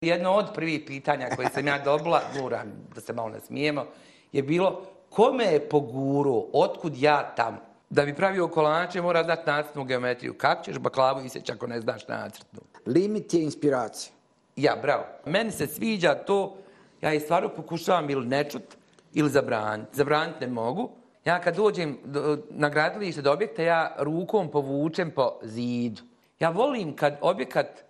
Jedno 0.00 0.32
od 0.32 0.46
prvih 0.54 0.82
pitanja 0.86 1.28
koje 1.36 1.48
sam 1.54 1.66
ja 1.66 1.78
dobila, 1.78 2.22
moram 2.40 2.72
da 2.94 3.00
se 3.00 3.12
malo 3.12 3.28
nasmijemo, 3.28 3.84
je 4.32 4.42
bilo 4.42 4.82
kome 5.10 5.44
je 5.44 5.68
poguro, 5.68 6.44
otkud 6.52 6.96
ja 6.96 7.34
tamo? 7.36 7.56
Da 7.90 8.04
bi 8.04 8.14
pravio 8.14 8.48
kolače 8.48 9.02
mora 9.02 9.24
znati 9.24 9.42
nacrtnu 9.46 9.84
geometriju. 9.84 10.34
Kako 10.34 10.64
ćeš 10.64 10.78
baklavu 10.78 11.24
isjeći 11.24 11.52
ako 11.52 11.66
ne 11.66 11.80
znaš 11.80 12.08
nacrtnu? 12.08 12.60
Limit 12.86 13.34
je 13.34 13.42
inspiracija. 13.42 14.12
Ja, 14.56 14.76
bravo. 14.82 15.04
Meni 15.26 15.50
se 15.50 15.66
sviđa 15.66 16.14
to, 16.14 16.56
ja 17.00 17.10
je 17.10 17.20
stvarno 17.20 17.48
pokušavam 17.48 18.10
ili 18.10 18.26
nečut, 18.26 18.76
ili 19.12 19.30
zabraniti. 19.30 19.96
Zabraniti 19.96 20.40
ne 20.40 20.46
mogu. 20.46 20.90
Ja 21.24 21.40
kad 21.40 21.56
dođem 21.56 21.98
do, 22.04 22.38
na 22.50 22.68
gradilište 22.68 23.22
do 23.22 23.32
objekta, 23.32 23.62
ja 23.62 23.96
rukom 23.98 24.50
povučem 24.50 25.10
po 25.10 25.38
zidu. 25.42 26.02
Ja 26.40 26.50
volim 26.50 26.96
kad 26.96 27.18
objekat 27.20 27.87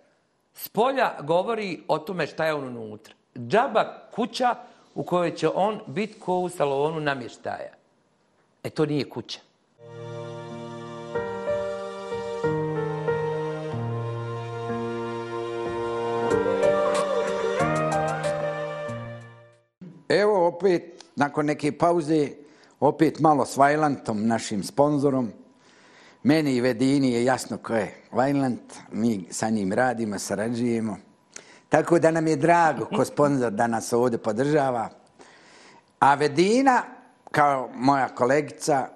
Spolja 0.53 1.13
govori 1.21 1.83
o 1.87 1.97
tome 1.99 2.27
šta 2.27 2.45
je 2.45 2.53
on 2.53 2.77
unutra. 2.77 3.13
Džaba 3.37 4.09
kuća 4.15 4.55
u 4.95 5.03
kojoj 5.03 5.35
će 5.35 5.49
on 5.49 5.79
biti 5.87 6.19
ko 6.19 6.39
u 6.39 6.49
salonu 6.49 6.99
namještaja. 6.99 7.73
E, 8.63 8.69
to 8.69 8.85
nije 8.85 9.09
kuća. 9.09 9.39
Evo 20.09 20.47
opet, 20.47 21.05
nakon 21.15 21.45
neke 21.45 21.77
pauze, 21.77 22.29
opet 22.79 23.19
malo 23.19 23.45
s 23.45 23.57
Vajlantom, 23.57 24.27
našim 24.27 24.63
sponzorom. 24.63 25.31
Meni 26.23 26.55
i 26.55 26.61
Vedini 26.61 27.11
je 27.11 27.23
jasno 27.23 27.57
ko 27.57 27.75
je 27.75 27.95
Vajlant, 28.11 28.73
mi 28.91 29.27
sa 29.31 29.49
njim 29.49 29.73
radimo, 29.73 30.19
sarađujemo. 30.19 30.97
Tako 31.69 31.99
da 31.99 32.11
nam 32.11 32.27
je 32.27 32.35
drago 32.35 32.85
ko 32.85 33.05
sponsor 33.05 33.51
da 33.51 33.67
nas 33.67 33.93
ovdje 33.93 34.17
podržava. 34.17 34.89
A 35.99 36.15
Vedina, 36.15 36.83
kao 37.31 37.69
moja 37.73 38.07
kolegica 38.07 38.87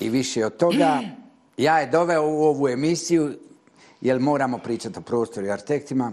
i 0.00 0.08
više 0.08 0.46
od 0.46 0.56
toga, 0.56 1.00
ja 1.56 1.78
je 1.78 1.86
doveo 1.86 2.22
u 2.22 2.44
ovu 2.44 2.68
emisiju, 2.68 3.38
jer 4.00 4.20
moramo 4.20 4.58
pričati 4.58 4.98
o 4.98 5.02
prostoru 5.02 5.46
i 5.46 5.50
arhitektima, 5.50 6.12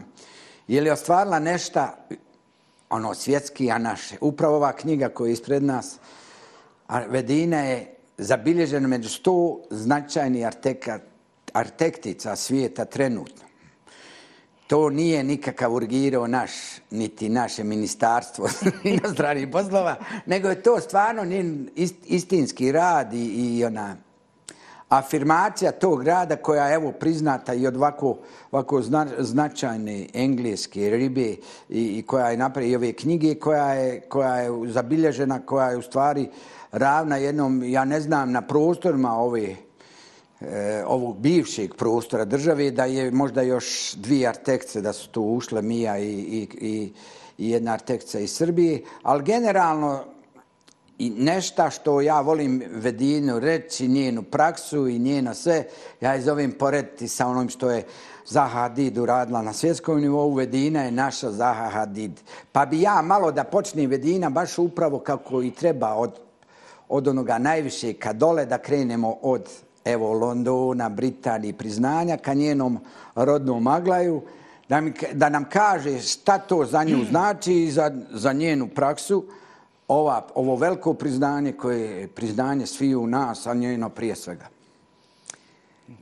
jer 0.68 0.86
je 0.86 0.94
ostvarila 0.94 1.40
nešto 1.40 1.88
ono 2.90 3.14
svjetski, 3.14 3.72
a 3.72 3.78
naše. 3.78 4.16
Upravo 4.22 4.56
ova 4.56 4.72
knjiga 4.72 5.10
koja 5.10 5.28
je 5.28 5.34
ispred 5.34 5.64
nas, 5.64 5.98
Vedina 7.08 7.58
je 7.58 7.96
zabilježeno 8.18 8.88
među 8.88 9.10
sto 9.10 9.62
značajni 9.70 10.46
arhitektica 11.54 12.36
svijeta 12.36 12.86
trenutno. 12.86 13.44
To 14.68 14.90
nije 14.90 15.24
nikakav 15.24 15.74
urgirao 15.74 16.28
naš, 16.28 16.52
niti 16.92 17.30
naše 17.30 17.64
ministarstvo 17.64 18.50
inostranih 18.84 19.48
poslova, 19.52 19.96
nego 20.26 20.50
je 20.50 20.64
to 20.64 20.80
stvarno 20.80 21.26
njen 21.26 21.70
istinski 22.06 22.72
rad 22.72 23.14
i, 23.14 23.58
i 23.58 23.66
ona 23.66 23.98
afirmacija 24.98 25.72
tog 25.72 26.04
grada 26.04 26.36
koja 26.36 26.68
je 26.68 26.76
evo 26.76 26.92
priznata 26.92 27.54
i 27.54 27.68
od 27.68 27.76
ovako, 27.76 28.18
ovako 28.52 28.82
zna, 28.82 29.08
značajne 29.20 30.08
engleske 30.14 30.90
ribe 30.90 31.22
i, 31.22 31.38
i 31.70 32.04
koja 32.08 32.30
je 32.30 32.38
napravila 32.38 32.72
i 32.72 32.76
ove 32.76 32.94
knjige 32.94 33.36
koja 33.36 33.74
je, 33.74 34.02
koja 34.02 34.36
je 34.36 34.50
zabilježena, 34.68 35.40
koja 35.46 35.70
je 35.70 35.78
u 35.78 35.82
stvari 35.82 36.30
ravna 36.72 37.18
jednom, 37.18 37.64
ja 37.64 37.86
ne 37.86 38.02
znam, 38.02 38.32
na 38.32 38.42
prostorima 38.42 39.14
ove 39.14 39.56
e, 40.42 40.84
ovog 40.88 41.18
bivšeg 41.18 41.74
prostora 41.76 42.26
države, 42.26 42.72
da 42.72 42.86
je 42.86 43.12
možda 43.12 43.42
još 43.42 43.94
dvije 43.96 44.28
artekce 44.28 44.82
da 44.82 44.94
su 44.94 45.10
tu 45.10 45.24
ušle, 45.24 45.62
Mija 45.62 45.98
i, 45.98 46.10
i, 46.10 46.48
i, 46.62 46.92
i 47.38 47.50
jedna 47.50 47.74
artekca 47.74 48.20
iz 48.20 48.36
Srbije, 48.36 48.82
ali 49.04 49.24
generalno 49.24 50.13
i 50.98 51.10
nešta 51.10 51.70
što 51.70 52.02
ja 52.02 52.22
volim 52.22 52.64
Vedinu 52.70 53.40
reći, 53.40 53.88
njenu 53.88 54.24
praksu 54.24 54.88
i 54.88 55.00
njeno 55.00 55.34
sve, 55.34 55.64
ja 56.02 56.14
je 56.14 56.22
zovem 56.22 56.52
porediti 56.52 57.08
sa 57.08 57.28
onom 57.28 57.50
što 57.50 57.72
je 57.72 57.84
Zaha 58.26 58.60
Hadid 58.60 58.98
uradila 58.98 59.42
na 59.42 59.54
svjetskom 59.54 60.02
nivou, 60.02 60.34
Vedina 60.34 60.84
je 60.84 60.92
naša 60.92 61.32
Zaha 61.32 61.70
Hadid. 61.70 62.12
Pa 62.52 62.66
bi 62.66 62.82
ja 62.82 63.02
malo 63.02 63.32
da 63.32 63.44
počnem 63.44 63.90
Vedina 63.90 64.30
baš 64.30 64.58
upravo 64.58 65.00
kako 65.00 65.42
i 65.42 65.52
treba 65.52 65.94
od, 65.94 66.20
od 66.90 67.08
onoga 67.08 67.38
najviše 67.38 67.94
ka 67.94 68.14
dole 68.14 68.46
da 68.46 68.58
krenemo 68.58 69.18
od 69.22 69.50
evo 69.86 70.14
Londona, 70.14 70.90
Britanije, 70.90 71.54
priznanja 71.54 72.18
ka 72.18 72.34
njenom 72.34 72.80
rodnom 73.16 73.68
Aglaju, 73.68 74.22
da, 74.70 74.82
mi, 74.82 74.94
da 75.14 75.30
nam 75.30 75.46
kaže 75.50 76.00
šta 76.00 76.38
to 76.38 76.66
za 76.66 76.84
nju 76.84 77.06
znači 77.10 77.54
i 77.54 77.72
za, 77.72 77.92
za 78.12 78.34
njenu 78.34 78.68
praksu, 78.68 79.26
ova, 79.94 80.28
ovo 80.36 80.56
veliko 80.56 80.94
priznanje 80.94 81.52
koje 81.52 82.02
je 82.02 82.08
priznanje 82.08 82.66
svi 82.66 82.96
u 82.96 83.08
nas, 83.08 83.48
a 83.48 83.54
njeno 83.54 83.90
prije 83.90 84.16
svega. 84.16 84.48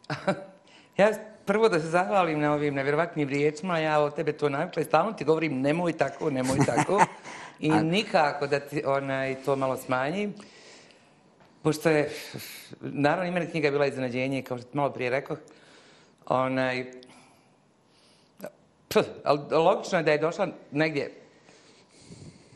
ja 0.97 1.11
prvo 1.45 1.69
da 1.69 1.79
se 1.79 1.87
zahvalim 1.87 2.39
na 2.39 2.53
ovim 2.53 2.73
nevjerovatnim 2.73 3.29
riječima, 3.29 3.79
ja 3.79 3.99
od 3.99 4.15
tebe 4.15 4.33
to 4.33 4.49
navikla 4.49 4.81
i 4.81 4.85
stalno 4.85 5.13
ti 5.13 5.25
govorim 5.25 5.61
nemoj 5.61 5.93
tako, 5.93 6.29
nemoj 6.29 6.57
tako. 6.65 7.05
I 7.59 7.69
nikako 7.69 8.47
da 8.47 8.59
ti 8.59 8.83
onaj, 8.85 9.35
to 9.45 9.55
malo 9.55 9.77
smanjim. 9.77 10.33
Pošto 11.61 11.89
je, 11.89 12.09
naravno 12.81 13.25
i 13.25 13.31
mene 13.31 13.49
knjiga 13.49 13.67
je 13.67 13.71
bila 13.71 13.85
iznenađenje, 13.85 14.41
kao 14.41 14.57
što 14.57 14.67
ti 14.67 14.77
malo 14.77 14.89
prije 14.89 15.09
rekao, 15.09 15.37
onaj, 16.25 16.91
pff, 18.87 19.07
ali 19.23 19.39
logično 19.51 19.97
je 19.97 20.03
da 20.03 20.11
je 20.11 20.17
došla 20.17 20.47
negdje 20.71 21.20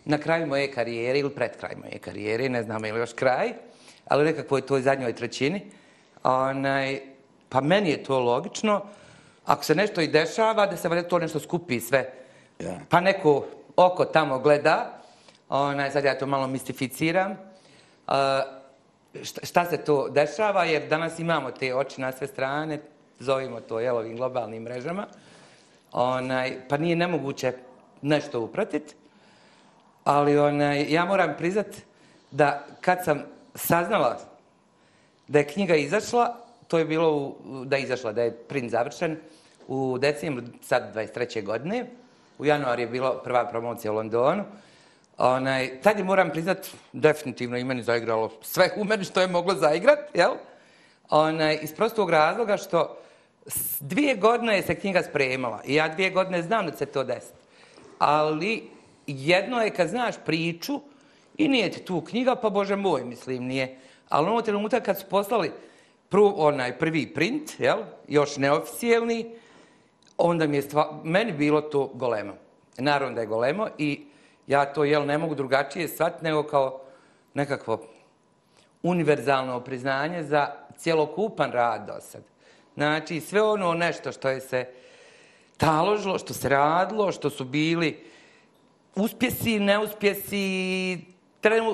na 0.06 0.18
kraju 0.18 0.48
moje 0.48 0.72
karijere 0.72 1.20
ili 1.20 1.30
pred 1.30 1.58
kraj 1.58 1.76
moje 1.76 2.00
karijere, 2.00 2.50
ne 2.50 2.64
znam 2.64 2.86
ili 2.86 3.00
još 3.00 3.14
kraj, 3.14 3.54
ali 4.08 4.26
nekako 4.26 4.58
je 4.58 4.66
to 4.66 4.80
zadnjoj 4.80 5.16
trećini. 5.16 5.62
Onaj, 6.24 7.00
pa 7.50 7.62
meni 7.62 7.90
je 7.90 8.04
to 8.04 8.20
logično. 8.20 8.82
Ako 9.46 9.64
se 9.64 9.76
nešto 9.76 10.02
i 10.02 10.08
dešava, 10.08 10.66
da 10.66 10.78
se 10.78 11.08
to 11.10 11.20
nešto 11.20 11.40
skupi 11.40 11.80
sve. 11.80 12.14
Pa 12.90 13.00
neko 13.00 13.46
oko 13.76 14.06
tamo 14.06 14.40
gleda, 14.40 15.02
onaj, 15.50 15.92
sad 15.92 16.04
ja 16.06 16.18
to 16.18 16.26
malo 16.26 16.48
mistificiram, 16.48 17.32
uh, 17.32 18.14
šta, 19.24 19.46
šta 19.46 19.66
se 19.66 19.78
to 19.78 20.10
dešava, 20.10 20.64
jer 20.64 20.88
danas 20.88 21.20
imamo 21.20 21.52
te 21.52 21.76
oči 21.76 22.02
na 22.02 22.12
sve 22.12 22.28
strane, 22.28 22.80
zovimo 23.20 23.60
to 23.60 23.80
jel, 23.80 23.98
ovim 23.98 24.16
globalnim 24.16 24.64
mrežama, 24.64 25.08
onaj, 25.92 26.58
pa 26.70 26.78
nije 26.78 26.96
nemoguće 26.96 27.54
nešto 28.02 28.42
upratiti. 28.42 28.96
Ali 30.06 30.38
onaj, 30.38 30.86
ja 30.90 31.06
moram 31.06 31.34
priznat 31.38 31.68
da 32.32 32.66
kad 32.82 33.04
sam 33.04 33.24
saznala 33.56 34.20
da 35.28 35.40
je 35.40 35.48
knjiga 35.48 35.76
izašla, 35.76 36.36
to 36.68 36.78
je 36.78 36.86
bilo 36.86 37.18
u, 37.18 37.36
da 37.66 37.76
je 37.76 37.84
izašla, 37.84 38.12
da 38.12 38.22
je 38.22 38.32
print 38.32 38.72
završen 38.72 39.18
u 39.68 39.98
decembru 39.98 40.46
sad 40.62 40.96
23. 40.96 41.44
godine. 41.44 41.86
U 42.38 42.46
januar 42.46 42.80
je 42.80 42.88
bilo 42.88 43.22
prva 43.24 43.46
promocija 43.46 43.92
u 43.92 43.96
Londonu. 43.96 44.44
Onaj, 45.18 45.82
tad 45.82 45.98
je 45.98 46.04
moram 46.04 46.30
priznat, 46.30 46.68
definitivno 46.94 47.58
i 47.58 47.64
meni 47.64 47.84
zaigralo 47.84 48.32
sve 48.42 48.70
u 48.78 48.84
meni 48.84 49.04
što 49.04 49.22
je 49.22 49.28
moglo 49.28 49.56
zaigrat, 49.56 50.00
jel? 50.14 50.32
Onaj, 51.10 51.60
iz 51.62 51.74
prostog 51.76 52.10
razloga 52.10 52.58
što 52.58 52.98
dvije 53.80 54.16
godine 54.16 54.56
je 54.56 54.64
se 54.64 54.76
knjiga 54.76 55.04
spremala 55.04 55.62
i 55.66 55.76
ja 55.76 55.88
dvije 55.88 56.10
godine 56.10 56.42
znam 56.42 56.66
da 56.66 56.78
se 56.78 56.86
to 56.86 57.04
desi. 57.04 57.34
Ali 58.00 58.75
jedno 59.08 59.62
je 59.62 59.70
kad 59.70 59.90
znaš 59.90 60.16
priču 60.26 60.82
i 61.38 61.48
nije 61.48 61.72
ti 61.72 61.86
tu 61.86 62.02
knjiga, 62.02 62.36
pa 62.36 62.50
bože 62.50 62.76
moj, 62.76 63.04
mislim, 63.04 63.44
nije. 63.44 63.78
Ali 64.10 64.30
ono 64.30 64.42
trenutak 64.42 64.86
kad 64.86 65.00
su 65.00 65.06
poslali 65.10 65.52
prv, 66.10 66.24
onaj 66.36 66.78
prvi 66.78 67.14
print, 67.14 67.60
jel, 67.60 67.78
još 68.08 68.38
neoficijelni, 68.38 69.36
onda 70.18 70.48
mi 70.48 70.58
je 70.58 70.62
stva, 70.62 71.02
meni 71.04 71.32
bilo 71.32 71.62
to 71.62 71.92
golemo. 71.94 72.34
Naravno 72.78 73.16
da 73.16 73.22
je 73.22 73.28
golemo 73.28 73.68
i 73.78 74.06
ja 74.48 74.74
to, 74.74 74.84
jel, 74.84 75.06
ne 75.06 75.18
mogu 75.18 75.36
drugačije 75.36 75.88
shvatiti 75.88 76.24
nego 76.24 76.44
kao 76.44 76.82
nekakvo 77.34 77.88
univerzalno 78.84 79.60
priznanje 79.60 80.24
za 80.24 80.48
cjelokupan 80.78 81.52
rad 81.52 81.88
do 81.88 82.02
sad. 82.02 82.22
Znači, 82.76 83.22
sve 83.22 83.42
ono 83.42 83.74
nešto 83.74 84.12
što 84.12 84.30
je 84.30 84.42
se 84.42 84.68
taložilo, 85.58 86.20
što 86.20 86.34
se 86.34 86.50
radilo, 86.50 87.12
što 87.12 87.30
su 87.30 87.46
bili 87.46 88.04
uspjesi, 88.96 89.60
neuspjesi, 89.60 90.98
trenu, 91.42 91.72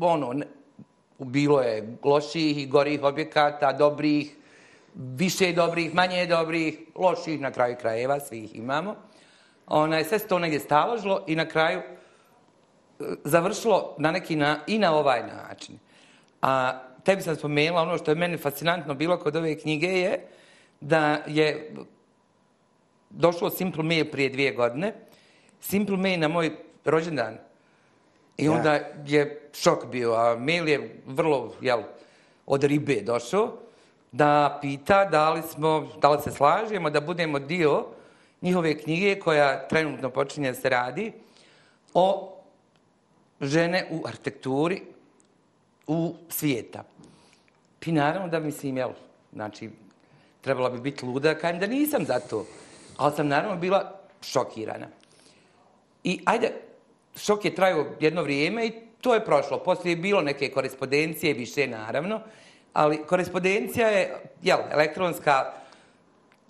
ono, 0.00 0.32
ne, 0.32 0.46
bilo 1.18 1.60
je 1.60 1.96
loših 2.04 2.58
i 2.58 2.66
gorih 2.66 3.02
objekata, 3.02 3.72
dobrih, 3.72 4.36
više 4.94 5.52
dobrih, 5.52 5.94
manje 5.94 6.26
dobrih, 6.26 6.78
loših 6.94 7.40
na 7.40 7.50
kraju 7.50 7.76
krajeva, 7.80 8.20
svi 8.20 8.38
ih 8.38 8.56
imamo. 8.56 8.96
Ona 9.66 9.98
je 9.98 10.04
sve 10.04 10.18
se 10.18 10.28
to 10.28 10.38
negdje 10.38 10.60
staložilo 10.60 11.24
i 11.26 11.36
na 11.36 11.48
kraju 11.48 11.80
e, 11.80 13.04
završilo 13.24 13.94
na 13.98 14.10
neki 14.10 14.36
na, 14.36 14.58
i 14.66 14.78
na 14.78 14.94
ovaj 14.94 15.22
način. 15.26 15.78
A 16.42 16.82
tebi 17.04 17.22
sam 17.22 17.36
spomenula, 17.36 17.82
ono 17.82 17.98
što 17.98 18.10
je 18.10 18.14
meni 18.14 18.36
fascinantno 18.36 18.94
bilo 18.94 19.18
kod 19.18 19.36
ove 19.36 19.58
knjige 19.58 19.86
je 19.86 20.26
da 20.80 21.22
je 21.26 21.74
došlo 23.10 23.50
Simple 23.50 23.82
Mail 23.82 24.10
prije 24.10 24.28
dvije 24.28 24.52
godine. 24.52 24.92
Simple 25.60 25.96
Mail 25.96 26.20
na 26.20 26.28
moj 26.28 26.56
rođendan. 26.84 27.38
I 28.36 28.44
Ja. 28.44 28.52
onda 28.52 28.80
je 29.06 29.48
šok 29.52 29.86
bio, 29.86 30.14
a 30.14 30.36
mail 30.38 30.68
je 30.68 31.02
vrlo, 31.06 31.54
jel, 31.60 31.82
od 32.46 32.64
ribe 32.64 33.00
došao, 33.02 33.52
da 34.12 34.58
pita 34.62 35.04
da 35.04 35.30
li, 35.30 35.42
smo, 35.42 35.88
da 36.00 36.10
li 36.10 36.22
se 36.22 36.30
slažemo 36.30 36.90
da 36.90 37.00
budemo 37.00 37.38
dio 37.38 37.86
njihove 38.42 38.78
knjige 38.78 39.20
koja 39.20 39.68
trenutno 39.68 40.10
počinje 40.10 40.54
se 40.54 40.68
radi 40.68 41.12
o 41.94 42.32
žene 43.40 43.86
u 43.90 44.06
arhitekturi 44.06 44.82
u 45.86 46.14
svijeta. 46.28 46.84
I 47.86 47.92
naravno 47.92 48.28
da 48.28 48.40
mislim, 48.40 48.76
jel, 48.76 48.90
znači, 49.32 49.70
trebala 50.40 50.70
bi 50.70 50.80
biti 50.80 51.06
luda 51.06 51.34
da 51.34 51.40
kažem 51.40 51.60
da 51.60 51.66
nisam 51.66 52.04
za 52.04 52.20
to. 52.20 52.46
Ali 52.96 53.14
sam 53.16 53.28
naravno 53.28 53.56
bila 53.56 54.00
šokirana. 54.22 54.86
I 56.06 56.20
ajde, 56.24 56.52
šok 57.16 57.44
je 57.44 57.54
trajao 57.54 57.86
jedno 58.00 58.22
vrijeme 58.22 58.66
i 58.66 58.72
to 59.00 59.14
je 59.14 59.24
prošlo. 59.24 59.58
Poslije 59.58 59.92
je 59.92 59.96
bilo 59.96 60.22
neke 60.22 60.48
korespondencije, 60.50 61.34
više 61.34 61.66
naravno, 61.66 62.20
ali 62.72 63.02
korespondencija 63.06 63.88
je, 63.88 64.14
jel, 64.42 64.58
elektronska 64.70 65.52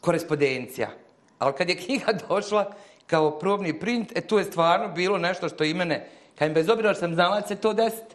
korespondencija. 0.00 0.90
Ali 1.38 1.54
kad 1.54 1.68
je 1.68 1.76
knjiga 1.76 2.12
došla 2.28 2.74
kao 3.06 3.38
probni 3.38 3.80
print, 3.80 4.12
e, 4.16 4.20
tu 4.20 4.38
je 4.38 4.44
stvarno 4.44 4.88
bilo 4.88 5.18
nešto 5.18 5.48
što 5.48 5.64
i 5.64 5.74
mene, 5.74 6.08
kad 6.38 6.52
bez 6.52 6.68
obzira 6.68 6.94
što 6.94 7.00
sam 7.00 7.14
znala 7.14 7.42
se 7.42 7.56
to 7.56 7.72
desiti, 7.72 8.14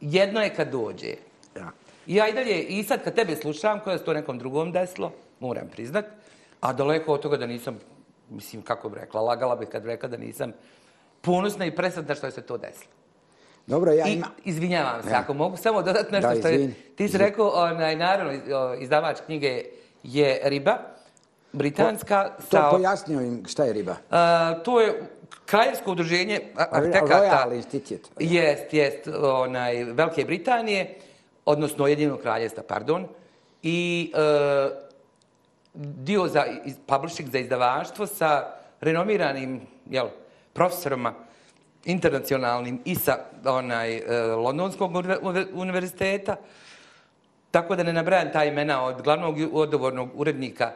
jedno 0.00 0.40
je 0.40 0.54
kad 0.54 0.70
dođe. 0.70 1.14
Ja. 1.56 1.70
I 2.06 2.14
ja 2.14 2.28
i 2.28 2.32
dalje, 2.32 2.62
i 2.62 2.82
sad 2.82 3.04
kad 3.04 3.14
tebe 3.14 3.36
slušam, 3.36 3.80
koja 3.80 3.98
se 3.98 4.04
to 4.04 4.12
nekom 4.12 4.38
drugom 4.38 4.72
desilo, 4.72 5.12
moram 5.40 5.68
priznat, 5.68 6.04
a 6.60 6.72
daleko 6.72 7.12
od 7.12 7.20
toga 7.20 7.36
da 7.36 7.46
nisam, 7.46 7.78
mislim, 8.30 8.62
kako 8.62 8.88
bi 8.88 8.98
rekla, 9.00 9.20
lagala 9.20 9.56
bi 9.56 9.66
kad 9.66 9.82
bi 9.82 9.88
rekla 9.88 10.08
da 10.08 10.16
nisam 10.16 10.52
ponosna 11.20 11.64
i 11.66 11.76
presretna 11.76 12.14
što 12.14 12.26
je 12.26 12.32
se 12.32 12.42
to 12.42 12.58
desilo. 12.58 12.92
Dobro, 13.66 13.92
ja 13.92 14.06
I 14.08 14.12
ima... 14.12 14.26
izvinjavam 14.44 15.02
se, 15.02 15.10
Ja. 15.10 15.18
ako 15.20 15.34
mogu 15.34 15.56
samo 15.56 15.82
dodati 15.82 16.12
nešto 16.12 16.28
Da, 16.30 16.36
što 16.36 16.48
je... 16.48 16.74
Ti 16.96 17.08
si 17.08 17.18
rekao, 17.18 17.48
onaj, 17.48 17.96
naravno, 17.96 18.32
izdavač 18.78 19.18
knjige 19.26 19.64
je 20.02 20.40
Riba, 20.44 20.78
britanska, 21.52 22.28
To 22.36 22.56
sa... 22.56 22.68
pojasnio 22.70 23.20
im 23.20 23.44
šta 23.46 23.64
je 23.64 23.72
riba. 23.72 23.96
A, 24.10 24.54
to 24.64 24.80
je 24.80 25.02
kraljevsko 25.46 25.92
udruženje 25.92 26.40
arhitekata. 26.56 27.14
Royal 27.14 27.56
Institute. 27.56 28.08
Jest, 28.18 28.74
jest, 28.74 29.08
onaj, 29.22 29.84
Velike 29.84 30.24
Britanije, 30.24 30.94
odnosno 31.44 31.86
Jedinog 31.86 32.20
kraljevstva, 32.20 32.62
pardon. 32.62 33.06
I 33.62 34.12
e, 34.14 34.91
dio 35.74 36.28
za 36.28 36.44
iz- 36.64 36.76
publishing, 36.86 37.30
za 37.30 37.38
izdavaštvo 37.38 38.06
sa 38.06 38.52
renomiranim 38.80 39.60
jel, 39.90 40.08
profesorima 40.52 41.14
internacionalnim 41.84 42.80
i 42.84 42.94
sa 42.94 43.16
onaj, 43.44 43.96
e, 43.96 44.02
Londonskog 44.26 44.92
univerziteta. 45.52 46.36
Tako 47.50 47.76
da 47.76 47.82
ne 47.82 47.92
nabrajam 47.92 48.32
ta 48.32 48.44
imena 48.44 48.84
od 48.84 49.02
glavnog 49.02 49.36
odgovornog 49.52 50.08
urednika 50.14 50.72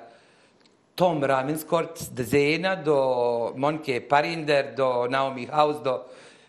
Tom 0.94 1.25
Ravenscourt, 1.25 2.02
Zena, 2.16 2.76
do 2.76 2.96
Monke 3.56 4.08
Parinder, 4.08 4.75
do 4.76 5.06
Naomi 5.10 5.46
House, 5.46 5.81
do 5.84 6.02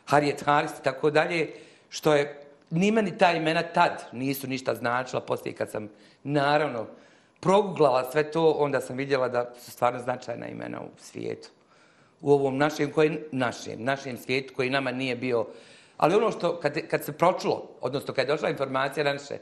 Harriet 0.06 0.42
Harris 0.46 0.72
i 0.72 0.84
tako 0.84 1.10
dalje, 1.10 1.52
što 1.90 2.14
je 2.14 2.42
ni 2.70 2.92
meni 2.92 3.18
ta 3.18 3.32
imena 3.32 3.62
tad 3.64 4.04
nisu 4.12 4.48
ništa 4.48 4.76
značila, 4.76 5.22
poslije 5.22 5.54
kad 5.56 5.72
sam 5.72 5.90
naravno 6.24 6.86
proguglala 7.40 8.12
sve 8.12 8.32
to, 8.32 8.52
onda 8.52 8.82
sam 8.82 8.98
vidjela 8.98 9.30
da 9.30 9.54
su 9.60 9.72
stvarno 9.72 10.00
značajna 10.00 10.48
imena 10.48 10.82
u 10.82 10.90
svijetu. 10.98 11.50
U 12.22 12.32
ovom 12.32 12.58
našem, 12.58 12.92
koji, 12.92 13.20
našem, 13.32 13.84
našem 13.84 14.18
svijetu 14.18 14.54
koji 14.56 14.70
nama 14.70 14.92
nije 14.92 15.16
bio... 15.16 15.46
Ali 15.98 16.16
ono 16.16 16.32
što, 16.32 16.60
kad, 16.60 16.88
kad 16.90 17.06
se 17.06 17.12
pročulo, 17.12 17.70
odnosno 17.82 18.14
kad 18.14 18.28
je 18.28 18.34
došla 18.34 18.50
informacija 18.50 19.04
na 19.04 19.14
naše, 19.14 19.38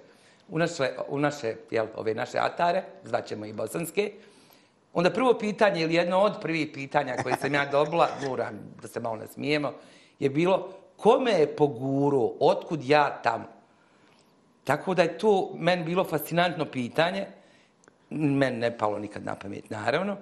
u 0.50 0.60
naše, 0.60 0.90
u 1.08 1.20
naše 1.20 1.56
jel, 1.72 1.88
ove 1.96 2.14
naše 2.14 2.38
atare, 2.38 2.84
zvaćemo 3.04 3.46
i 3.46 3.54
bosanske, 3.54 4.12
Onda 4.96 5.10
prvo 5.10 5.34
pitanje, 5.34 5.82
ili 5.82 5.94
jedno 5.94 6.20
od 6.20 6.34
prvih 6.42 6.70
pitanja 6.74 7.16
koje 7.24 7.36
sam 7.36 7.54
ja 7.54 7.66
dobila, 7.66 8.08
moram 8.28 8.60
da 8.82 8.88
se 8.88 9.00
malo 9.00 9.16
nasmijemo, 9.16 9.74
je 10.20 10.30
bilo 10.30 10.70
kome 10.98 11.32
je 11.32 11.56
poguro, 11.56 12.30
otkud 12.40 12.84
ja 12.84 13.22
tamo? 13.24 13.46
Tako 14.64 14.94
da 14.94 15.02
je 15.02 15.18
to 15.18 15.52
meni 15.58 15.84
bilo 15.84 16.04
fascinantno 16.04 16.66
pitanje, 16.66 17.28
meni 18.10 18.58
ne 18.58 18.78
palo 18.78 19.00
nikad 19.00 19.26
na 19.26 19.36
pamet, 19.36 19.70
naravno. 19.70 20.18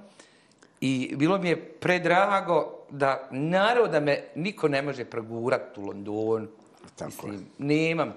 I 0.82 1.14
bilo 1.16 1.38
mi 1.38 1.50
je 1.50 1.66
predrago 1.66 2.72
da, 2.90 3.28
naravno 3.32 3.88
da 3.88 4.00
me 4.00 4.24
niko 4.36 4.68
ne 4.68 4.82
može 4.82 5.06
progurati 5.06 5.80
u 5.80 5.84
London. 5.86 6.48
Tako 6.96 7.28
Mislim, 7.28 7.46
nemam 7.58 8.14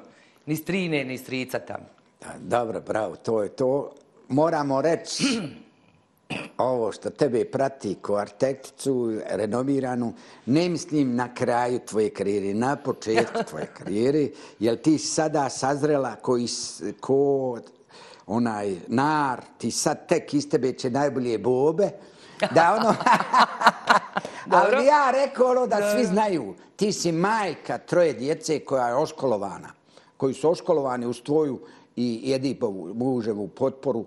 ni 0.47 0.57
strine, 0.57 1.05
ni 1.05 1.19
strica 1.19 1.59
tamo. 1.59 1.85
Da, 2.21 2.35
dobro, 2.39 2.81
bravo, 2.81 3.17
to 3.17 3.43
je 3.43 3.49
to. 3.49 3.93
Moramo 4.29 4.83
reći 4.83 5.25
ovo 6.59 6.93
što 6.93 7.11
tebe 7.11 7.45
prati 7.45 7.95
ko 8.03 8.17
arhitekticu, 8.17 9.21
renomiranu, 9.31 10.15
ne 10.47 10.69
mislim 10.69 11.15
na 11.15 11.35
kraju 11.35 11.79
tvoje 11.79 12.11
karijere, 12.11 12.55
na 12.55 12.77
početku 12.77 13.39
tvoje 13.49 13.67
karijere, 13.79 14.29
jer 14.59 14.77
ti 14.77 14.99
sada 14.99 15.49
sazrela 15.49 16.17
koji, 16.17 16.47
ko 17.01 17.59
onaj 18.27 18.77
nar, 18.89 19.41
ti 19.59 19.71
sad 19.71 20.09
tek 20.09 20.35
iz 20.35 20.49
tebe 20.49 20.73
će 20.73 20.91
najbolje 20.91 21.39
bobe, 21.39 21.91
da 22.55 22.77
ono... 22.81 22.95
Ali 24.51 24.87
ja 24.87 25.11
rekao 25.11 25.51
ono 25.51 25.67
da 25.67 25.93
svi 25.95 26.05
znaju, 26.05 26.55
ti 26.77 26.93
si 26.93 27.13
majka 27.13 27.79
troje 27.79 28.13
djece 28.13 28.59
koja 28.59 28.89
je 28.89 28.95
oškolovana, 28.95 29.69
koji 30.17 30.35
su 30.35 30.51
oškolovani 30.51 31.07
uz 31.07 31.23
tvoju 31.23 31.61
i 31.97 32.33
Edipovu 32.35 32.95
muževu 32.95 33.49
potporu 33.49 34.05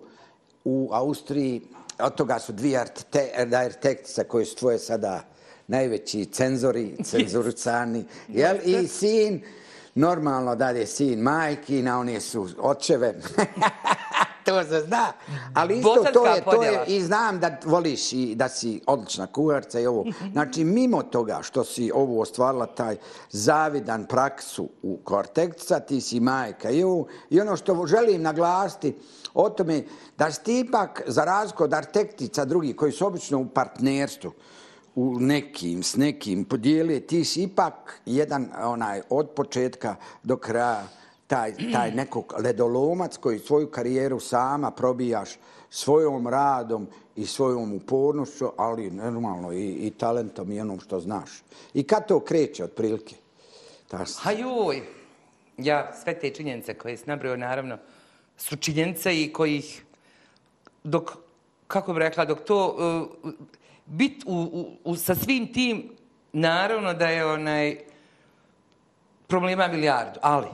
u 0.63 0.89
Austriji. 0.91 1.61
Od 1.99 2.15
toga 2.15 2.39
su 2.39 2.53
dvije 2.53 2.79
arhite- 2.79 3.55
arhitektica 3.55 4.23
koje 4.23 4.45
su 4.45 4.55
tvoje 4.55 4.79
sada 4.79 5.21
najveći 5.67 6.25
cenzori, 6.25 6.95
cenzorucani. 7.09 8.05
Jel? 8.27 8.57
I 8.65 8.87
sin, 8.87 9.41
normalno 9.95 10.55
da 10.55 10.69
je 10.69 10.87
sin 10.87 11.19
majki, 11.19 11.81
na 11.81 11.99
one 11.99 12.21
su 12.21 12.47
očeve. 12.59 13.13
to 14.49 14.63
se 14.63 14.81
zna. 14.81 15.13
Ali 15.53 15.77
isto 15.77 15.89
to 15.89 16.19
Bosanska 16.19 16.29
je, 16.29 16.43
to 16.43 16.63
je, 16.63 16.83
i 16.87 17.01
znam 17.01 17.39
da 17.39 17.57
voliš 17.65 18.13
i 18.13 18.35
da 18.35 18.49
si 18.49 18.81
odlična 18.87 19.27
kuharca 19.27 19.79
i 19.79 19.87
ovo. 19.87 20.05
Znači, 20.31 20.63
mimo 20.63 21.03
toga 21.03 21.39
što 21.41 21.63
si 21.63 21.91
ovo 21.93 22.21
ostvarila 22.21 22.65
taj 22.65 22.97
zavidan 23.29 24.05
praksu 24.05 24.69
u 24.81 24.97
Kortekca, 25.03 25.79
ti 25.79 26.01
si 26.01 26.19
majka 26.19 26.69
i 26.69 26.83
ovo. 26.83 27.07
I 27.29 27.41
ono 27.41 27.57
što 27.57 27.85
želim 27.85 28.21
naglasiti 28.21 28.95
o 29.33 29.49
tome 29.49 29.83
da 30.17 30.31
si 30.31 30.43
ti 30.43 30.59
ipak, 30.59 31.01
za 31.07 31.23
razliku 31.23 31.63
od 31.63 31.73
arhitektica 31.73 32.45
drugih 32.45 32.75
koji 32.75 32.91
su 32.91 33.07
obično 33.07 33.39
u 33.39 33.47
partnerstvu, 33.47 34.31
u 34.95 35.19
nekim, 35.19 35.83
s 35.83 35.95
nekim 35.95 36.45
podijeli, 36.45 36.99
ti 37.07 37.25
si 37.25 37.43
ipak 37.43 38.01
jedan 38.05 38.49
onaj 38.63 39.01
od 39.09 39.29
početka 39.29 39.95
do 40.23 40.37
kraja 40.37 40.87
taj, 41.29 41.53
taj 41.71 41.91
nekog 41.91 42.33
ledolomac 42.39 43.17
koji 43.17 43.39
svoju 43.39 43.67
karijeru 43.67 44.19
sama 44.19 44.71
probijaš 44.71 45.29
svojom 45.69 46.27
radom 46.27 46.87
i 47.15 47.25
svojom 47.25 47.73
upornošću, 47.73 48.51
ali 48.57 48.91
normalno 48.91 49.51
i, 49.53 49.65
i 49.67 49.91
talentom 49.91 50.51
i 50.51 50.61
onom 50.61 50.79
što 50.79 50.99
znaš. 50.99 51.29
I 51.73 51.83
kad 51.83 52.07
to 52.07 52.19
kreće 52.19 52.63
otprilike? 52.63 53.15
prilike? 53.89 54.11
s- 54.11 54.17
Ha 54.17 54.31
joj, 54.31 54.81
ja 55.57 55.91
sve 56.03 56.19
te 56.19 56.29
činjenice 56.29 56.73
koje 56.73 56.97
si 56.97 57.03
nabrao, 57.05 57.35
naravno, 57.37 57.77
su 58.37 58.55
činjenice 58.55 59.21
i 59.21 59.33
kojih, 59.33 59.83
dok, 60.83 61.11
kako 61.67 61.93
bih 61.93 61.99
rekla, 61.99 62.25
dok 62.25 62.39
to, 62.39 62.75
uh, 63.23 63.31
bit 63.85 64.23
u, 64.25 64.33
u, 64.33 64.65
u, 64.83 64.95
sa 64.95 65.15
svim 65.15 65.53
tim, 65.53 65.89
naravno 66.33 66.93
da 66.93 67.07
je 67.07 67.25
onaj, 67.25 67.77
problema 69.27 69.67
milijardu, 69.67 70.19
ali 70.21 70.47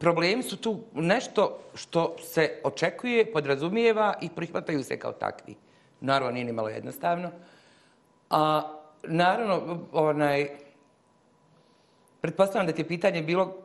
problemi 0.00 0.42
su 0.42 0.56
tu 0.56 0.80
nešto 0.94 1.58
što 1.74 2.16
se 2.22 2.60
očekuje, 2.64 3.32
podrazumijeva 3.32 4.14
i 4.20 4.28
prihvataju 4.28 4.84
se 4.84 4.98
kao 4.98 5.12
takvi. 5.12 5.54
Naravno, 6.00 6.32
nije 6.32 6.44
ni 6.44 6.52
malo 6.52 6.68
jednostavno. 6.68 7.30
A, 8.30 8.62
naravno, 9.02 9.78
onaj, 9.92 10.48
pretpostavljam 12.20 12.66
da 12.66 12.72
ti 12.72 12.82
je 12.82 12.88
pitanje 12.88 13.22
bilo 13.22 13.56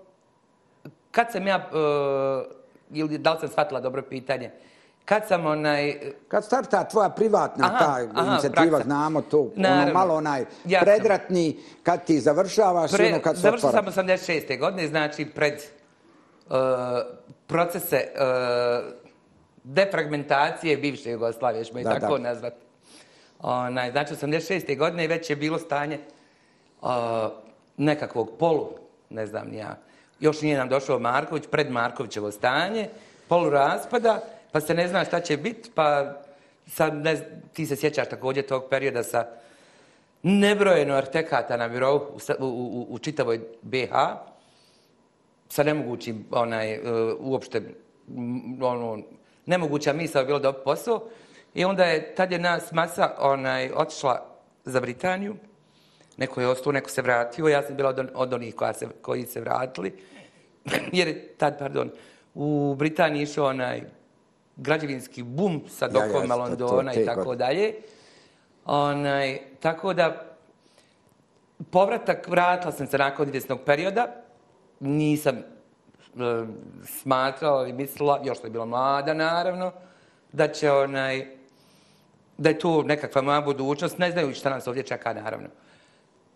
kad 1.12 1.32
sam 1.32 1.48
ja, 1.48 1.70
uh, 1.72 2.54
ili 2.92 3.18
da 3.18 3.34
li 3.34 3.40
sam 3.40 3.50
shvatila 3.50 3.80
dobro 3.80 4.02
pitanje, 4.02 4.52
kad 5.06 5.28
sam 5.28 5.46
onaj, 5.46 6.00
Kad 6.28 6.46
starta 6.46 6.84
tvoja 6.84 7.10
privatna 7.10 7.66
Aha, 7.66 7.80
ta 7.80 7.98
aha, 8.16 8.28
inicijativa, 8.28 8.70
praksa. 8.70 8.84
znamo 8.86 9.22
to, 9.22 9.40
ono 9.40 9.52
Naravno. 9.56 9.94
malo 9.94 10.16
onaj 10.16 10.46
Jasno. 10.66 10.86
predratni, 10.86 11.60
kad 11.84 12.06
ti 12.06 12.20
završavaš 12.20 12.92
i 12.92 13.06
ono 13.06 13.20
kad 13.22 13.36
se 13.36 13.42
završila 13.42 13.70
otvara. 13.70 13.92
sam 13.92 14.04
86. 14.06 14.60
godine, 14.60 14.88
znači 14.88 15.26
pred 15.26 15.54
procese 17.48 18.08
uh, 18.16 18.94
defragmentacije 19.64 20.78
bivše 20.78 21.12
Jugoslavije, 21.12 21.66
ćemo 21.66 21.80
i 21.80 21.84
tako 21.84 22.18
da. 22.18 22.24
nazvati. 22.24 22.56
Onaj, 23.40 23.92
znači, 23.92 24.14
86. 24.14 24.78
godine 24.78 25.08
već 25.08 25.30
je 25.30 25.36
bilo 25.36 25.60
stanje 25.60 26.00
uh, 26.82 26.90
nekakvog 27.78 28.32
polu, 28.40 28.70
ne 29.10 29.26
znam 29.26 29.48
ni 29.48 29.58
ja, 29.58 29.78
još 30.20 30.42
nije 30.42 30.58
nam 30.58 30.70
došao 30.70 31.00
Marković, 31.00 31.44
pred 31.52 31.72
Markovićevo 31.72 32.32
stanje, 32.32 32.90
polu 33.28 33.50
raspada, 33.50 34.20
pa 34.52 34.62
se 34.62 34.74
ne 34.74 34.88
zna 34.88 35.06
šta 35.06 35.20
će 35.20 35.38
biti, 35.38 35.72
pa 35.76 36.14
sad 36.68 36.96
ne, 36.96 37.18
ti 37.54 37.66
se 37.66 37.76
sjećaš 37.76 38.10
također 38.10 38.46
tog 38.46 38.64
perioda 38.70 39.04
sa 39.04 39.28
nebrojeno 40.24 40.96
artekata 40.96 41.58
na 41.58 41.68
birovu 41.68 41.98
u, 41.98 42.20
u, 42.40 42.48
u, 42.48 42.88
u 42.90 43.00
čitavoj 43.00 43.40
BH, 43.62 43.92
sa 45.50 45.64
nemogućim, 45.64 46.26
onaj, 46.32 46.80
uh, 46.80 47.16
uopšte, 47.20 47.62
ono, 48.62 49.04
nemoguća 49.46 49.94
misla 49.94 50.22
je 50.22 50.26
bilo 50.26 50.40
da 50.40 50.54
posao. 50.54 51.10
I 51.54 51.66
onda 51.66 51.86
je, 51.86 52.16
tad 52.16 52.32
je 52.32 52.40
nas 52.40 52.72
masa 52.72 53.16
onaj, 53.20 53.72
otišla 53.76 54.26
za 54.66 54.80
Britaniju, 54.80 55.36
neko 56.18 56.42
je 56.42 56.48
ostao, 56.48 56.72
neko 56.72 56.90
se 56.90 57.02
vratio, 57.02 57.48
ja 57.48 57.64
sam 57.64 57.76
bila 57.76 57.90
od, 57.90 58.10
od 58.14 58.34
onih 58.34 58.56
koja 58.56 58.74
se, 58.74 58.88
koji 59.02 59.26
se 59.26 59.42
vratili, 59.42 59.94
jer 60.98 61.08
je 61.08 61.28
tad, 61.38 61.60
pardon, 61.60 61.92
u 62.34 62.76
Britaniji 62.78 63.24
išao 63.24 63.46
onaj 63.46 63.82
građevinski 64.56 65.24
bum 65.24 65.62
sa 65.70 65.88
dokovima 65.88 66.36
ja, 66.36 66.40
ja, 66.40 66.44
Londona 66.44 66.94
i 66.94 67.06
tako 67.06 67.36
dalje. 67.36 67.74
Onaj, 68.66 69.40
tako 69.60 69.94
da, 69.94 70.36
povratak, 71.72 72.28
vratila 72.28 72.72
sam 72.72 72.88
se 72.88 72.98
nakon 72.98 73.28
izvjesnog 73.28 73.60
perioda, 73.66 74.25
nisam 74.80 75.36
e, 75.38 75.44
smatrala 76.84 77.62
ili 77.62 77.74
mislila, 77.74 78.22
još 78.24 78.38
je 78.44 78.50
bila 78.50 78.66
mlada 78.66 79.14
naravno, 79.14 79.72
da 80.32 80.48
će 80.48 80.72
onaj, 80.72 81.28
da 82.38 82.50
je 82.50 82.60
tu 82.60 82.84
nekakva 82.84 83.22
moja 83.22 83.42
budućnost, 83.42 83.98
ne 83.98 84.12
znaju 84.12 84.34
šta 84.34 84.50
nas 84.50 84.68
ovdje 84.68 84.84
čeka 84.84 85.14
naravno. 85.14 85.48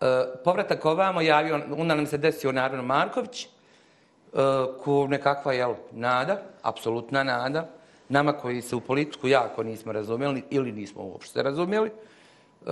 E, 0.00 0.24
povratak 0.44 0.84
ovamo 0.84 1.20
javio, 1.20 1.60
onda 1.76 1.94
nam 1.94 2.06
se 2.06 2.18
desio 2.18 2.52
naravno 2.52 2.82
Marković, 2.82 3.44
e, 3.44 3.48
ko 4.84 5.06
nekakva 5.06 5.52
jel, 5.52 5.74
nada, 5.92 6.42
apsolutna 6.62 7.22
nada, 7.22 7.68
nama 8.08 8.32
koji 8.32 8.62
se 8.62 8.76
u 8.76 8.80
politiku 8.80 9.28
jako 9.28 9.62
nismo 9.62 9.92
razumjeli 9.92 10.44
ili 10.50 10.72
nismo 10.72 11.02
uopšte 11.02 11.42
razumjeli. 11.42 11.90
E, 11.90 12.70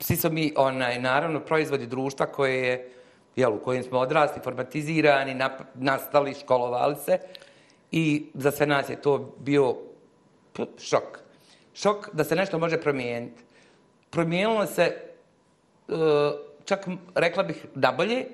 svi 0.00 0.16
smo 0.16 0.30
mi, 0.30 0.52
onaj, 0.56 1.00
naravno, 1.00 1.40
proizvodi 1.40 1.86
društva 1.86 2.26
koje 2.26 2.66
je 2.66 2.95
jel, 3.36 3.54
u 3.54 3.58
kojem 3.58 3.82
smo 3.82 3.98
odrasli, 3.98 4.42
formatizirani, 4.44 5.34
nap, 5.34 5.52
nastali, 5.74 6.34
školovali 6.34 6.96
se. 7.04 7.18
I 7.92 8.26
za 8.34 8.50
sve 8.50 8.66
nas 8.66 8.88
je 8.88 9.02
to 9.02 9.34
bio 9.38 9.76
šok. 10.78 11.18
Šok 11.74 12.08
da 12.12 12.24
se 12.24 12.36
nešto 12.36 12.58
može 12.58 12.80
promijeniti. 12.80 13.42
Promijenilo 14.10 14.66
se, 14.66 14.82
e, 14.82 15.92
čak 16.64 16.86
rekla 17.14 17.42
bih, 17.42 17.66
nabolje. 17.74 18.26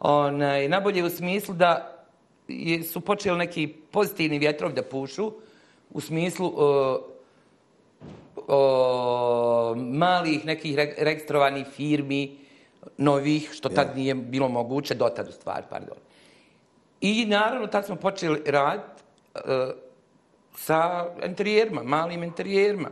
Onaj, 0.00 0.68
nabolje 0.68 1.04
u 1.04 1.10
smislu 1.10 1.54
da 1.54 1.90
su 2.92 3.00
počeli 3.00 3.38
neki 3.38 3.68
pozitivni 3.90 4.38
vjetrovi 4.38 4.74
da 4.74 4.82
pušu, 4.82 5.32
u 5.90 6.00
smislu 6.00 6.52
o, 6.56 7.00
o, 8.46 9.74
malih 9.76 10.44
nekih 10.44 10.76
registrovanih 10.98 11.66
firmi, 11.66 12.43
novih, 12.98 13.50
što 13.52 13.68
tad 13.68 13.88
yeah. 13.88 13.96
nije 13.96 14.14
bilo 14.14 14.48
moguće, 14.48 14.94
dotad 14.94 15.28
u 15.28 15.32
stvari, 15.32 15.64
pardon. 15.70 15.96
I 17.00 17.26
naravno, 17.26 17.66
tad 17.66 17.86
smo 17.86 17.96
počeli 17.96 18.42
rad 18.46 18.80
uh, 19.34 19.40
sa 20.56 21.06
interijerima, 21.24 21.82
malim 21.82 22.22
interijerima. 22.22 22.90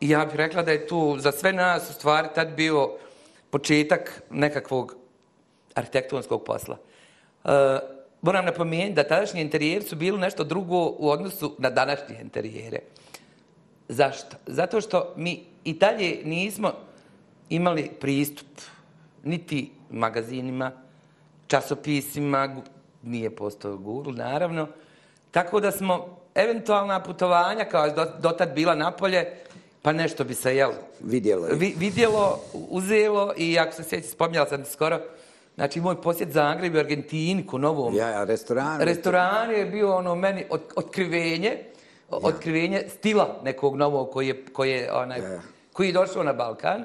I 0.00 0.08
ja 0.08 0.24
bih 0.24 0.34
rekla 0.34 0.62
da 0.62 0.70
je 0.72 0.86
tu 0.86 1.16
za 1.18 1.32
sve 1.32 1.52
nas 1.52 1.90
u 1.90 1.92
stvari 1.92 2.28
tad 2.34 2.48
bio 2.56 2.90
početak 3.50 4.22
nekakvog 4.30 4.96
arhitektonskog 5.74 6.44
posla. 6.44 6.76
Uh, 7.44 7.50
moram 8.22 8.44
napomenuti 8.44 8.94
da 8.94 9.04
tadašnji 9.04 9.40
interijeri 9.40 9.84
su 9.84 9.96
bili 9.96 10.18
nešto 10.18 10.44
drugo 10.44 10.94
u 10.98 11.10
odnosu 11.10 11.56
na 11.58 11.70
današnje 11.70 12.18
interijere. 12.20 12.78
Zašto? 13.88 14.36
Zato 14.46 14.80
što 14.80 15.14
mi 15.16 15.44
i 15.64 15.72
dalje 15.72 16.20
nismo 16.24 16.72
imali 17.48 17.90
pristup 18.00 18.46
niti 19.24 19.70
magazinima, 19.90 20.72
časopisima, 21.46 22.56
nije 23.02 23.36
postao 23.36 23.76
Google, 23.76 24.12
naravno. 24.12 24.68
Tako 25.30 25.60
da 25.60 25.70
smo 25.70 26.18
eventualna 26.34 27.02
putovanja, 27.02 27.64
kao 27.64 27.84
je 27.84 27.94
dotad 28.18 28.54
bila 28.54 28.74
napolje, 28.74 29.36
pa 29.82 29.92
nešto 29.92 30.24
bi 30.24 30.34
se, 30.34 30.56
jel? 30.56 30.70
Vidjelo. 31.00 31.46
Vi, 31.52 31.74
vidjelo, 31.78 32.40
uzelo 32.52 33.34
i 33.36 33.58
ako 33.58 33.72
se 33.72 33.82
sjeći, 33.82 34.08
spomnjala 34.08 34.48
sam 34.48 34.64
skoro, 34.64 35.00
znači 35.54 35.80
moj 35.80 36.02
posjet 36.02 36.32
Zagreb 36.32 36.74
u 36.74 36.78
Argentini, 36.78 37.46
ku 37.46 37.58
novom. 37.58 37.94
Ja, 37.94 38.08
ja, 38.08 38.24
restoran. 38.24 38.80
Restoran 38.80 39.50
je 39.50 39.64
bio 39.64 39.96
ono 39.96 40.14
meni 40.14 40.44
od, 40.50 40.60
otkrivenje, 40.76 41.48
ja. 41.48 42.18
otkrivenje 42.22 42.84
stila 42.88 43.40
nekog 43.44 43.76
novog 43.76 44.10
koji 44.10 44.28
je, 44.28 44.44
koji 44.52 44.70
je, 44.70 44.92
onaj, 44.92 45.20
ja. 45.20 45.40
koji 45.72 45.86
je 45.86 45.92
došao 45.92 46.22
na 46.22 46.32
Balkan. 46.32 46.84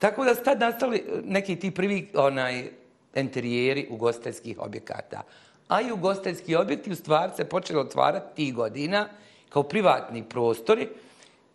Tako 0.00 0.24
da 0.24 0.34
su 0.34 0.42
tad 0.44 0.60
nastali 0.60 1.04
neki 1.24 1.56
ti 1.56 1.70
prvi 1.70 2.08
onaj, 2.14 2.70
interijeri 3.14 3.86
ugostiteljskih 3.90 4.58
objekata. 4.58 5.22
A 5.68 5.80
i 5.80 5.92
ugostiteljski 5.92 6.56
objekti 6.56 6.92
u 6.92 6.96
stvari 6.96 7.32
se 7.36 7.44
počeli 7.44 7.80
otvarati 7.80 8.36
tih 8.36 8.54
godina 8.54 9.08
kao 9.48 9.62
privatni 9.62 10.24
prostori, 10.28 10.88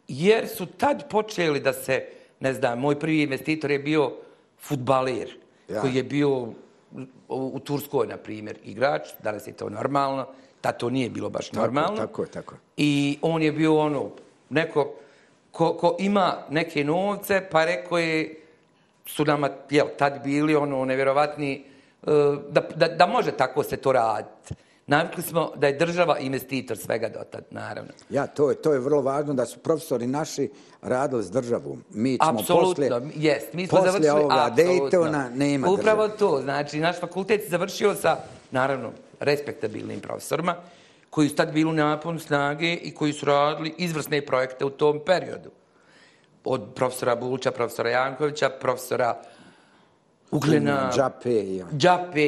jer 0.08 0.48
su 0.48 0.66
tad 0.66 1.10
počeli 1.10 1.60
da 1.60 1.74
se, 1.74 2.06
ne 2.40 2.54
znam, 2.54 2.80
moj 2.80 3.00
prvi 3.00 3.22
investitor 3.22 3.72
je 3.72 3.80
bio 3.80 4.12
futbaler, 4.60 5.38
ja. 5.70 5.82
koji 5.82 5.96
je 5.96 6.04
bio 6.04 6.30
u, 6.30 6.54
u 7.30 7.60
Turskoj, 7.60 8.08
na 8.08 8.18
primjer, 8.18 8.58
igrač, 8.64 9.10
danas 9.24 9.48
je 9.48 9.54
to 9.54 9.70
normalno, 9.70 10.28
da 10.64 10.72
to 10.72 10.90
nije 10.90 11.10
bilo 11.10 11.30
baš 11.30 11.52
normalno. 11.52 11.98
Tako, 11.98 12.25
tako, 12.25 12.34
tako. 12.34 12.56
I 12.78 13.18
on 13.22 13.42
je 13.44 13.52
bio 13.52 13.78
ono, 13.78 14.10
neko, 14.50 14.94
ko, 15.56 15.74
ko 15.74 15.96
ima 16.00 16.34
neke 16.50 16.84
novce, 16.84 17.42
pa 17.52 17.66
rekao 17.66 17.98
je, 17.98 18.36
su 19.06 19.26
nama, 19.26 19.50
jel, 19.70 19.88
tad 19.98 20.24
bili 20.24 20.56
ono, 20.56 20.86
nevjerovatni, 20.86 21.54
e, 21.54 22.12
da, 22.50 22.62
da, 22.76 22.88
da 22.88 23.06
može 23.08 23.32
tako 23.32 23.64
se 23.64 23.78
to 23.78 23.92
raditi. 23.92 24.54
Navikli 24.88 25.24
smo 25.24 25.52
da 25.56 25.68
je 25.68 25.78
država 25.78 26.20
investitor 26.20 26.78
svega 26.78 27.10
do 27.10 27.20
tad, 27.32 27.44
naravno. 27.52 27.92
Ja, 28.10 28.28
to 28.28 28.50
je, 28.50 28.56
to 28.56 28.74
je 28.74 28.80
vrlo 28.80 29.02
važno 29.02 29.34
da 29.34 29.46
su 29.46 29.60
profesori 29.60 30.08
naši 30.08 30.50
radili 30.82 31.24
s 31.24 31.32
državom. 31.32 31.84
Mi 31.90 32.18
smo 32.18 32.40
apsolutno, 32.40 32.90
posle, 32.90 33.12
jest. 33.16 33.54
Mi 33.54 33.68
smo 33.68 33.82
završili, 33.82 34.10
ovoga 34.10 34.54
Daytona 34.58 35.30
nema 35.36 35.70
Upravo 35.70 36.08
države. 36.08 36.20
to. 36.20 36.42
Znači, 36.44 36.80
naš 36.80 37.00
fakultet 37.00 37.42
je 37.42 37.50
završio 37.50 37.96
sa, 37.96 38.18
naravno, 38.52 38.92
respektabilnim 39.20 40.00
profesorima, 40.00 40.56
koji 41.15 41.29
su 41.29 41.36
tad 41.36 41.53
bili 41.53 41.69
u 41.69 41.74
naponu 41.74 42.19
snage 42.19 42.74
i 42.74 42.91
koji 42.91 43.13
su 43.13 43.25
radili 43.25 43.74
izvrsne 43.77 44.22
projekte 44.22 44.65
u 44.65 44.69
tom 44.69 45.00
periodu 45.05 45.51
od 46.43 46.74
profesora 46.75 47.15
Bulča, 47.15 47.51
profesora 47.51 47.89
Jankovića, 47.89 48.50
profesora 48.50 49.22
Uglena, 50.31 50.91
Džape, 50.95 51.55
ja. 51.55 51.65
Džape, 51.77 52.27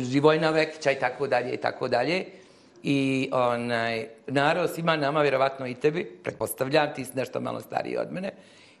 Živojna 0.00 0.50
Vekića 0.50 0.90
i 0.90 0.98
tako 1.00 1.26
dalje 1.26 1.52
i 1.54 1.56
tako 1.56 1.88
dalje. 1.88 2.24
I 2.82 3.28
onaj, 3.32 4.08
narod 4.26 4.70
svima 4.74 4.96
nama, 4.96 5.22
vjerovatno 5.22 5.66
i 5.66 5.74
tebi, 5.74 6.04
pretpostavljam, 6.04 6.94
ti 6.94 7.04
si 7.04 7.12
nešto 7.14 7.40
malo 7.40 7.60
stariji 7.60 7.96
od 7.96 8.12
mene, 8.12 8.32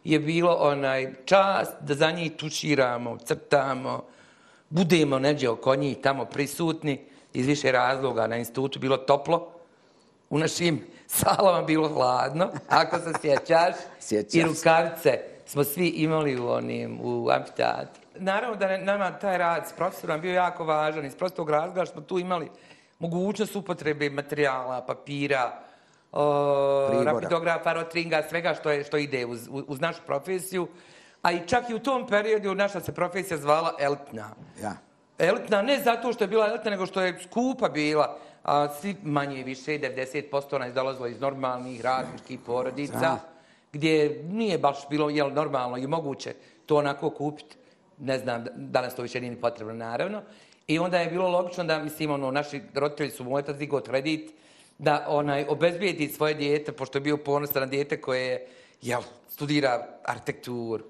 je 0.04 0.18
bilo 0.18 0.52
onaj 0.52 1.14
čast 1.24 1.72
da 1.80 1.94
za 1.94 2.10
njih 2.10 2.32
tuširamo, 2.36 3.18
crtamo, 3.18 4.04
budemo 4.70 5.18
neđe 5.18 5.48
oko 5.48 5.76
njih 5.76 5.96
tamo 6.02 6.24
prisutni, 6.24 7.00
iz 7.38 7.46
više 7.46 7.72
razloga 7.72 8.26
na 8.26 8.36
institutu 8.36 8.78
bilo 8.78 8.96
toplo, 8.96 9.52
u 10.30 10.38
našim 10.38 10.86
salama 11.06 11.62
bilo 11.62 11.88
hladno, 11.88 12.50
ako 12.68 12.98
se 12.98 13.12
sjećaš. 13.20 13.74
Sjećaš. 14.00 14.34
I 14.34 14.42
rukavice 14.42 15.20
smo 15.46 15.64
svi 15.64 15.88
imali 15.88 16.40
u 16.40 16.48
onim, 16.48 17.00
u 17.02 17.30
amfiteatru. 17.30 18.02
Naravno 18.18 18.56
da 18.56 18.76
nama 18.76 19.18
taj 19.18 19.38
rad 19.38 19.68
s 19.68 19.72
profesorom 19.72 20.20
bio 20.20 20.34
jako 20.34 20.64
važan. 20.64 21.06
Iz 21.06 21.16
prostog 21.16 21.50
razloga 21.50 21.86
smo 21.86 22.02
tu 22.02 22.18
imali 22.18 22.48
mogućnost 22.98 23.56
upotrebe 23.56 24.10
materijala, 24.10 24.86
papira, 24.86 25.60
o, 26.12 27.02
rapidografa, 27.04 27.72
rotringa, 27.72 28.22
svega 28.28 28.54
što, 28.54 28.70
je, 28.70 28.84
što 28.84 28.96
ide 28.96 29.26
uz, 29.26 29.48
uz 29.50 29.80
našu 29.80 30.00
profesiju. 30.06 30.68
A 31.22 31.32
i 31.32 31.40
čak 31.46 31.70
i 31.70 31.74
u 31.74 31.78
tom 31.78 32.06
periodu 32.06 32.54
naša 32.54 32.80
se 32.80 32.94
profesija 32.94 33.38
zvala 33.38 33.74
elitna. 33.78 34.30
Ja. 34.62 34.87
Elitna 35.18 35.62
ne 35.62 35.78
zato 35.78 36.12
što 36.12 36.24
je 36.24 36.28
bila 36.28 36.48
elitna, 36.48 36.70
nego 36.70 36.86
što 36.86 37.00
je 37.00 37.18
skupa 37.28 37.68
bila 37.68 38.18
a 38.48 38.68
svi 38.80 38.96
manje 39.02 39.40
i 39.40 39.44
više, 39.44 39.78
90% 39.78 40.58
nas 40.58 40.74
dolazilo 40.74 41.06
iz 41.06 41.20
normalnih 41.20 41.80
radničkih 41.80 42.38
porodica, 42.46 43.00
da. 43.00 43.18
gdje 43.72 44.22
nije 44.24 44.58
baš 44.58 44.88
bilo 44.90 45.10
jel, 45.10 45.32
normalno 45.32 45.76
i 45.76 45.86
moguće 45.86 46.34
to 46.66 46.76
onako 46.76 47.10
kupiti. 47.10 47.56
Ne 47.98 48.18
znam, 48.18 48.44
danas 48.56 48.94
to 48.94 49.02
više 49.02 49.20
nije 49.20 49.40
potrebno, 49.40 49.74
naravno. 49.74 50.22
I 50.66 50.78
onda 50.78 50.98
je 50.98 51.10
bilo 51.10 51.28
logično 51.28 51.64
da, 51.64 51.78
mislim, 51.78 52.10
ono, 52.10 52.30
naši 52.30 52.62
roditelji 52.74 53.10
su 53.10 53.24
moj 53.24 53.42
tazi 53.42 53.68
kredit, 53.86 54.30
da 54.78 55.04
onaj 55.08 55.44
obezbijeti 55.48 56.08
svoje 56.08 56.34
dijete, 56.34 56.72
pošto 56.72 56.98
je 56.98 57.02
bio 57.02 57.16
ponosan 57.16 57.62
na 57.62 57.66
dijete 57.66 58.00
koje 58.00 58.26
je 58.26 58.46
jel, 58.82 59.02
studira 59.28 59.86
arhitekturu. 60.04 60.84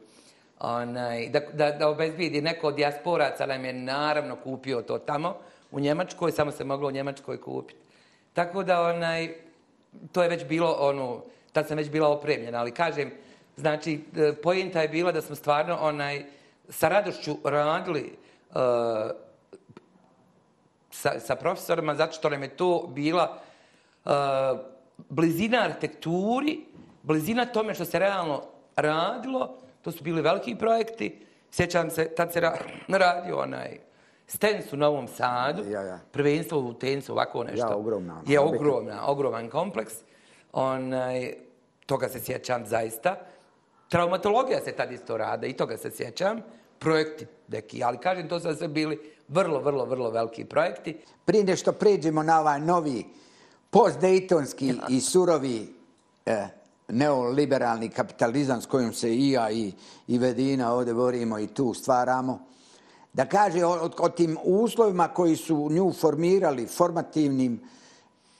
Onaj, 0.61 1.29
da, 1.29 1.41
da, 1.53 1.71
da 1.71 1.88
obezbijedi 1.88 2.43
neko 2.43 2.69
od 2.69 2.75
diasporaca, 2.75 3.45
ali 3.45 3.67
je 3.67 3.73
naravno 3.73 4.37
kupio 4.37 4.83
to 4.83 4.99
tamo 4.99 5.37
u 5.71 5.81
Njemačkoj, 5.81 6.33
samo 6.33 6.50
se 6.50 6.65
moglo 6.65 6.88
u 6.88 6.91
Njemačkoj 6.91 7.41
kupiti. 7.41 7.81
Tako 8.33 8.62
da 8.62 8.83
onaj, 8.83 9.35
to 10.12 10.23
je 10.23 10.29
već 10.29 10.45
bilo 10.45 10.77
ono, 10.81 11.23
tad 11.53 11.69
sam 11.69 11.77
već 11.77 11.91
bila 11.91 12.09
opremljena, 12.09 12.59
ali 12.59 12.71
kažem, 12.75 13.11
znači, 13.57 14.00
e, 14.17 14.33
pojenta 14.43 14.83
je 14.83 14.88
bila 14.88 15.12
da 15.12 15.23
smo 15.23 15.37
stvarno 15.37 15.79
onaj, 15.81 16.25
sa 16.69 16.88
radošću 16.88 17.37
radili 17.45 18.12
uh, 18.50 18.57
sa, 20.91 21.21
sa 21.21 21.37
profesorima, 21.37 21.95
zato 21.95 22.12
što 22.12 22.31
nam 22.31 22.43
je 22.43 22.57
to 22.57 22.91
bila 22.95 23.38
uh, 24.05 24.12
blizina 25.09 25.59
arhitekturi, 25.59 26.61
blizina 27.03 27.47
tome 27.47 27.75
što 27.75 27.85
se 27.85 27.99
realno 27.99 28.43
radilo, 28.77 29.57
to 29.88 29.92
su 29.92 30.04
bili 30.04 30.23
veliki 30.23 30.54
projekti, 30.54 31.21
sjećam 31.50 31.90
se, 31.90 32.09
tad 32.16 32.33
se 32.33 32.40
ra 32.40 32.59
radio 32.88 33.38
onaj 33.38 33.78
Stens 34.26 34.73
u 34.73 34.76
Novom 34.76 35.09
Sadu, 35.09 35.71
Ja, 35.71 35.83
ja. 35.83 36.00
prvenstvo 36.12 36.59
u 36.59 36.75
tencu, 36.75 37.12
ovako 37.12 37.45
nešto. 37.45 37.66
Ja, 37.66 37.76
ogromna. 37.76 38.23
Je 38.26 38.40
ogromna, 38.40 39.07
ogroman 39.07 39.50
kompleks. 39.50 39.95
Onaj, 40.52 41.35
toga 41.87 42.09
se 42.09 42.21
sjećam 42.21 42.66
zaista. 42.66 43.16
Traumatologija 43.88 44.61
se 44.61 44.73
tad 44.73 44.92
isto 44.92 45.16
rade 45.16 45.49
i 45.49 45.52
toga 45.52 45.76
se 45.76 45.90
sjećam. 45.90 46.40
Projekti 46.78 47.26
neki, 47.49 47.85
ali 47.85 47.99
kažem, 47.99 48.28
to 48.28 48.40
su 48.40 48.54
sve 48.54 48.68
bili 48.68 49.12
vrlo, 49.28 49.61
vrlo, 49.61 49.85
vrlo 49.85 50.11
veliki 50.11 50.45
projekti. 50.45 51.00
Prije 51.25 51.45
nešto 51.45 51.73
pređemo 51.73 52.23
na 52.23 52.40
ovaj 52.40 52.61
novi 52.61 53.04
postdejtonski 53.71 54.75
i 54.97 55.00
surovi 55.00 55.75
e, 56.26 56.58
neoliberalni 56.88 57.88
kapitalizam 57.88 58.62
s 58.62 58.66
kojim 58.66 58.92
se 58.92 59.14
i 59.14 59.30
ja 59.30 59.50
i, 59.50 59.73
i 60.07 60.18
Vedina 60.18 60.73
ovdje 60.73 60.95
borimo 60.95 61.38
i 61.38 61.47
tu 61.47 61.75
stvaramo, 61.75 62.40
da 63.12 63.26
kaže 63.26 63.64
o, 63.64 63.90
o, 63.99 64.09
tim 64.09 64.38
uslovima 64.45 65.09
koji 65.09 65.37
su 65.37 65.68
nju 65.71 65.92
formirali 65.92 66.66
formativnim 66.66 67.61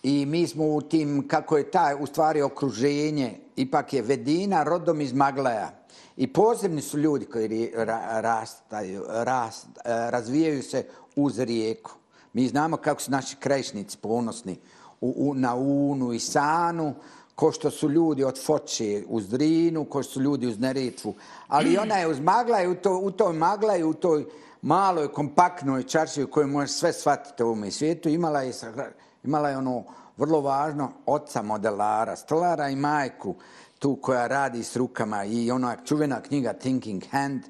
i 0.03 0.27
mi 0.27 0.47
smo 0.47 0.65
u 0.67 0.81
tim, 0.81 1.29
kako 1.29 1.57
je 1.57 1.71
taj 1.71 1.95
u 2.01 2.07
stvari 2.07 2.43
okruženje, 2.43 3.39
ipak 3.57 3.93
je 3.93 4.03
Vedina 4.03 4.63
rodom 4.63 5.01
iz 5.01 5.13
Maglaja. 5.13 5.71
I 6.17 6.33
posebni 6.33 6.83
su 6.83 6.99
ljudi 6.99 7.25
koji 7.25 7.73
ra, 7.75 8.21
rastaju, 8.21 9.05
rast, 9.09 9.67
e, 9.85 10.11
razvijaju 10.11 10.63
se 10.63 10.85
uz 11.17 11.39
rijeku. 11.39 11.91
Mi 12.33 12.49
znamo 12.49 12.77
kako 12.77 13.01
su 13.01 13.11
naši 13.11 13.37
krešnici 13.37 13.99
ponosni 13.99 14.57
u, 15.01 15.15
u, 15.17 15.35
na 15.35 15.55
Unu 15.55 16.13
i 16.13 16.21
Sanu, 16.21 16.95
ko 17.39 17.53
što 17.53 17.71
su 17.71 17.89
ljudi 17.89 18.25
od 18.25 18.39
Foče 18.45 19.05
uz 19.09 19.29
Drinu, 19.29 19.85
ko 19.85 20.03
što 20.03 20.13
su 20.13 20.21
ljudi 20.21 20.47
uz 20.47 20.59
Neretvu. 20.59 21.15
Ali 21.49 21.79
ona 21.79 21.95
je 21.95 22.09
uz 22.09 22.21
Maglaj, 22.21 22.67
u, 22.67 22.75
to, 22.75 22.99
u 22.99 23.11
toj 23.11 23.33
Maglaju, 23.33 23.91
u 23.91 23.95
toj 23.95 24.25
maloj, 24.63 25.13
kompaktnoj 25.13 25.83
čarši 25.83 26.23
u 26.23 26.31
kojoj 26.31 26.47
možeš 26.47 26.71
sve 26.71 26.93
shvatiti 26.93 27.43
u 27.43 27.47
ovome 27.47 27.71
svijetu, 27.71 28.09
imala 28.09 28.43
je, 28.43 28.53
imala 29.25 29.51
je 29.51 29.57
ono 29.57 29.85
vrlo 30.17 30.41
važno 30.41 30.91
oca 31.07 31.43
modelara, 31.43 32.17
stolara 32.17 32.69
i 32.69 32.77
majku, 32.77 33.35
tu 33.79 33.97
koja 33.97 34.27
radi 34.27 34.65
s 34.65 34.77
rukama 34.77 35.25
i 35.25 35.51
ona 35.51 35.77
čuvena 35.85 36.21
knjiga 36.23 36.53
Thinking 36.53 37.05
Hand 37.11 37.43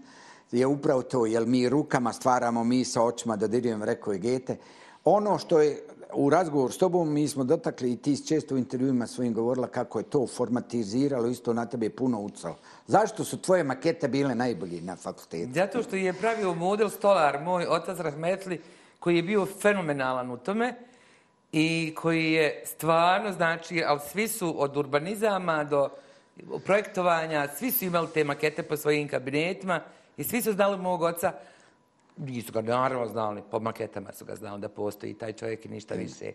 je 0.53 0.67
upravo 0.67 1.03
to, 1.03 1.27
jer 1.27 1.47
mi 1.47 1.69
rukama 1.69 2.13
stvaramo, 2.13 2.65
mi 2.65 2.85
sa 2.85 3.03
očima 3.03 3.37
dodirujemo, 3.37 3.85
rekao 3.85 4.13
je 4.13 4.19
Gete. 4.19 4.57
Ono 5.05 5.39
što 5.39 5.61
je 5.61 5.88
u 6.13 6.31
razgovor 6.31 6.73
s 6.73 6.79
tobom 6.79 7.13
mi 7.13 7.29
smo 7.29 7.45
dotakli 7.45 7.93
i 7.93 7.97
ti 7.97 8.27
često 8.27 8.55
u 8.55 8.59
intervjuima 8.59 9.07
svojim 9.07 9.35
govorila 9.35 9.67
kako 9.67 9.99
je 9.99 10.05
to 10.05 10.27
formatiziralo, 10.27 11.27
isto 11.29 11.53
na 11.53 11.67
tebe 11.67 11.87
je 11.87 11.97
puno 11.97 12.21
ucalo. 12.21 12.57
Zašto 12.87 13.25
su 13.25 13.43
tvoje 13.43 13.65
makete 13.65 14.09
bile 14.09 14.35
najbolji 14.35 14.81
na 14.81 14.97
fakultetu? 14.97 15.53
Zato 15.55 15.83
što 15.83 15.97
je 15.97 16.13
pravio 16.13 16.55
model 16.55 16.89
stolar, 16.89 17.41
moj 17.43 17.67
otac 17.69 17.99
Rahmetli, 17.99 18.61
koji 18.99 19.17
je 19.17 19.23
bio 19.23 19.47
fenomenalan 19.47 20.31
u 20.31 20.37
tome 20.37 20.75
i 21.53 21.95
koji 21.97 22.33
je 22.33 22.63
stvarno, 22.67 23.33
znači, 23.33 23.83
ali 23.87 24.01
svi 24.13 24.29
su 24.29 24.63
od 24.63 24.77
urbanizama 24.77 25.65
do 25.65 25.89
projektovanja, 26.65 27.49
svi 27.57 27.71
su 27.71 27.85
imali 27.85 28.09
te 28.15 28.25
makete 28.25 28.63
po 28.63 28.77
svojim 28.77 29.09
kabinetima 29.09 29.81
i 30.17 30.25
svi 30.25 30.43
su 30.43 30.53
znali 30.53 30.79
mog 30.79 31.03
oca, 31.03 31.33
nisu 32.19 32.53
ga 32.53 32.63
naravno 32.63 33.07
znali, 33.07 33.43
po 33.51 33.61
maketama 33.61 34.13
su 34.13 34.25
ga 34.25 34.35
znali 34.35 34.61
da 34.61 34.69
postoji 34.69 35.15
taj 35.15 35.33
čovjek 35.33 35.65
i 35.65 35.69
ništa 35.69 35.95
više. 35.95 36.33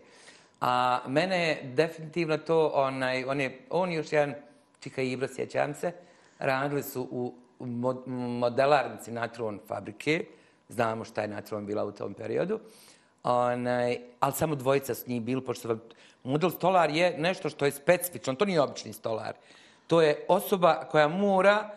A 0.60 1.00
mene 1.06 1.48
je 1.48 1.62
definitivno 1.62 2.38
to, 2.38 2.70
onaj, 2.74 3.24
on 3.24 3.40
je, 3.40 3.58
on 3.70 3.92
i 3.92 3.94
još 3.94 4.12
jedan 4.12 4.34
Čika 4.80 5.02
Ibro, 5.02 5.28
sjećam 5.28 5.74
se, 5.74 5.92
radili 6.38 6.82
su 6.82 7.08
u 7.10 7.34
u 7.58 7.66
mo- 7.66 8.06
modelarnici 8.40 9.12
Natron 9.12 9.60
fabrike, 9.66 10.24
znamo 10.68 11.04
šta 11.04 11.22
je 11.22 11.28
Natron 11.28 11.66
bila 11.66 11.84
u 11.84 11.92
tom 11.92 12.14
periodu, 12.14 12.60
Onaj, 13.22 13.98
ali 14.20 14.32
samo 14.32 14.54
dvojica 14.54 14.94
s 14.94 15.06
njih 15.06 15.22
bili, 15.22 15.44
pošto 15.44 15.78
model 16.24 16.50
stolar 16.50 16.90
je 16.90 17.18
nešto 17.18 17.48
što 17.48 17.64
je 17.64 17.70
specifično, 17.70 18.34
to 18.34 18.44
nije 18.44 18.60
obični 18.60 18.92
stolar. 18.92 19.34
To 19.86 20.02
je 20.02 20.24
osoba 20.28 20.84
koja 20.90 21.08
mora 21.08 21.70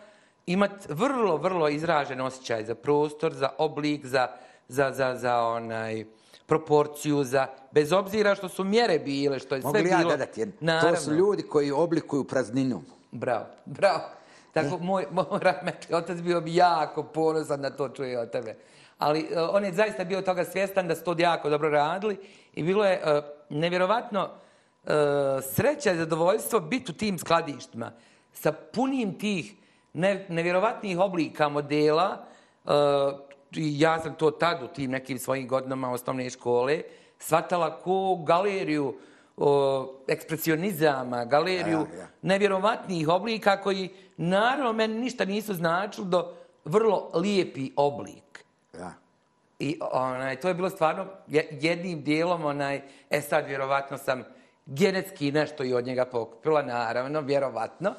imati 0.48 0.88
vrlo, 0.90 1.38
vrlo 1.38 1.70
izražen 1.70 2.22
osjećaj 2.22 2.66
za 2.66 2.76
prostor, 2.76 3.34
za 3.34 3.50
oblik, 3.58 4.06
za, 4.06 4.28
za, 4.68 4.92
za, 4.92 5.16
za 5.16 5.42
onaj, 5.42 6.06
proporciju, 6.46 7.24
za, 7.24 7.48
bez 7.72 7.92
obzira 7.94 8.36
što 8.36 8.50
su 8.50 8.64
mjere 8.64 9.00
bile, 9.00 9.40
što 9.40 9.56
je 9.56 9.62
Mogu 9.62 9.74
sve 9.74 9.84
li 9.84 9.90
ja 9.90 9.98
bilo. 9.98 10.12
dodati? 10.12 10.40
Jer 10.42 10.52
To 10.52 10.58
Naravno. 10.62 11.00
su 11.00 11.14
ljudi 11.14 11.44
koji 11.44 11.72
oblikuju 11.72 12.24
prazninu. 12.24 12.82
Bravo, 13.12 13.46
bravo. 13.66 14.02
Tako, 14.54 14.78
moj, 14.78 15.06
moj 15.12 15.26
rahmetli 15.42 15.96
otac 15.96 16.18
bio 16.18 16.42
bi 16.42 16.56
jako 16.56 17.04
ponosan 17.04 17.62
na 17.62 17.70
to 17.70 17.90
čuje 17.90 18.20
od 18.20 18.32
tebe. 18.32 18.56
Ali 18.98 19.20
uh, 19.20 19.50
on 19.52 19.64
je 19.66 19.74
zaista 19.74 20.04
bio 20.04 20.22
toga 20.22 20.46
svjestan 20.46 20.88
da 20.88 20.96
su 20.96 21.04
to 21.04 21.16
jako 21.18 21.50
dobro 21.50 21.70
radili 21.70 22.18
i 22.54 22.64
bilo 22.64 22.86
je 22.86 23.02
uh, 23.04 23.24
nevjerovatno 23.50 24.24
uh, 24.84 24.92
sreća 25.54 25.92
i 25.92 25.98
zadovoljstvo 25.98 26.60
biti 26.60 26.92
u 26.92 26.96
tim 26.96 27.20
skladištima 27.20 27.92
sa 28.34 28.52
punim 28.52 29.20
tih 29.20 29.54
ne, 29.94 30.26
nevjerovatnih 30.30 31.00
oblika 31.00 31.50
modela. 31.50 32.18
I 33.52 33.80
ja 33.80 34.00
sam 34.00 34.16
to 34.16 34.32
tad 34.32 34.64
u 34.64 34.68
tim 34.68 34.92
nekim 34.92 35.20
svojim 35.20 35.48
godinama 35.48 35.92
osnovne 35.92 36.30
škole 36.30 36.82
shvatala 37.20 37.78
ko 37.78 38.16
galeriju 38.18 38.96
o, 39.38 39.50
ekspresionizama, 40.08 41.26
galeriju 41.26 41.78
Ja, 41.90 42.00
ja. 42.00 42.08
nevjerovatnih 42.22 43.10
oblika 43.10 43.62
koji 43.62 43.90
naravno 44.18 44.74
meni 44.74 44.94
ništa 44.96 45.26
nisu 45.26 45.54
značili 45.54 46.08
do 46.08 46.34
vrlo 46.66 47.12
lijepi 47.14 47.72
oblik. 47.76 48.46
Ja. 48.74 48.94
I 49.60 49.80
onaj, 49.84 50.36
to 50.36 50.48
je 50.48 50.54
bilo 50.54 50.70
stvarno 50.70 51.06
je- 51.28 51.48
jednim 51.52 52.04
dijelom, 52.04 52.46
onaj, 52.46 52.82
e 53.10 53.22
sad 53.22 53.48
vjerovatno 53.48 53.98
sam 53.98 54.24
genetski 54.66 55.32
nešto 55.32 55.64
i 55.64 55.74
od 55.74 55.86
njega 55.86 56.06
pokupila, 56.06 56.62
naravno, 56.62 57.22
vjerovatno. 57.22 57.94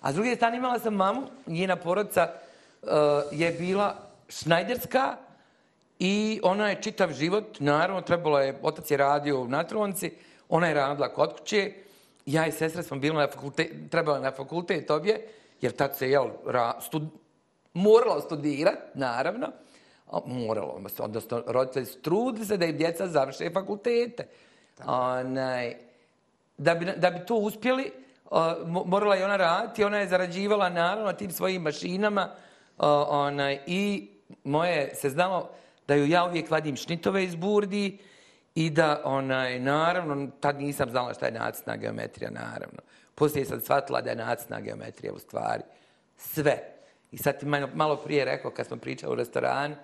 A 0.00 0.12
s 0.12 0.14
druge 0.14 0.36
strane 0.36 0.56
imala 0.56 0.78
sam 0.78 0.94
mamu, 0.94 1.22
njena 1.46 1.76
porodica 1.76 2.28
uh, 2.82 2.88
je 3.32 3.50
bila 3.50 3.94
šnajderska 4.28 5.16
i 5.98 6.40
ona 6.42 6.68
je 6.68 6.82
čitav 6.82 7.12
život, 7.12 7.60
naravno, 7.60 8.00
trebalo 8.00 8.40
je, 8.40 8.58
otac 8.62 8.90
je 8.90 8.96
radio 8.96 9.40
u 9.40 9.48
Natronci, 9.48 10.12
ona 10.48 10.68
je 10.68 10.74
radila 10.74 11.08
kod 11.08 11.38
kuće, 11.38 11.72
ja 12.26 12.46
i 12.46 12.52
sestra 12.52 12.82
smo 12.82 12.98
bili 12.98 13.16
na 13.16 13.28
fakultet, 13.28 13.72
trebala 13.90 14.20
na 14.20 14.30
fakultet 14.30 14.90
obje, 14.90 15.28
jer 15.60 15.72
tad 15.72 15.96
se, 15.96 16.10
jel, 16.10 16.28
ra, 16.46 16.80
stud, 16.80 17.02
moralo 17.74 18.20
studirati, 18.20 18.78
naravno, 18.94 19.48
moralo, 20.24 20.82
odnosno 20.98 21.42
roditelji 21.46 21.86
su 21.86 22.00
trudili 22.00 22.46
se 22.46 22.56
da 22.56 22.66
im 22.66 22.76
djeca 22.76 23.06
završe 23.06 23.50
fakultete. 23.50 24.26
Onaj, 24.86 25.76
da, 26.58 26.74
bi, 26.74 26.84
da 26.96 27.10
bi 27.10 27.26
to 27.26 27.34
uspjeli, 27.34 27.92
morala 28.66 29.14
je 29.14 29.24
ona 29.24 29.36
raditi, 29.36 29.84
ona 29.84 29.98
je 29.98 30.08
zarađivala 30.08 30.68
naravno 30.68 31.12
tim 31.12 31.30
svojim 31.30 31.62
mašinama 31.62 32.30
onaj, 33.08 33.60
i 33.66 34.10
moje 34.44 34.94
se 34.94 35.10
znalo 35.10 35.50
da 35.88 35.94
ju 35.94 36.06
ja 36.06 36.24
uvijek 36.24 36.50
vadim 36.50 36.76
šnitove 36.76 37.24
iz 37.24 37.34
burdi 37.34 37.98
i 38.54 38.70
da, 38.70 39.02
onaj, 39.04 39.60
naravno, 39.60 40.28
tad 40.40 40.60
nisam 40.60 40.90
znala 40.90 41.14
šta 41.14 41.26
je 41.26 41.32
nacrtna 41.32 41.76
geometrija, 41.76 42.30
naravno. 42.30 42.78
Poslije 43.14 43.44
sam 43.44 43.60
shvatila 43.60 44.00
da 44.00 44.10
je 44.10 44.16
nacrtna 44.16 44.60
geometrija 44.60 45.12
u 45.12 45.18
stvari 45.18 45.62
sve. 46.16 46.58
I 47.12 47.18
sad 47.18 47.40
ti 47.40 47.46
malo, 47.46 47.68
malo 47.74 47.96
prije 47.96 48.24
rekao, 48.24 48.50
kad 48.50 48.66
smo 48.66 48.76
pričali 48.76 49.12
u 49.12 49.16
restoranu, 49.16 49.76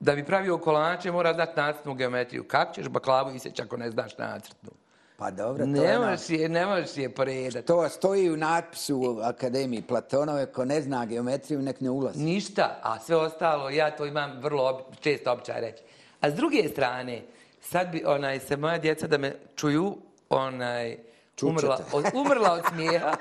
da 0.00 0.14
bi 0.14 0.24
pravio 0.24 0.58
kolače 0.58 1.12
mora 1.12 1.34
znati 1.34 1.52
nacrtnu 1.56 1.94
geometriju. 1.94 2.44
Kako 2.48 2.74
ćeš 2.74 2.88
baklavu 2.88 3.34
iseći 3.34 3.62
ako 3.62 3.76
ne 3.76 3.90
znaš 3.90 4.18
nacrtnu? 4.18 4.70
Pa 5.18 5.30
dobro, 5.30 5.64
to 5.64 5.70
Ne 5.70 5.80
je 5.80 5.98
ono- 5.98 6.06
možeš 6.06 6.30
je, 6.30 6.48
ne 6.48 6.66
možeš 6.66 6.96
je 6.96 7.08
poredati. 7.10 7.66
To 7.66 7.88
stoji 7.88 8.30
u 8.30 8.36
natpisu 8.36 8.96
u 8.96 9.20
Akademiji 9.20 9.82
Platonove, 9.82 10.46
ko 10.46 10.64
ne 10.64 10.80
zna 10.82 11.06
geometriju, 11.06 11.62
nek 11.62 11.80
ne 11.80 11.90
ulazi. 11.90 12.24
Ništa, 12.24 12.80
a 12.82 13.00
sve 13.00 13.16
ostalo, 13.16 13.70
ja 13.70 13.90
to 13.90 14.06
imam 14.06 14.38
vrlo 14.40 14.68
ob, 14.68 14.76
često 15.00 15.32
običaj 15.32 15.60
reći. 15.60 15.82
A 16.20 16.30
s 16.30 16.34
druge 16.34 16.68
strane, 16.68 17.22
sad 17.60 17.88
bi 17.88 18.02
onaj, 18.06 18.40
se 18.40 18.56
moja 18.56 18.78
djeca 18.78 19.06
da 19.06 19.18
me 19.18 19.34
čuju, 19.56 19.96
onaj, 20.30 20.96
umrla, 21.42 21.76
Čučete. 21.76 21.96
od, 21.96 22.04
umrla 22.14 22.52
od 22.52 22.62
smijeha, 22.68 23.16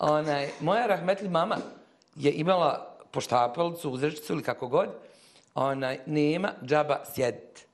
Onaj, 0.00 0.48
moja 0.60 0.86
rahmetli 0.86 1.28
mama 1.28 1.56
je 2.14 2.32
imala 2.32 2.96
poštapelcu, 3.10 3.90
uzrečicu 3.90 4.32
ili 4.32 4.42
kako 4.42 4.68
god, 4.68 4.88
onaj, 5.54 5.98
nema 6.06 6.52
džaba 6.64 7.00
sjediti. 7.14 7.64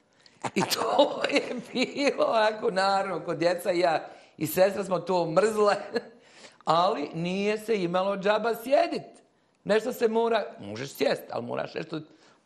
I 0.54 0.60
to 0.62 1.22
je 1.30 1.42
bilo, 1.72 2.24
ako 2.26 2.70
naravno, 2.70 3.20
kod 3.20 3.38
djeca 3.38 3.72
i 3.72 3.78
ja 3.78 4.06
i 4.36 4.46
sestra 4.46 4.84
smo 4.84 4.98
to 4.98 5.26
mrzle, 5.26 5.76
ali 6.64 7.10
nije 7.14 7.58
se 7.58 7.82
imalo 7.82 8.16
džaba 8.16 8.54
sjediti. 8.54 9.22
Nešto 9.64 9.92
se 9.92 10.08
mora, 10.08 10.44
možeš 10.60 10.92
sjest, 10.92 11.22
ali 11.30 11.44
moraš 11.44 11.74
nešto 11.74 12.00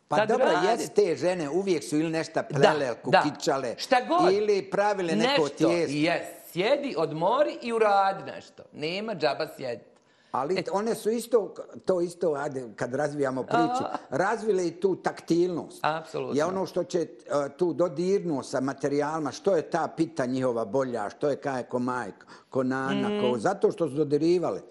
Pa 0.07 0.15
tad 0.17 0.29
dobro, 0.29 0.45
radit. 0.45 0.79
jes 0.79 0.89
te 0.89 1.15
žene 1.15 1.49
uvijek 1.49 1.83
su 1.83 1.95
ili 1.95 2.09
nešto 2.09 2.41
plele, 2.49 2.85
Da, 2.85 3.21
kukičale, 3.21 3.69
da. 3.69 3.79
Šta 3.79 3.95
god. 4.01 4.33
ili 4.33 4.69
pravile 4.71 5.15
neko 5.15 5.41
nešto, 5.41 5.57
tijesto. 5.57 5.95
jes, 5.95 6.21
sjedi, 6.51 6.95
odmori 6.97 7.57
i 7.61 7.73
uradi 7.73 8.31
nešto. 8.31 8.63
Nema 8.73 9.15
džaba 9.15 9.47
sjediti. 9.57 9.88
Ali 10.31 10.63
one 10.71 10.95
su 10.95 11.09
isto, 11.09 11.53
to 11.85 12.01
isto, 12.01 12.33
ajde, 12.33 12.69
kad 12.75 12.93
razvijamo 12.95 13.43
priču, 13.43 13.83
razvile 14.09 14.67
i 14.67 14.71
tu 14.71 14.95
taktilnost. 14.95 15.79
Apsolutno. 15.81 16.35
Je 16.35 16.45
ono 16.45 16.65
što 16.65 16.83
će 16.83 17.01
uh, 17.01 17.57
tu 17.57 17.73
dodirnuo 17.73 18.43
sa 18.43 18.59
materijalima, 18.61 19.31
što 19.31 19.55
je 19.55 19.69
ta 19.69 19.87
pita 19.97 20.25
njihova 20.25 20.65
bolja, 20.65 21.09
što 21.09 21.29
je 21.29 21.35
kaj 21.35 21.63
ko 21.63 21.79
majka, 21.79 22.27
ko 22.49 22.63
nana, 22.63 23.09
Mm. 23.09 23.21
ko, 23.21 23.37
zato 23.39 23.71
što 23.71 23.89
su 23.89 23.95
dodirivale. 23.95 24.61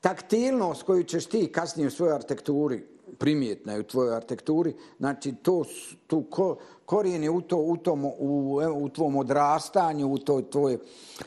Taktilnost 0.00 0.82
koju 0.82 1.04
ćeš 1.04 1.26
ti 1.26 1.52
kasnije 1.52 1.86
u 1.86 1.90
svojoj 1.90 2.14
arhitekturi, 2.14 2.86
primjetna 3.18 3.72
je 3.72 3.80
u 3.80 3.82
tvojoj 3.82 4.16
arhitekturi, 4.16 4.74
znači 4.98 5.34
to, 5.42 5.64
tu 6.06 6.22
ko, 6.30 6.56
korijen 6.90 7.22
je 7.22 7.30
u, 7.30 7.40
to, 7.40 7.56
u, 7.56 7.76
tom, 7.76 8.04
u, 8.04 8.60
u 8.74 8.88
tvom 8.88 9.16
odrastanju, 9.16 10.08
u 10.12 10.18
toj 10.18 10.50
tvoje 10.50 10.78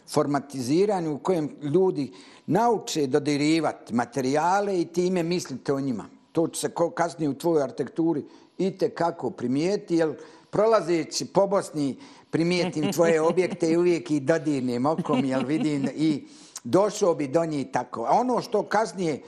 formatiziranju 0.08 1.14
u 1.14 1.20
kojem 1.20 1.50
ljudi 1.62 2.12
nauče 2.46 3.08
dodirivati 3.08 3.94
materijale 3.94 4.82
i 4.82 4.86
time 4.86 5.24
mislite 5.24 5.74
o 5.74 5.80
njima. 5.80 6.06
To 6.32 6.48
će 6.48 6.60
se 6.60 6.70
kasnije 6.96 7.30
u 7.30 7.38
tvojoj 7.38 7.64
arhitekturi 7.64 8.26
i 8.58 8.72
kako 8.96 9.30
primijeti, 9.30 9.96
jer 9.96 10.18
prolazeći 10.50 11.26
po 11.26 11.48
Bosni 11.48 11.96
primijetim 12.30 12.92
tvoje 12.94 13.22
objekte 13.32 13.72
i 13.72 13.78
uvijek 13.78 14.12
ih 14.12 14.22
dodirnem 14.22 14.86
okom, 14.86 15.26
jer 15.26 15.46
vidim 15.46 15.88
i 15.96 16.28
došao 16.64 17.16
bi 17.16 17.28
do 17.28 17.46
njih 17.46 17.68
tako. 17.72 18.04
A 18.04 18.20
ono 18.20 18.42
što 18.42 18.64
kasnije 18.64 19.22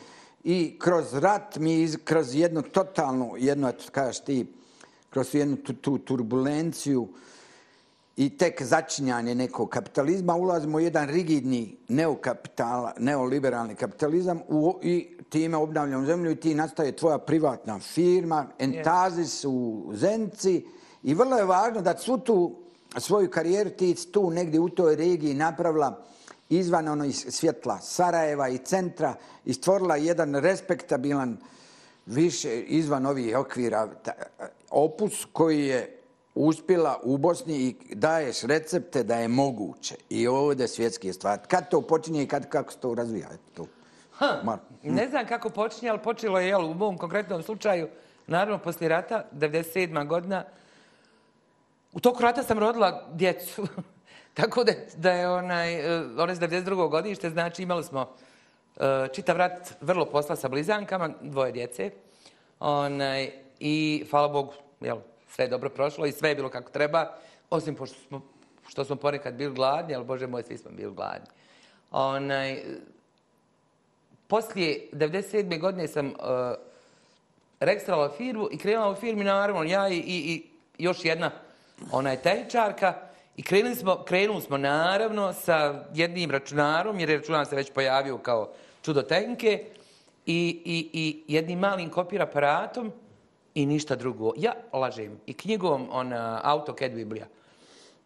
i 0.43 0.75
kroz 0.79 1.13
rat 1.13 1.57
mi, 1.57 1.87
kroz 2.03 2.35
jednu 2.35 2.61
totalnu, 2.61 3.33
jednu, 3.37 3.67
eto, 3.67 3.83
kažeš 3.91 4.19
ti, 4.19 4.45
kroz 5.15 5.35
jednu 5.35 5.55
tu, 5.55 5.73
tu 5.73 5.97
turbulenciju 5.97 7.07
i 8.17 8.37
tek 8.37 8.61
začinjanje 8.63 9.35
nekog 9.35 9.69
kapitalizma, 9.69 10.35
ulazimo 10.35 10.77
u 10.77 10.79
jedan 10.79 11.07
rigidni 11.07 11.77
neokapitala, 11.87 12.93
neoliberalni 12.99 13.75
kapitalizam 13.75 14.41
u, 14.47 14.79
i 14.81 15.17
time 15.29 15.57
obnavljamo 15.57 16.05
zemlju 16.05 16.31
i 16.31 16.35
ti 16.35 16.55
nastaje 16.55 16.95
tvoja 16.95 17.17
privatna 17.17 17.79
firma, 17.79 18.47
Entazis 18.59 19.45
u 19.47 19.91
Zenci 19.93 20.65
i 21.03 21.13
vrlo 21.13 21.37
je 21.37 21.45
važno 21.45 21.81
da 21.81 21.97
svu 21.97 22.17
tu 22.17 22.55
svoju 22.97 23.29
karijeru 23.29 23.69
ti 23.69 23.95
tu 24.11 24.29
negdje 24.29 24.59
u 24.59 24.69
toj 24.69 24.95
regiji 24.95 25.33
napravila 25.33 26.03
izvan 26.49 26.87
ono 26.87 27.05
iz 27.05 27.25
svjetla 27.29 27.79
Sarajeva 27.79 28.49
i 28.49 28.57
centra 28.57 29.15
i 29.45 29.53
stvorila 29.53 29.95
jedan 29.95 30.35
respektabilan 30.35 31.37
više 32.05 32.61
izvan 32.61 33.05
ovih 33.05 33.37
okvira 33.37 33.89
opus 34.75 35.25
koji 35.33 35.67
je 35.67 36.01
uspjela 36.35 36.99
u 37.03 37.17
Bosni 37.17 37.55
i 37.55 37.75
daješ 37.95 38.41
recepte 38.41 39.03
da 39.03 39.15
je 39.15 39.27
moguće 39.27 39.95
i 40.09 40.27
ovdje 40.27 40.67
svjetski 40.67 41.13
stvar. 41.13 41.39
Kad 41.47 41.69
to 41.69 41.81
počinje 41.81 42.23
i 42.23 42.27
kad, 42.27 42.49
kako 42.49 42.71
se 42.71 42.79
to 42.79 42.93
razvija? 42.93 43.27
To. 43.53 43.65
Ha, 44.11 44.41
Mar- 44.43 44.59
ne 44.83 45.09
znam 45.09 45.27
kako 45.27 45.49
počinje, 45.49 45.89
ali 45.89 45.99
počelo 45.99 46.39
je, 46.39 46.47
jel, 46.47 46.65
u 46.65 46.73
mom 46.73 46.97
konkretnom 46.97 47.43
slučaju, 47.43 47.87
naravno, 48.27 48.59
poslije 48.59 48.89
rata, 48.89 49.25
97. 49.33 50.07
godina, 50.07 50.43
u 51.93 51.99
toku 51.99 52.21
rata 52.21 52.43
sam 52.43 52.59
rodila 52.59 53.07
djecu. 53.13 53.67
Tako 54.39 54.63
da, 54.63 54.71
da 54.97 55.11
je 55.11 55.29
onaj, 55.29 55.91
one 56.17 56.35
s 56.35 56.39
92. 56.39 56.89
godište, 56.89 57.29
znači 57.29 57.63
imali 57.63 57.83
smo 57.83 58.15
eh, 58.77 59.07
čitav 59.13 59.37
rat 59.37 59.73
vrlo 59.81 60.05
posla 60.05 60.35
sa 60.35 60.47
blizankama, 60.47 61.09
dvoje 61.21 61.51
djece. 61.51 61.91
Onaj, 62.59 63.31
I, 63.59 64.05
hvala 64.11 64.27
Bogu, 64.27 64.53
jel, 64.85 64.97
sve 65.27 65.45
je 65.45 65.49
dobro 65.49 65.69
prošlo 65.69 66.05
i 66.05 66.11
sve 66.11 66.29
je 66.29 66.35
bilo 66.35 66.49
kako 66.49 66.71
treba, 66.71 67.11
osim 67.49 67.75
pošto 67.75 67.97
smo, 68.07 68.21
što 68.67 68.85
smo 68.85 68.95
ponekad 68.95 69.33
bili 69.33 69.53
gladni, 69.53 69.95
ali 69.95 70.05
Bože 70.05 70.27
moj, 70.27 70.43
svi 70.43 70.57
smo 70.57 70.71
bili 70.71 70.93
gladni. 70.93 71.27
Onaj, 71.91 72.63
poslije 74.27 74.89
97. 74.91 75.59
godine 75.59 75.87
sam 75.87 76.07
uh, 76.07 76.13
registrala 77.59 78.11
firmu 78.17 78.47
i 78.51 78.57
krenula 78.57 78.91
u 78.91 78.95
firmi, 78.95 79.23
naravno, 79.23 79.63
ja 79.63 79.89
i, 79.89 79.97
i, 79.97 80.33
i 80.33 80.43
još 80.77 81.05
jedna 81.05 81.31
onaj 81.91 82.21
tehničarka. 82.21 82.93
I 83.37 83.43
krenuli 83.43 83.75
smo, 83.75 84.03
krenuli 84.03 84.41
smo 84.41 84.57
naravno 84.57 85.33
sa 85.33 85.85
jednim 85.93 86.31
računarom, 86.31 86.99
jer 86.99 87.09
je 87.09 87.17
računar 87.17 87.45
se 87.45 87.55
već 87.55 87.71
pojavio 87.71 88.17
kao 88.17 88.53
čudo 88.81 89.01
tehnike, 89.01 89.65
i, 90.25 90.61
i, 90.65 90.89
i 90.93 91.33
jednim 91.33 91.59
malim 91.59 91.89
kopir 91.89 92.21
aparatom 92.21 92.91
i 93.55 93.65
ništa 93.65 93.95
drugo. 93.95 94.33
Ja 94.37 94.53
lažem. 94.73 95.19
I 95.25 95.33
knjigom 95.33 95.87
ona, 95.91 96.41
AutoCAD 96.43 96.91
Biblija. 96.91 97.27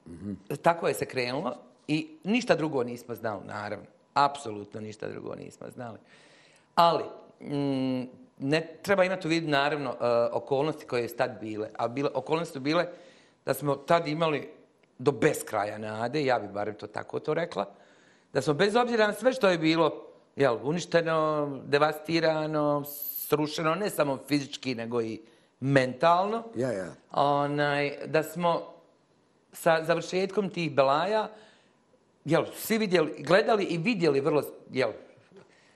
Mhm. 0.07 0.33
Tako 0.61 0.87
je 0.87 0.93
se 0.93 1.05
krenulo 1.05 1.55
i 1.87 2.17
ništa 2.23 2.55
drugo 2.55 2.83
nismo 2.83 3.15
znali, 3.15 3.41
naravno. 3.45 3.85
Apsolutno 4.13 4.81
ništa 4.81 5.07
drugo 5.07 5.35
nismo 5.35 5.67
znali. 5.69 5.97
Ali, 6.75 7.03
mm, 7.41 8.09
ne 8.37 8.77
treba 8.81 9.03
imati 9.03 9.27
u 9.27 9.29
vidu, 9.29 9.47
naravno, 9.47 9.89
uh, 9.89 9.97
okolnosti 10.31 10.85
koje 10.85 11.09
su 11.09 11.17
tad 11.17 11.39
bile. 11.41 11.69
A 11.77 11.87
bile, 11.87 12.09
okolnosti 12.13 12.53
su 12.53 12.59
bile 12.59 12.87
da 13.45 13.53
smo 13.53 13.75
tad 13.75 14.07
imali 14.07 14.49
do 14.97 15.11
beskraja 15.11 15.77
nade, 15.77 16.25
ja 16.25 16.39
bi 16.39 16.47
barem 16.47 16.75
to 16.75 16.87
tako 16.87 17.19
to 17.19 17.33
rekla, 17.33 17.65
da 18.33 18.41
smo 18.41 18.53
bez 18.53 18.75
obzira 18.75 19.07
na 19.07 19.13
sve 19.13 19.33
što 19.33 19.49
je 19.49 19.57
bilo 19.57 20.05
jel, 20.35 20.57
uništeno, 20.63 21.49
devastirano, 21.65 22.83
srušeno, 23.27 23.75
ne 23.75 23.89
samo 23.89 24.17
fizički, 24.27 24.75
nego 24.75 25.01
i 25.01 25.21
mentalno, 25.59 26.43
Ja, 26.55 26.71
ja. 26.71 26.87
onaj, 27.11 27.97
da 28.05 28.23
smo 28.23 28.73
sa 29.53 29.83
završetkom 29.83 30.49
tih 30.49 30.71
belaja, 30.71 31.29
jel, 32.25 32.45
svi 32.55 32.77
vidjeli, 32.77 33.23
gledali 33.23 33.63
i 33.63 33.77
vidjeli 33.77 34.21
vrlo, 34.21 34.43
jel, 34.71 34.91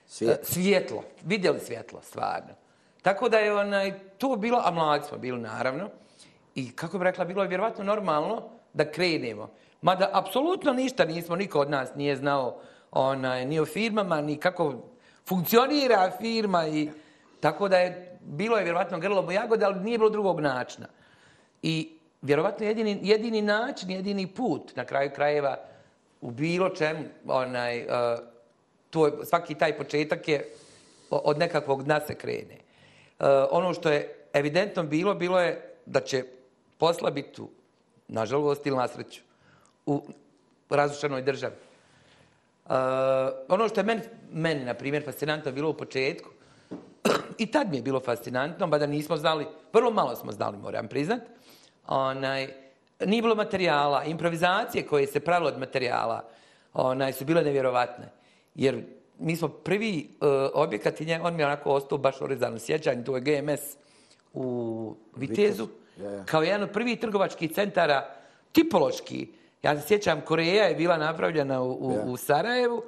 Svijet. 0.06 0.40
e, 0.40 0.44
svjetlo, 0.44 1.02
vidjeli 1.24 1.60
svjetlo, 1.60 2.00
stvarno. 2.02 2.54
Tako 3.02 3.28
da 3.28 3.38
je 3.38 3.54
onaj, 3.54 3.92
to 4.18 4.36
bilo, 4.36 4.62
a 4.64 4.70
mladi 4.70 5.04
smo 5.04 5.18
bili 5.18 5.40
naravno, 5.40 5.88
i 6.54 6.72
kako 6.72 6.98
bi 6.98 7.04
rekla, 7.04 7.24
bilo 7.24 7.42
je 7.42 7.48
vjerovatno 7.48 7.84
normalno 7.84 8.42
da 8.72 8.90
krenemo. 8.90 9.50
Mada, 9.82 10.10
apsolutno 10.12 10.72
ništa 10.72 11.04
nismo, 11.04 11.36
niko 11.36 11.60
od 11.60 11.70
nas 11.70 11.94
nije 11.94 12.16
znao 12.16 12.60
onaj, 12.90 13.46
ni 13.46 13.60
o 13.60 13.66
firmama, 13.66 14.20
ni 14.20 14.36
kako 14.36 14.74
funkcionira 15.28 16.12
firma 16.20 16.66
i 16.68 16.90
tako 17.40 17.68
da 17.68 17.78
je, 17.78 18.13
bilo 18.24 18.56
je 18.56 18.64
vjerovatno 18.64 18.98
grlo 18.98 19.30
jagode, 19.30 19.64
ali 19.64 19.80
nije 19.80 19.98
bilo 19.98 20.10
drugog 20.10 20.40
načina. 20.40 20.86
I 21.62 21.90
vjerovatno 22.22 22.66
jedini, 22.66 22.98
jedini 23.02 23.42
način, 23.42 23.90
jedini 23.90 24.26
put 24.26 24.76
na 24.76 24.84
kraju 24.84 25.10
krajeva 25.14 25.56
u 26.20 26.30
bilo 26.30 26.68
čemu, 26.68 27.04
onaj, 27.26 27.78
e, 27.78 27.84
uh, 27.84 28.18
to 28.90 29.06
je, 29.06 29.12
svaki 29.24 29.54
taj 29.54 29.76
početak 29.76 30.28
je 30.28 30.48
od 31.10 31.38
nekakvog 31.38 31.84
dna 31.84 32.00
se 32.00 32.14
krene. 32.14 32.56
Uh, 33.18 33.26
ono 33.50 33.74
što 33.74 33.90
je 33.90 34.14
evidentno 34.32 34.82
bilo, 34.82 35.14
bilo 35.14 35.40
je 35.40 35.74
da 35.86 36.00
će 36.00 36.24
posla 36.78 37.10
biti 37.10 37.32
tu, 37.32 37.48
nažalost 38.08 38.66
ili 38.66 38.76
na 38.76 38.88
sreću, 38.88 39.20
u 39.86 40.02
razrušenoj 40.70 41.22
državi. 41.22 41.54
Uh, 42.64 42.72
ono 43.48 43.68
što 43.68 43.80
je 43.80 43.84
meni, 43.84 44.02
meni, 44.32 44.64
na 44.64 44.74
primjer, 44.74 45.04
fascinantno 45.04 45.52
bilo 45.52 45.70
u 45.70 45.76
početku, 45.76 46.30
i 47.38 47.46
tad 47.46 47.70
mi 47.70 47.76
je 47.76 47.82
bilo 47.82 48.00
fascinantno, 48.00 48.66
mada 48.66 48.86
nismo 48.86 49.16
znali, 49.16 49.46
vrlo 49.72 49.90
malo 49.90 50.16
smo 50.16 50.32
znali, 50.32 50.58
moram 50.58 50.88
priznat, 50.88 51.20
onaj, 51.86 52.48
nije 53.00 53.22
bilo 53.22 53.34
materijala, 53.34 54.04
improvizacije 54.04 54.86
koje 54.86 55.06
se 55.06 55.20
pravilo 55.20 55.48
od 55.48 55.58
materijala, 55.58 56.24
onaj, 56.74 57.12
su 57.12 57.24
bile 57.24 57.42
nevjerovatne. 57.42 58.04
Jer 58.54 58.82
mi 59.18 59.36
smo 59.36 59.48
prvi 59.48 60.08
uh, 60.10 60.26
objekat, 60.54 61.00
i 61.00 61.04
nje- 61.04 61.20
on 61.20 61.34
mi 61.34 61.42
je 61.42 61.46
onako 61.46 61.70
ostao 61.70 61.98
baš 61.98 62.20
orezano 62.20 62.58
sjećanje, 62.58 63.04
to 63.04 63.16
je 63.16 63.20
GMS 63.22 63.60
u 64.32 64.94
Vitezu, 65.16 65.66
Ja, 65.96 66.10
ja. 66.10 66.24
kao 66.24 66.42
jedan 66.42 66.62
od 66.62 66.70
prvih 66.70 66.98
trgovačkih 66.98 67.52
centara, 67.52 68.14
tipološki, 68.52 69.28
ja 69.62 69.80
se 69.80 69.86
sjećam, 69.86 70.20
Koreja 70.20 70.64
je 70.64 70.74
bila 70.74 70.96
napravljena 70.96 71.62
u, 71.62 71.72
u, 71.72 71.92
Ja. 71.92 72.02
u 72.02 72.16
Sarajevu, 72.16 72.82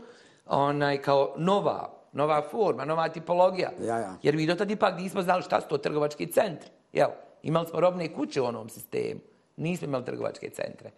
onaj, 0.46 0.98
kao 0.98 1.34
nova, 1.36 1.95
nova 2.16 2.42
forma, 2.50 2.84
nova 2.84 3.08
tipologija. 3.08 3.70
Ja, 3.80 3.98
ja. 3.98 4.16
Jer 4.22 4.36
mi 4.36 4.46
do 4.46 4.54
tad 4.54 4.70
ipak 4.70 4.98
nismo 4.98 5.22
znali 5.22 5.42
šta 5.42 5.60
su 5.60 5.68
to 5.68 5.78
trgovački 5.78 6.26
centri. 6.26 6.70
Jel, 6.92 7.08
imali 7.42 7.66
smo 7.66 7.80
robne 7.80 8.14
kuće 8.14 8.40
u 8.40 8.44
onom 8.44 8.68
sistemu. 8.68 9.20
Nismo 9.56 9.86
imali 9.86 10.04
trgovačke 10.04 10.50
centre. 10.50 10.90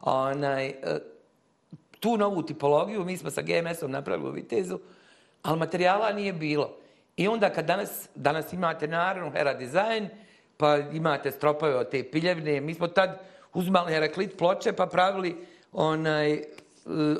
Onaj, 0.00 0.66
e, 0.66 0.74
tu 2.00 2.16
novu 2.16 2.42
tipologiju 2.42 3.04
mi 3.04 3.16
smo 3.16 3.30
sa 3.30 3.42
GMS-om 3.42 3.90
napravili 3.90 4.28
u 4.28 4.32
Vitezu, 4.32 4.78
ali 5.42 5.58
materijala 5.58 6.12
nije 6.12 6.32
bilo. 6.32 6.76
I 7.16 7.28
onda 7.28 7.50
kad 7.50 7.64
danas, 7.64 8.08
danas 8.14 8.52
imate 8.52 8.88
naravno 8.88 9.30
Hera 9.30 9.54
dizajn, 9.54 10.08
pa 10.56 10.76
imate 10.76 11.30
stropove 11.30 11.76
od 11.76 11.90
te 11.90 12.10
piljevne, 12.10 12.60
mi 12.60 12.74
smo 12.74 12.88
tad 12.88 13.20
uzmali 13.54 13.92
Heraklit 13.92 14.38
ploče 14.38 14.72
pa 14.72 14.86
pravili 14.86 15.46
onaj, 15.72 16.32
e, 16.32 16.42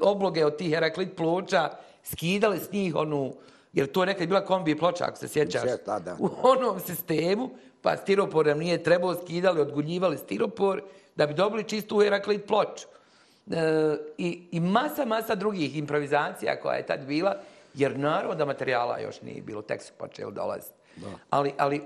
obloge 0.03 0.45
od 0.45 0.57
tih 0.57 0.71
Heraklit 0.71 1.17
ploča, 1.17 1.71
skidali 2.05 2.59
s 2.59 2.73
njih 2.73 2.97
onu, 2.97 3.35
jer 3.73 3.93
to 3.93 4.03
je 4.03 4.07
nekad 4.07 4.29
bila 4.29 4.45
kombi 4.45 4.79
ploča, 4.79 5.05
ako 5.05 5.17
se 5.17 5.29
sjećaš, 5.29 5.63
Da, 5.87 5.99
da. 5.99 6.17
u 6.19 6.31
onom 6.43 6.81
sistemu, 6.81 7.51
pa 7.83 7.97
stiropor 7.97 8.47
nam 8.47 8.59
nije 8.59 8.83
trebao, 8.83 9.15
skidali, 9.15 9.61
odguljivali 9.61 10.19
stiropor, 10.19 10.83
da 11.17 11.27
bi 11.27 11.35
dobili 11.35 11.65
čistu 11.65 12.01
Heraklit 12.01 12.47
ploču. 12.47 12.87
E, 13.51 13.97
i, 14.19 14.49
I 14.53 14.61
masa, 14.61 15.05
masa 15.05 15.35
drugih 15.35 15.77
improvizacija 15.77 16.61
koja 16.61 16.77
je 16.77 16.87
tad 16.87 17.07
bila, 17.07 17.37
jer 17.75 17.99
naravno 17.99 18.35
da 18.35 18.45
materijala 18.45 18.99
još 18.99 19.23
nije 19.23 19.43
bilo, 19.43 19.63
tek 19.63 19.83
su 19.83 19.93
počeli 19.99 20.33
dolaziti. 20.33 20.75
Ali, 21.31 21.53
ali 21.59 21.83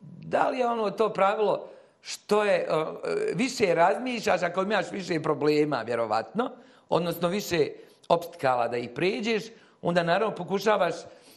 da 0.00 0.48
li 0.48 0.58
je 0.58 0.66
ono 0.66 0.90
to 0.90 1.12
pravilo 1.12 1.68
što 2.00 2.44
je, 2.44 2.68
uh, 2.70 2.98
više 3.34 3.74
razmišljaš 3.74 4.42
ako 4.42 4.62
imaš 4.62 4.90
više 4.92 5.22
problema, 5.22 5.82
vjerovatno, 5.82 6.50
odnosno 6.88 7.28
više 7.28 7.68
obstikala 8.08 8.68
da 8.68 8.76
ih 8.76 8.90
pređeš, 8.94 9.44
onda 9.82 10.02
naravno 10.02 10.34
pokušavaš 10.34 10.94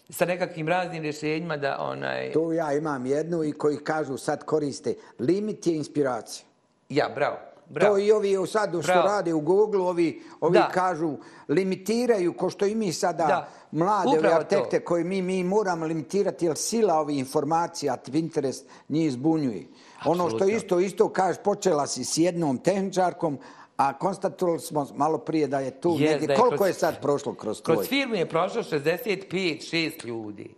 sa 0.10 0.25
nekakvim 0.25 0.67
raznim 0.67 1.03
rješenjima 1.03 1.58
da 1.58 1.77
onaj... 1.79 2.32
Tu 2.32 2.53
ja 2.53 2.73
imam 2.73 3.05
jednu 3.05 3.43
i 3.43 3.51
koji 3.51 3.77
kažu 3.77 4.17
sad 4.17 4.43
koriste 4.43 4.93
limit 5.19 5.67
je 5.67 5.75
inspiracija. 5.75 6.45
Ja, 6.89 7.10
bravo. 7.15 7.38
Bravo. 7.69 7.95
To 7.95 7.99
i 7.99 8.12
ovi 8.12 8.38
u 8.38 8.45
sad 8.45 8.69
što 8.69 8.82
Bravo. 8.82 9.08
rade 9.08 9.34
u 9.34 9.39
Google, 9.39 9.82
ovi, 9.82 10.21
ovi 10.41 10.58
Da. 10.58 10.69
kažu 10.73 11.17
limitiraju, 11.47 12.34
ko 12.34 12.49
što 12.49 12.65
i 12.65 12.75
mi 12.75 12.93
sada 12.93 13.25
Da. 13.27 13.49
mlade 13.71 14.19
ove 14.19 14.34
artekte 14.34 14.79
koje 14.79 15.03
mi, 15.03 15.21
mi 15.21 15.43
moramo 15.43 15.86
limitirati, 15.86 16.45
jer 16.45 16.58
sila 16.58 16.99
ovih 16.99 17.19
informacija, 17.19 17.97
Pinterest, 18.12 18.65
njih 18.89 19.12
zbunjuje. 19.12 19.67
Ono 20.05 20.29
što 20.29 20.45
isto, 20.45 20.79
isto 20.79 21.10
kažeš, 21.10 21.43
počela 21.43 21.88
si 21.88 22.03
s 22.03 22.17
jednom 22.17 22.58
tehničarkom, 22.58 23.38
a 23.80 23.94
konstatovali 23.94 24.60
smo 24.60 24.88
malo 24.96 25.18
prije 25.18 25.48
da 25.48 25.60
je 25.60 25.82
tu 25.82 25.96
Jest, 26.00 26.12
negdje, 26.12 26.28
da 26.28 26.34
je 26.34 26.39
koliko 26.39 26.63
kroz- 26.63 26.68
je 26.68 26.74
sad 26.74 27.02
prošlo 27.02 27.34
kroz 27.34 27.62
tvoj? 27.62 27.76
Kroz 27.76 27.88
firmu 27.88 28.15
je 28.15 28.30
prošlo 28.30 28.63
65-6 28.63 30.06
ljudi. 30.06 30.56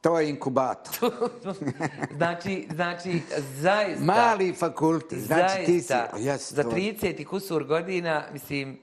To 0.00 0.20
je 0.20 0.30
inkubator. 0.30 1.10
znači, 2.16 2.66
znači, 2.74 3.20
zaista... 3.38 4.04
Mali 4.04 4.52
fakultet, 4.52 5.18
znači 5.18 5.64
ti 5.66 5.80
si... 5.80 5.94
zaista, 6.18 6.54
za 6.54 6.62
to- 6.62 6.70
30 6.70 7.20
i 7.20 7.24
kusur 7.24 7.64
godina, 7.64 8.24
mislim, 8.32 8.78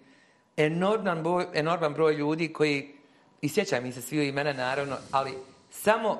enorman 0.57 1.23
broj, 1.23 1.47
enorman 1.53 1.93
broj 1.93 2.13
ljudi 2.13 2.53
koji, 2.53 2.95
i 3.41 3.49
sjećam 3.49 3.83
mi 3.83 3.91
se 3.91 4.01
svi 4.01 4.27
imena 4.27 4.53
naravno, 4.53 4.95
ali 5.11 5.33
samo 5.71 6.09
uh, 6.09 6.17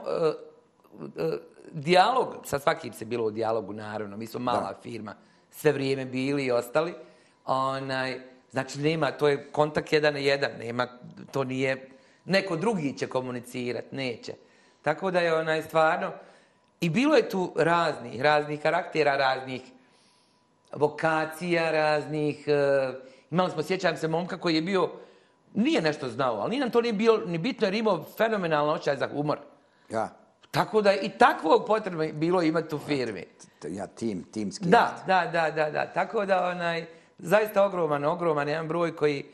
uh, 1.00 1.34
dijalog, 1.72 2.36
sa 2.46 2.60
svakim 2.60 2.94
se 2.94 3.06
bilo 3.06 3.26
u 3.26 3.32
dijalogu 3.32 3.74
naravno, 3.74 4.18
mi 4.18 4.28
smo 4.28 4.40
mala 4.40 4.74
firma, 4.84 5.16
sve 5.52 5.72
vrijeme 5.72 6.06
bili 6.06 6.46
i 6.46 6.52
ostali, 6.52 6.94
onaj, 7.50 8.20
znači 8.52 8.80
nema, 8.80 9.12
to 9.12 9.28
je 9.28 9.52
kontakt 9.52 9.94
jedan 9.94 10.14
na 10.14 10.20
jedan, 10.20 10.52
nema, 10.60 10.88
to 11.32 11.44
nije, 11.44 11.90
neko 12.26 12.56
drugi 12.56 12.98
će 12.98 13.08
komunicirati, 13.08 13.96
neće. 13.96 14.34
Tako 14.82 15.12
da 15.12 15.20
je 15.20 15.34
onaj 15.34 15.62
stvarno, 15.62 16.12
i 16.82 16.90
bilo 16.90 17.16
je 17.16 17.30
tu 17.30 17.54
raznih, 17.56 18.22
raznih 18.22 18.62
karaktera, 18.62 19.18
raznih 19.18 19.62
vokacija 20.74 21.72
raznih. 21.72 22.48
e, 22.48 22.92
imali 23.32 23.52
smo, 23.52 23.64
sjećam 23.64 23.98
se, 23.98 24.08
momka 24.08 24.38
koji 24.38 24.56
je 24.56 24.62
bio, 24.62 24.90
nije 25.54 25.82
nešto 25.82 26.10
znao, 26.10 26.36
ali 26.36 26.50
nije 26.50 26.60
nam 26.60 26.72
to 26.72 26.82
nije 26.82 26.94
bilo 26.94 27.18
ni 27.26 27.38
bitno 27.38 27.68
jer 27.68 27.74
imao 27.74 28.06
fenomenalno 28.18 28.74
očaj 28.74 28.98
za 28.98 29.08
humor. 29.08 29.40
Ja, 29.90 30.20
Tako 30.52 30.82
da 30.82 30.94
i 30.94 31.10
takvog 31.10 31.66
potrebno 31.68 32.08
bilo 32.14 32.42
imati 32.42 32.76
u 32.76 32.80
firmi. 32.80 33.26
ja 33.70 33.88
tim, 33.88 34.24
timski. 34.24 34.66
Da, 34.66 35.04
da, 35.08 35.30
da, 35.34 35.52
da, 35.52 35.70
da. 35.70 35.86
Tako 35.94 36.26
da, 36.26 36.48
onaj, 36.48 36.86
zaista 37.20 37.66
ogroman, 37.66 38.06
ogroman 38.06 38.48
jedan 38.48 38.68
broj 38.68 38.96
koji, 38.96 39.26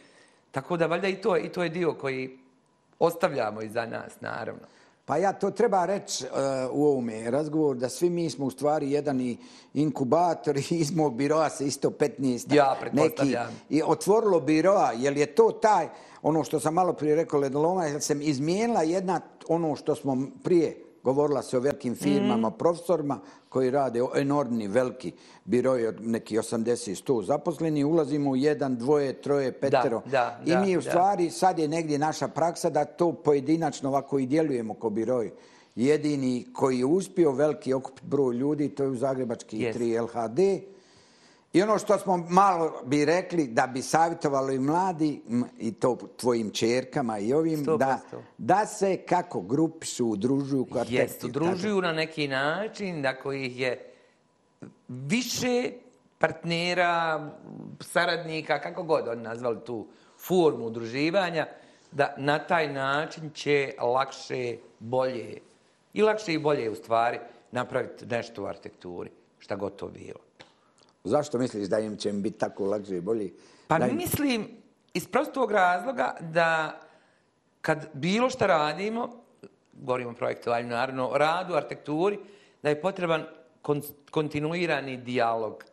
tako 0.52 0.78
da 0.78 0.86
valjda 0.86 1.08
i 1.08 1.22
to, 1.22 1.38
i 1.38 1.50
to 1.50 1.64
je 1.64 1.70
dio 1.70 1.94
koji 1.94 2.40
ostavljamo 3.00 3.62
iza 3.62 3.86
nas, 3.86 4.22
naravno. 4.22 4.62
Pa 5.06 5.18
ja 5.18 5.34
to 5.34 5.52
treba 5.52 5.86
reći 5.86 6.26
uh, 6.26 6.32
u 6.72 6.86
ovome 6.86 7.32
razgovoru 7.32 7.80
da 7.80 7.90
svi 7.90 8.10
mi 8.10 8.30
smo 8.30 8.46
u 8.46 8.52
stvari 8.52 8.92
jedan 8.92 9.22
i 9.22 9.38
inkubator 9.74 10.58
i 10.58 10.64
iz 10.82 10.96
mog 10.96 11.16
biroa 11.16 11.50
se 11.50 11.68
isto 11.68 11.90
15 11.90 12.56
Ja 12.56 12.76
pretpostavljam. 12.82 13.62
i 13.70 13.82
otvorilo 13.86 14.40
biroa, 14.40 14.92
jer 14.96 15.18
je 15.18 15.26
to 15.26 15.52
taj, 15.52 15.88
ono 16.22 16.44
što 16.44 16.60
sam 16.60 16.74
malo 16.74 16.94
prije 16.94 17.16
rekao, 17.16 17.40
ledoloma, 17.40 17.86
jer 17.86 18.02
sam 18.02 18.22
izmijenila 18.22 18.84
jedna, 18.84 19.22
ono 19.48 19.76
što 19.76 19.96
smo 19.96 20.18
prije 20.44 20.85
govorila 21.06 21.42
se 21.42 21.58
o 21.58 21.62
velikim 21.62 21.96
firmama, 21.96 22.48
Mhm. 22.48 22.58
profesorima 22.58 23.20
koji 23.50 23.70
rade 23.72 24.04
o- 24.04 24.12
enormni, 24.16 24.68
veliki 24.70 25.12
biroji 25.46 25.88
od 25.88 26.02
neki 26.02 26.38
80-100 26.38 27.24
zaposleni, 27.24 27.84
ulazimo 27.84 28.32
u 28.32 28.36
jedan, 28.38 28.76
dvoje, 28.76 29.14
troje, 29.16 29.52
petero. 29.54 30.02
da, 30.08 30.40
I 30.46 30.50
da, 30.50 30.62
mi 30.62 30.78
u 30.78 30.82
da. 30.82 30.90
stvari 30.90 31.30
sad 31.32 31.60
je 31.60 31.68
negdje 31.68 32.00
naša 32.00 32.28
praksa 32.30 32.70
da 32.70 32.86
to 32.86 33.14
pojedinačno 33.14 33.90
ovako 33.90 34.20
i 34.20 34.26
djelujemo 34.26 34.74
ko 34.74 34.90
biroj. 34.92 35.32
Jedini 35.78 36.46
koji 36.54 36.80
je 36.80 36.86
uspio 36.88 37.32
veliki 37.34 37.74
okup 37.74 38.02
broj 38.04 38.36
ljudi, 38.36 38.70
to 38.70 38.84
je 38.84 38.90
u 38.90 38.96
Zagrebački 38.96 39.60
Jest. 39.60 39.74
3 39.74 39.98
LHD. 39.98 40.40
I 41.56 41.62
ono 41.62 41.78
što 41.80 42.00
smo 42.00 42.18
malo 42.18 42.82
bi 42.86 43.06
rekli 43.06 43.48
da 43.48 43.68
bi 43.68 43.82
savjetovali 43.82 44.56
i 44.56 44.60
mladi 44.60 45.22
i 45.60 45.72
to 45.74 45.98
tvojim 46.18 46.52
čerkama 46.52 47.20
i 47.20 47.34
ovim 47.34 47.64
da, 47.64 48.00
da 48.38 48.66
se 48.66 48.98
kako 48.98 49.42
grupišu, 49.42 50.06
udružuju 50.06 50.66
kao 50.66 50.84
Jest, 50.90 51.24
udružuju 51.24 51.82
na 51.82 51.94
neki 51.94 52.28
način 52.28 53.02
da 53.02 53.16
kojih 53.16 53.60
je 53.60 53.94
više 54.88 55.72
partnera, 56.18 57.30
saradnika, 57.80 58.62
kako 58.62 58.84
god 58.84 59.08
oni 59.08 59.22
nazvali 59.22 59.58
tu 59.66 59.88
formu 60.28 60.66
udruživanja, 60.66 61.48
da 61.92 62.16
na 62.18 62.40
taj 62.40 62.74
način 62.74 63.30
će 63.34 63.74
lakše, 63.82 64.58
bolje 64.80 65.38
i 65.94 66.02
lakše 66.02 66.34
i 66.34 66.40
bolje 66.40 66.70
u 66.70 66.76
stvari 66.76 67.20
napraviti 67.52 68.06
nešto 68.06 68.44
u 68.44 68.46
arhitekturi, 68.46 69.10
šta 69.40 69.56
god 69.56 69.76
to 69.76 69.88
bilo. 69.88 70.25
Zašto 71.06 71.38
misliš 71.38 71.68
da 71.68 71.80
im 71.80 71.98
će 71.98 72.10
im 72.10 72.22
biti 72.22 72.38
tako 72.38 72.66
lakše 72.66 72.98
i 72.98 73.02
bolje? 73.02 73.34
Pa 73.68 73.80
da 73.80 73.88
im... 73.88 73.96
mislim, 73.96 74.48
iz 74.94 75.08
prostog 75.08 75.52
razloga 75.52 76.16
da 76.22 76.80
kad 77.62 77.88
bilo 77.94 78.30
šta 78.30 78.46
radimo, 78.46 79.10
govorimo 79.74 80.12
o 80.12 80.14
projektovanju, 80.14 80.70
naravno, 80.70 81.08
o 81.08 81.18
radu, 81.18 81.54
arhitekturi, 81.54 82.20
da 82.64 82.70
je 82.70 82.82
potreban 82.82 83.24
kon 83.62 83.82
kontinuirani 84.12 84.98
dijalog. 84.98 85.64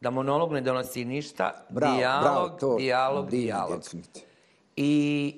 Da 0.00 0.10
monolog 0.10 0.52
ne 0.52 0.60
donosi 0.60 1.04
ništa, 1.04 1.52
Bravo, 1.68 1.96
dijalog, 1.96 2.22
bravo, 2.22 2.48
to 2.48 2.76
dijalog, 2.76 3.30
dijalog. 3.30 3.80
I 4.76 5.34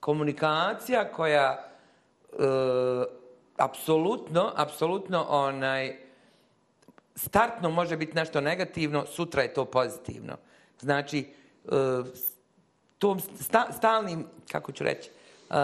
komunikacija 0.00 1.12
koja 1.12 1.68
e, 2.32 2.36
apsolutno, 3.56 4.52
apsolutno 4.56 5.26
onaj, 5.28 6.07
startno 7.18 7.70
može 7.70 7.96
biti 7.96 8.14
nešto 8.16 8.40
negativno, 8.40 9.06
sutra 9.06 9.42
je 9.42 9.54
to 9.54 9.64
pozitivno. 9.64 10.36
Znači, 10.80 11.26
e, 11.64 11.70
tom 12.98 13.20
sta, 13.20 13.66
stalnim, 13.72 14.26
kako 14.52 14.72
ću 14.72 14.84
reći, 14.84 15.10
e, 15.50 15.54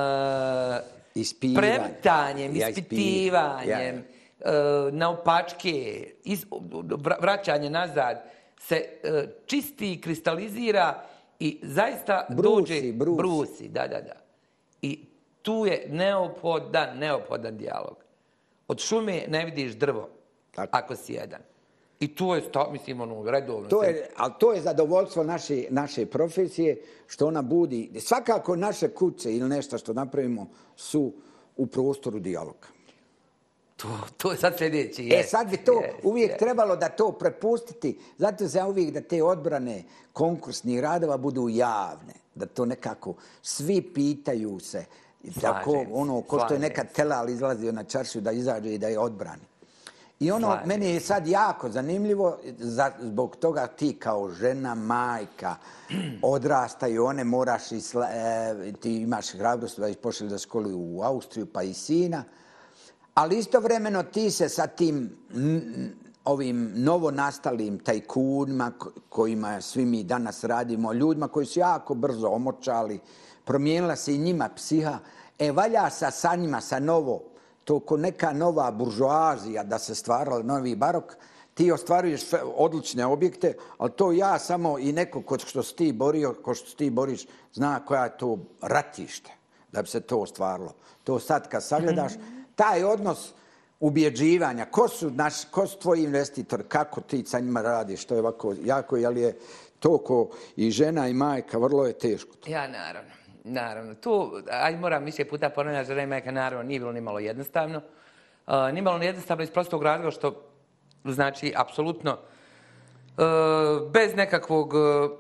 Ispivanje. 1.15 1.59
prevrtanjem, 1.69 2.57
Ja, 2.57 2.69
ispitivanjem, 2.69 3.61
ispivanje, 3.61 4.03
e, 4.41 4.93
naopačke, 4.93 6.07
is, 6.25 6.47
vra- 6.51 7.21
vraćanje 7.21 7.71
nazad, 7.71 8.23
se 8.61 8.85
čisti, 9.47 10.01
kristalizira 10.01 11.03
i 11.39 11.59
zaista 11.63 12.27
Brusi, 12.31 12.49
dođe... 12.51 12.93
brusi. 12.93 13.17
brusi. 13.17 13.69
Da, 13.69 13.87
da, 13.87 14.01
da. 14.01 14.15
I 14.83 15.01
tu 15.43 15.67
je 15.67 15.87
neophodan, 15.91 16.99
neophodan 16.99 17.57
dijalog. 17.57 17.97
Od 18.69 18.81
šume 18.81 19.23
ne 19.29 19.45
vidiš 19.45 19.73
drvo, 19.73 20.09
Tako. 20.55 20.77
ako 20.77 20.97
si 20.97 21.13
jedan. 21.13 21.41
I 22.01 22.15
to 22.15 22.35
je, 22.35 22.43
sto, 22.43 22.71
mislim, 22.73 23.01
ono, 23.01 23.31
redovno. 23.31 23.69
To 23.69 23.83
je, 23.83 24.09
ali 24.17 24.33
to 24.39 24.53
je 24.53 24.61
zadovoljstvo 24.61 25.25
naše, 25.25 25.65
naše 25.71 26.07
profesije, 26.07 26.81
što 27.07 27.27
ona 27.27 27.43
budi. 27.43 28.01
Svakako 28.01 28.57
naše 28.57 28.89
kuće 28.89 29.37
ili 29.37 29.49
nešto 29.49 29.79
što 29.79 29.93
napravimo 29.93 30.47
su 30.77 31.13
u 31.57 31.67
prostoru 31.67 32.19
dijaloga. 32.19 32.69
To, 33.77 33.89
to 34.17 34.33
je 34.33 34.39
sad 34.39 34.59
sljedeći. 34.59 35.03
E 35.03 35.17
jest, 35.17 35.31
sad 35.31 35.51
bi 35.51 35.57
to 35.57 35.81
jest, 35.81 35.95
uvijek 36.03 36.31
jest. 36.31 36.39
trebalo 36.39 36.77
da 36.77 36.89
to 36.89 37.13
prepustiti. 37.13 37.99
Zato 38.19 38.49
se 38.49 38.63
uvijek 38.63 38.91
da 38.91 39.01
te 39.01 39.23
odbrane 39.23 39.83
konkursnih 40.13 40.81
radova 40.81 41.17
budu 41.17 41.49
javne. 41.49 42.15
Da 42.35 42.47
to 42.47 42.65
nekako 42.65 43.15
svi 43.43 43.83
pitaju 43.95 44.61
se. 44.61 44.85
I 45.25 45.33
Tako, 45.41 45.71
se, 45.71 45.87
ono, 45.93 46.23
ko 46.23 46.41
što 46.45 46.55
je 46.55 46.61
nekad. 46.61 46.93
Telal 46.93 47.29
izlazio 47.29 47.73
na 47.73 47.85
čaršu 47.85 48.21
da 48.21 48.33
izađe 48.33 48.75
i 48.75 48.79
da 48.79 48.89
je 48.89 48.99
odbrani. 48.99 49.43
I 50.21 50.31
ono, 50.31 50.59
meni 50.65 50.87
je 50.91 51.01
sad 51.01 51.27
jako 51.27 51.71
zanimljivo, 51.71 52.39
za, 52.59 52.91
zbog 53.01 53.37
toga 53.37 53.67
ti 53.67 53.97
kao 53.99 54.31
žena, 54.31 54.75
majka, 54.75 55.57
odrastaju, 56.23 57.05
one 57.05 57.25
moraš, 57.25 57.73
i 57.73 57.81
sla, 57.81 58.07
e, 58.11 58.73
ti 58.81 58.97
imaš 58.97 59.33
hrabrost 59.33 59.81
da 59.81 59.89
ih 59.89 59.97
pošli 59.97 60.29
da 60.29 60.39
školi 60.39 60.73
u 60.75 61.03
Austriju, 61.03 61.47
pa 61.47 61.63
i 61.63 61.75
sina, 61.75 62.25
ali 63.15 63.39
istovremeno 63.39 64.03
ti 64.03 64.31
se 64.31 64.49
sa 64.49 64.67
tim 64.67 65.17
n, 65.35 65.93
ovim 66.25 66.73
novonastalim 66.77 67.79
tajkunima 67.79 68.73
ko- 68.79 68.91
kojima 69.09 69.61
svi 69.61 69.85
mi 69.85 70.05
danas 70.05 70.45
radimo, 70.45 70.93
ljudima 70.93 71.29
koji 71.29 71.47
su 71.47 71.61
jako 71.61 71.95
brzo 71.95 72.29
omočali, 72.29 73.01
promijenila 73.45 73.97
se 73.97 74.15
i 74.15 74.19
njima 74.19 74.49
psiha, 74.57 74.99
e 75.39 75.53
valja 75.53 75.91
sa, 75.91 76.11
sa 76.11 76.35
njima, 76.37 76.61
sa 76.61 76.79
novo, 76.79 77.23
to 77.65 77.81
ko 77.81 77.97
neka 77.97 78.33
nova 78.33 78.71
buržoazija 78.71 79.65
da 79.65 79.79
se 79.79 79.95
stvarala 79.95 80.43
novi 80.43 80.77
barok, 80.77 81.17
ti 81.55 81.73
ostvaruješ 81.73 82.23
odlične 82.57 83.07
objekte, 83.07 83.55
ali 83.79 83.93
to 83.93 84.13
ja 84.13 84.39
samo 84.39 84.79
i 84.79 84.93
neko 84.93 85.23
ko 85.23 85.39
što 85.39 85.63
si 85.63 85.77
ti 85.77 85.93
borio, 85.93 86.35
ko 86.43 86.55
što 86.55 86.71
si 86.71 86.77
ti 86.77 86.91
boriš, 86.91 87.27
zna 87.53 87.85
koja 87.85 88.05
je 88.05 88.19
to 88.19 88.39
ratište 88.63 89.31
da 89.73 89.83
bi 89.83 89.89
se 89.89 90.01
to 90.01 90.19
ostvarilo. 90.19 90.75
To 91.05 91.19
sad 91.19 91.49
kad 91.49 91.65
sagledaš, 91.65 92.13
taj 92.55 92.85
odnos 92.85 93.33
ubjeđivanja, 93.81 94.65
ko 94.65 94.89
su, 94.89 95.11
naš, 95.11 95.45
ko 95.51 95.67
su 95.67 95.79
tvoji 95.79 96.05
investitori, 96.05 96.65
kako 96.69 97.01
ti 97.01 97.25
sa 97.27 97.41
njima 97.41 97.63
radiš, 97.63 98.05
to 98.05 98.15
je 98.15 98.21
ovako 98.21 98.55
jako, 98.65 98.97
jel 98.97 99.19
je 99.19 99.39
to 99.79 99.99
ko 99.99 100.31
i 100.57 100.71
žena 100.71 101.09
i 101.09 101.15
majka, 101.15 101.59
vrlo 101.59 101.87
je 101.87 101.99
teško. 101.99 102.37
Ja, 102.47 102.69
naravno. 102.69 103.24
Naravno. 103.45 103.95
Tu, 103.95 104.43
aj 104.51 104.77
moram 104.77 105.05
više 105.05 105.25
puta 105.25 105.51
ponavljati, 105.51 105.87
žena 105.87 106.03
i 106.03 106.07
majka, 106.07 106.31
naravno, 106.31 106.63
nije 106.63 106.81
bilo 106.81 106.93
nimalo 106.93 107.19
jednostavno. 107.19 107.81
Uh, 108.47 108.55
nije 108.73 108.83
bilo 108.83 109.03
jednostavno 109.03 109.45
iz 109.45 109.51
prostog 109.51 109.83
razloga 109.83 110.11
što, 110.11 110.43
znači, 111.05 111.53
apsolutno, 111.57 112.13
uh, 112.13 113.91
bez 113.91 114.15
nekakvog... 114.17 114.75
Uh, 114.75 115.11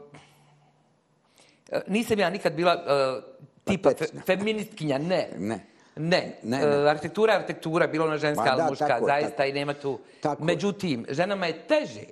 nisam 1.87 2.19
ja 2.19 2.31
nikad 2.31 2.53
bila 2.53 2.75
uh, 2.75 3.25
tipa 3.65 3.91
fe, 3.99 4.05
feministkinja, 4.27 4.99
ne. 4.99 5.29
Ne. 5.39 5.75
Ne, 5.97 6.39
Ne, 6.43 6.59
ne, 6.59 6.91
arhitektura 6.91 7.33
je 7.33 7.39
arhitektura, 7.39 7.87
bilo 7.87 8.07
ona 8.07 8.17
ženska, 8.17 8.45
ali 8.51 8.63
muška, 8.71 8.87
tako 8.87 9.07
zaista 9.07 9.31
tako. 9.31 9.49
i 9.49 9.53
nema 9.53 9.75
tu. 9.75 9.99
Tako. 10.21 10.45
Međutim, 10.45 11.07
ženama 11.09 11.47
je 11.47 11.67
teže, 11.67 12.05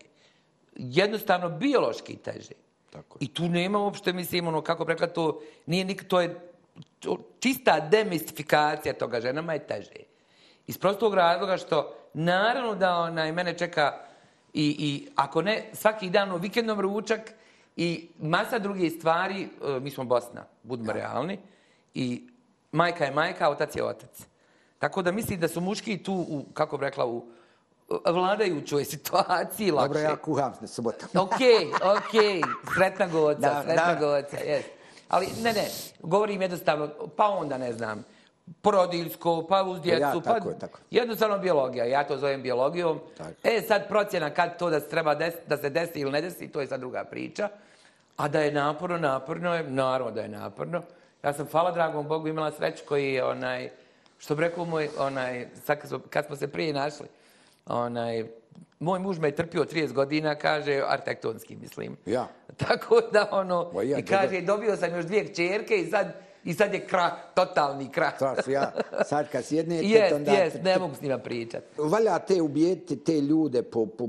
jednostavno 0.77 1.49
biološki 1.49 2.17
teže. 2.17 2.53
Tako 2.93 3.19
je. 3.21 3.25
I 3.25 3.35
tu 3.35 3.49
nema 3.49 3.79
uopšte, 3.79 4.13
mislim, 4.13 4.49
ono, 4.49 4.61
kako 4.61 4.85
bi 4.85 4.93
rekla, 4.93 5.07
to 5.07 5.41
nije 5.67 5.85
nik, 5.85 6.05
to 6.09 6.21
je 6.21 6.53
to, 7.01 7.19
čista 7.41 7.81
demistifikacija 7.81 8.95
toga, 8.95 9.21
ženama 9.21 9.53
je 9.53 9.67
teže. 9.67 10.05
Iz 10.67 10.79
prostog 10.79 11.15
razloga 11.15 11.57
što, 11.57 11.95
naravno 12.15 12.75
da 12.75 12.97
ona 12.97 13.29
i 13.29 13.33
mene 13.33 13.59
čeka 13.59 13.99
i, 14.55 14.77
i 14.79 15.09
ako 15.17 15.43
ne, 15.43 15.65
svaki 15.73 16.11
dan 16.11 16.33
u 16.33 16.37
vikendnom 16.37 16.81
ručak 16.81 17.33
i 17.77 18.09
masa 18.19 18.59
drugih 18.59 18.93
stvari, 18.93 19.43
e, 19.43 19.81
mi 19.81 19.91
smo 19.91 20.05
Bosna, 20.05 20.45
budimo 20.63 20.93
realni, 20.93 21.39
i 21.95 22.29
majka 22.73 23.05
je 23.05 23.11
majka, 23.11 23.51
otac 23.51 23.77
je 23.77 23.85
otac. 23.85 24.27
Tako 24.79 25.03
da 25.03 25.13
mislim 25.13 25.41
da 25.41 25.49
su 25.49 25.61
muški 25.61 26.03
tu, 26.03 26.13
u, 26.13 26.45
kako 26.55 26.77
bi 26.77 26.85
rekla, 26.85 27.07
u 27.07 27.25
vladajućoj 28.07 28.85
situaciji 28.85 29.71
lakše. 29.71 29.89
Dobro, 29.89 30.01
ja 30.01 30.17
kuham 30.17 30.53
subotom. 30.67 31.09
Okej, 31.25 31.67
okej, 31.99 32.43
sretna 32.75 33.07
goca, 33.07 33.41
Da, 33.41 33.63
sretna 33.65 33.95
da. 33.95 34.01
goca, 34.01 34.37
jes. 34.37 34.65
Ali 35.09 35.29
ne, 35.43 35.53
ne, 35.53 35.65
govorim 36.01 36.43
jednostavno, 36.43 36.89
pa 37.17 37.29
onda 37.29 37.59
ne 37.59 37.73
znam, 37.73 38.05
porodiljsko, 38.63 39.47
pa 39.49 39.63
uz 39.63 39.81
djecu, 39.81 40.01
Ja, 40.01 40.13
pa 40.25 40.35
tako 40.35 40.49
je, 40.49 40.59
tako. 40.59 40.79
jednostavno 40.91 41.39
biologija, 41.39 41.85
ja 41.85 42.07
to 42.07 42.17
zovem 42.19 42.43
biologijom. 42.43 43.01
Tako. 43.19 43.31
E 43.45 43.61
sad 43.69 43.89
procjena 43.89 44.31
kad 44.31 44.59
to 44.59 44.71
da 44.71 44.81
se 44.81 44.89
treba 44.89 45.15
des, 45.15 45.35
da 45.47 45.57
se 45.57 45.71
desi 45.71 46.01
ili 46.01 46.11
ne 46.13 46.21
desi, 46.21 46.49
to 46.49 46.61
je 46.61 46.67
sad 46.67 46.81
druga 46.81 47.05
priča. 47.05 47.49
A 48.17 48.29
da 48.29 48.41
je 48.41 48.53
naporno, 48.53 48.99
naporno 48.99 49.55
je, 49.55 49.63
naravno 49.71 50.11
da 50.11 50.21
je 50.21 50.29
naporno. 50.29 50.83
Ja 51.23 51.33
sam, 51.33 51.47
hvala 51.51 51.71
dragom 51.71 52.09
Bogu, 52.09 52.29
imala 52.29 52.53
sreću 52.53 52.83
koji 52.89 53.13
je 53.13 53.25
onaj, 53.25 53.71
što 54.19 54.35
bi 54.35 54.41
rekao 54.43 54.65
moj, 54.65 54.89
onaj, 54.99 55.49
sad 55.65 55.79
kad 55.81 55.89
smo, 55.89 56.01
kad 56.11 56.27
smo 56.27 56.37
se 56.37 56.49
prije 56.49 56.73
našli, 56.73 57.07
onaj, 57.67 58.25
moj 58.79 58.99
muž 58.99 59.19
me 59.19 59.29
je 59.29 59.37
trpio 59.37 59.65
30 59.65 59.93
godina, 59.93 60.35
kaže, 60.35 60.83
arhitektonski, 60.87 61.57
mislim. 61.57 61.97
Ja. 62.07 62.29
Tako 62.67 63.01
da, 63.13 63.29
ono, 63.33 63.71
ja, 63.75 63.83
i 63.83 64.03
dobro. 64.03 64.19
kaže, 64.19 64.41
dobio 64.41 64.77
sam 64.77 64.95
još 64.95 65.05
dvije 65.05 65.33
kćerke 65.33 65.77
i 65.77 65.91
sad, 65.91 66.13
i 66.45 66.55
sad 66.55 66.75
je 66.75 66.87
krah, 66.87 67.13
totalni 67.35 67.89
krah. 67.93 68.19
To 68.19 68.35
su 68.45 68.51
ja, 68.51 68.73
sad 69.11 69.31
kad 69.31 69.45
sjednete, 69.45 69.87
Jest, 69.87 70.15
onda... 70.15 70.33
jest, 70.33 70.57
ne 70.63 70.79
mogu 70.79 70.95
s 70.95 71.01
njima 71.01 71.19
pričati. 71.19 71.67
Valja 71.79 72.19
te 72.19 72.43
ubijeti 72.43 72.97
te 72.97 73.21
ljude 73.21 73.63
po, 73.63 73.87
po, 73.87 74.09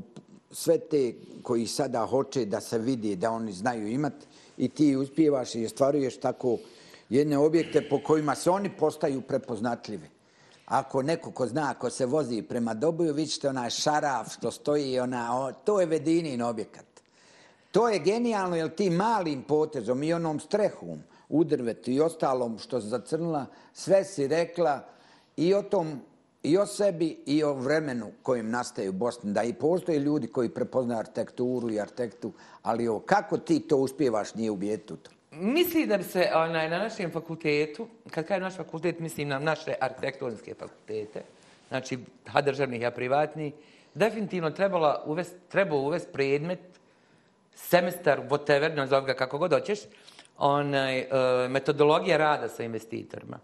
sve 0.52 0.78
te 0.78 1.13
koji 1.44 1.68
sada 1.68 2.06
hoće 2.06 2.46
da 2.46 2.62
se 2.62 2.78
vidi 2.78 3.16
da 3.16 3.32
oni 3.32 3.52
znaju 3.52 3.88
imati 3.88 4.26
i 4.58 4.70
ti 4.70 4.96
uspijevaš 4.96 5.56
i 5.56 5.66
ostvaruješ 5.66 6.20
tako 6.20 6.58
jedne 7.10 7.38
objekte 7.38 7.89
po 7.89 8.00
kojima 8.04 8.36
se 8.36 8.50
oni 8.50 8.70
postaju 8.70 9.22
prepoznatljivi. 9.22 10.12
Ako 10.74 11.02
neko 11.02 11.32
ko 11.32 11.46
zna, 11.48 11.70
ako 11.70 11.90
se 11.90 12.06
vozi 12.06 12.42
prema 12.42 12.74
Doboju, 12.74 13.14
vi 13.14 13.28
ćete 13.28 13.50
onaj 13.50 13.70
šaraf 13.70 14.34
što 14.34 14.52
stoji, 14.52 15.00
ona, 15.00 15.40
o, 15.40 15.52
to 15.52 15.80
je 15.80 15.86
Vedinin 15.86 16.42
objekat. 16.42 16.86
To 17.72 17.90
je 17.90 18.00
genijalno, 18.00 18.56
jer 18.56 18.76
ti 18.76 18.90
malim 18.90 19.44
potezom 19.44 20.04
i 20.04 20.14
onom 20.14 20.40
strehom 20.40 21.04
u 21.30 21.44
drvetu 21.44 21.92
i 21.92 22.00
ostalom 22.02 22.60
što 22.60 22.82
se 22.82 22.88
zacrnila, 22.88 23.46
sve 23.74 24.04
si 24.04 24.28
rekla 24.28 24.80
i 25.38 25.54
o 25.54 25.62
tom, 25.62 26.02
i 26.44 26.58
o 26.58 26.66
sebi 26.66 27.24
i 27.26 27.44
o 27.44 27.54
vremenu 27.54 28.12
kojim 28.24 28.50
nastaje 28.50 28.90
u 28.90 28.94
Bosni. 28.94 29.34
Da 29.34 29.44
i 29.44 29.54
postoje 29.54 30.00
ljudi 30.00 30.28
koji 30.28 30.50
prepoznaju 30.50 31.00
arhitekturu 31.00 31.72
i 31.72 31.80
arhitektu, 31.80 32.32
ali 32.62 32.88
o, 32.88 33.00
kako 33.00 33.38
ti 33.38 33.60
to 33.60 33.78
uspijevaš 33.78 34.36
nije 34.36 34.52
u 34.52 34.56
u 34.56 34.96
to? 34.96 35.12
Mislim 35.39 35.88
da 35.88 35.98
bi 35.98 36.04
se 36.04 36.32
onaj, 36.36 36.69
na 36.69 36.78
našem 36.78 37.12
fakultetu, 37.12 37.88
kad 38.10 38.28
kažem 38.28 38.43
naš 38.43 38.56
fakultet, 38.56 39.00
mislim 39.00 39.28
na 39.28 39.39
naše 39.39 39.74
arhitektonske 39.82 40.54
fakultete, 40.54 41.22
znači 41.67 42.00
ha 42.28 42.41
državnih, 42.41 42.86
a 42.86 42.91
privatni, 42.91 43.52
definitivno 43.93 44.52
trebala 44.52 45.04
uvest, 45.06 45.36
trebao 45.50 45.80
uvest 45.80 46.10
predmet, 46.13 46.60
semestar, 47.56 48.22
whatever, 48.30 48.76
nazove 48.76 49.06
ga 49.06 49.13
kako 49.13 49.38
god 49.38 49.54
hoćeš, 49.54 49.80
onaj, 50.38 51.00
e, 51.00 51.08
metodologija 51.50 52.17
rada 52.17 52.50
sa 52.50 52.63
investitorima. 52.63 53.39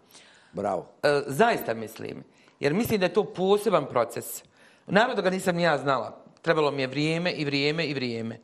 Bravo. 0.52 0.86
E, 1.02 1.22
zaista 1.26 1.74
mislim. 1.74 2.24
Jer 2.60 2.74
mislim 2.74 3.00
da 3.00 3.06
je 3.06 3.12
to 3.12 3.24
poseban 3.24 3.86
proces. 3.86 4.42
Naravno 4.86 5.14
da 5.14 5.22
ga 5.22 5.30
nisam 5.30 5.56
ni 5.56 5.62
ja 5.62 5.78
znala. 5.78 6.24
Trebalo 6.42 6.70
mi 6.70 6.82
je 6.82 6.86
vrijeme 6.86 7.32
i 7.32 7.44
vrijeme 7.44 7.86
i 7.86 7.94
vrijeme. 7.94 8.38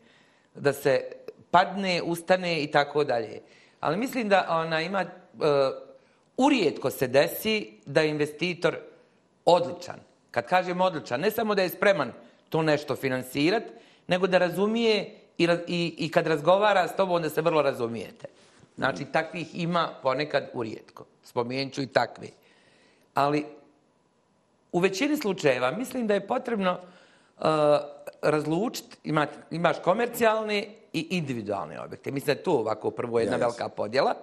Da 0.54 0.72
se 0.72 1.00
padne, 1.56 2.02
ustane 2.02 2.62
i 2.62 2.66
tako 2.70 3.04
dalje. 3.04 3.40
Ali 3.80 3.96
mislim 3.96 4.28
da 4.28 4.46
ona 4.50 4.82
ima... 4.82 5.04
uh, 5.04 5.40
urijetko 6.36 6.90
se 6.90 7.06
desi 7.08 7.72
da 7.86 8.00
je 8.00 8.10
investitor 8.10 8.76
odličan. 9.44 10.00
Kad 10.30 10.46
kažem 10.46 10.80
odličan, 10.80 11.20
ne 11.20 11.30
samo 11.30 11.54
da 11.54 11.62
je 11.62 11.68
spreman 11.68 12.12
to 12.48 12.62
nešto 12.62 12.96
finansirat, 12.96 13.62
nego 14.06 14.26
da 14.26 14.38
razumije 14.38 15.14
i, 15.38 15.48
i, 15.66 15.94
i 15.98 16.10
kad 16.10 16.26
razgovara 16.26 16.88
s 16.88 16.96
tobom 16.96 17.16
onda 17.16 17.30
se 17.30 17.42
vrlo 17.42 17.62
razumijete. 17.62 18.28
Znači, 18.76 19.04
takvih 19.04 19.62
ima 19.62 19.88
ponekad 20.02 20.50
urijetko. 20.52 21.04
Spomenut 21.24 21.74
ću 21.74 21.82
i 21.82 21.86
takve. 21.86 22.28
Ali 23.14 23.46
u 24.72 24.78
većini 24.78 25.16
slučajeva 25.16 25.70
mislim 25.70 26.06
da 26.06 26.14
je 26.14 26.26
potrebno 26.26 26.70
e, 26.70 27.48
uh, 27.48 27.96
razlučiti, 28.22 28.96
ima, 29.04 29.26
imaš 29.50 29.76
komercijalne 29.84 30.66
i 30.96 31.06
individualne 31.10 31.80
objekte. 31.80 32.10
Mislim 32.10 32.26
da 32.26 32.32
je 32.32 32.42
to 32.42 32.52
ovako 32.52 32.90
prvo 32.90 33.20
jedna 33.20 33.36
Yes. 33.36 33.40
velika 33.40 33.68
podjela. 33.68 34.14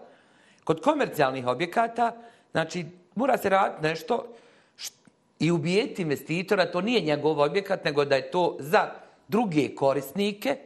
Kod 0.63 0.81
komercijalnih 0.81 1.47
objekata, 1.47 2.15
znači, 2.51 2.85
mora 3.15 3.37
se 3.37 3.49
raditi 3.49 3.83
nešto 3.83 4.25
št- 4.77 4.93
i 5.39 5.51
ubijeti 5.51 6.01
investitora, 6.01 6.71
to 6.71 6.81
nije 6.81 7.01
njegov 7.01 7.39
objekat, 7.39 7.85
nego 7.85 8.05
da 8.05 8.15
je 8.15 8.31
to 8.31 8.57
za 8.59 8.89
druge 9.27 9.75
korisnike, 9.75 10.57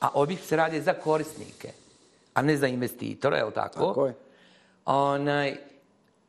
a 0.00 0.08
objekt 0.14 0.42
se 0.42 0.56
radi 0.56 0.80
za 0.80 0.92
korisnike, 0.94 1.68
a 2.34 2.42
ne 2.42 2.56
za 2.56 2.66
investitora, 2.66 3.36
je 3.36 3.44
li 3.44 3.52
tako? 3.54 3.78
Tako 3.80 4.06
je. 4.06 4.14
Onaj, 4.86 5.56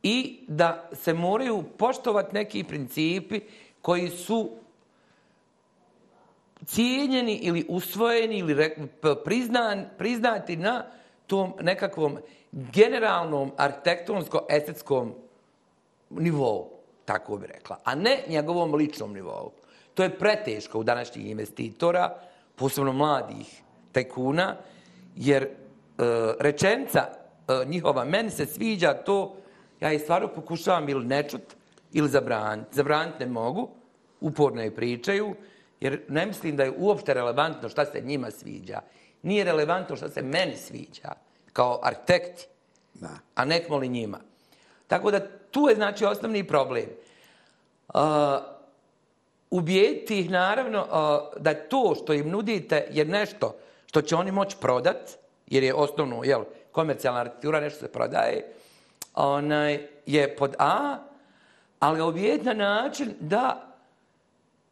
I 0.03 0.17
da 0.47 0.89
se 0.93 1.13
moraju 1.13 1.63
poštovati 1.77 2.33
neki 2.33 2.63
principi 2.63 3.41
koji 3.81 4.09
su 4.09 4.49
cijenjeni 6.65 7.35
ili 7.35 7.65
usvojeni 7.69 8.37
ili 8.37 8.75
priznan, 9.23 9.85
priznati 9.97 10.55
na 10.57 10.85
tom 11.27 11.53
nekakvom 11.61 12.17
generalnom 12.51 13.51
arhitektonsko-estetskom 13.57 15.11
nivou, 16.09 16.69
tako 17.05 17.37
bi 17.37 17.47
rekla, 17.47 17.79
a 17.83 17.95
ne 17.95 18.23
njegovom 18.27 18.75
ličnom 18.75 19.13
nivou. 19.13 19.51
To 19.93 20.03
je 20.03 20.19
preteško 20.19 20.79
u 20.79 20.83
današnjih 20.83 21.29
investitora, 21.29 22.15
posebno 22.55 22.93
mladih 22.93 23.61
tajkuna, 23.91 24.55
jer 25.15 25.43
e, 25.43 25.49
rečenca 26.39 26.99
e, 27.07 27.65
njihova, 27.65 28.05
meni 28.05 28.29
se 28.29 28.45
sviđa 28.45 28.93
to, 28.93 29.35
ja 29.81 29.89
je 29.89 29.99
stvarno 29.99 30.27
pokušavam 30.27 30.89
ili 30.89 31.05
nečut 31.05 31.41
ili 31.93 32.09
zabraniti. 32.09 32.75
Zabraniti 32.75 33.19
ne 33.19 33.25
mogu, 33.25 33.69
uporno 34.21 34.61
je 34.61 34.75
pričaju, 34.75 35.35
jer 35.85 36.01
ne 36.07 36.25
mislim 36.25 36.55
da 36.55 36.63
je 36.63 36.73
uopšte 36.77 37.13
relevantno 37.13 37.69
šta 37.69 37.85
se 37.85 38.01
njima 38.01 38.31
sviđa. 38.31 38.81
Nije 39.21 39.43
relevantno 39.43 39.95
šta 39.95 40.09
se 40.09 40.21
meni 40.21 40.57
sviđa, 40.57 41.13
kao 41.53 41.79
arhitekti, 41.83 42.47
Da. 42.93 43.09
a 43.35 43.45
nek 43.45 43.69
moli 43.69 43.87
njima. 43.87 44.19
Tako 44.87 45.11
da 45.11 45.19
tu 45.51 45.67
je 45.69 45.75
znači 45.75 46.05
osnovni 46.05 46.47
problem. 46.47 46.85
Uh, 47.93 48.01
ubijediti 49.49 50.19
ih 50.19 50.29
naravno 50.31 50.81
uh, 50.81 51.41
da 51.41 51.53
to 51.53 51.95
što 51.95 52.13
im 52.13 52.29
nudite 52.29 52.87
je 52.91 53.05
nešto 53.05 53.55
što 53.85 54.01
će 54.01 54.15
oni 54.15 54.31
moći 54.31 54.57
prodat, 54.61 55.11
jer 55.47 55.63
je 55.63 55.73
osnovno, 55.73 56.23
jel, 56.23 56.43
komercijalna 56.71 57.19
arhitektura, 57.19 57.59
nešto 57.59 57.79
se 57.79 57.91
prodaje, 57.91 58.53
onaj, 59.13 59.87
je 60.05 60.35
pod 60.35 60.55
A, 60.59 60.97
ali 61.79 61.97
ga 61.97 62.05
ubijediti 62.05 62.45
na 62.45 62.53
način 62.53 63.13
da 63.19 63.74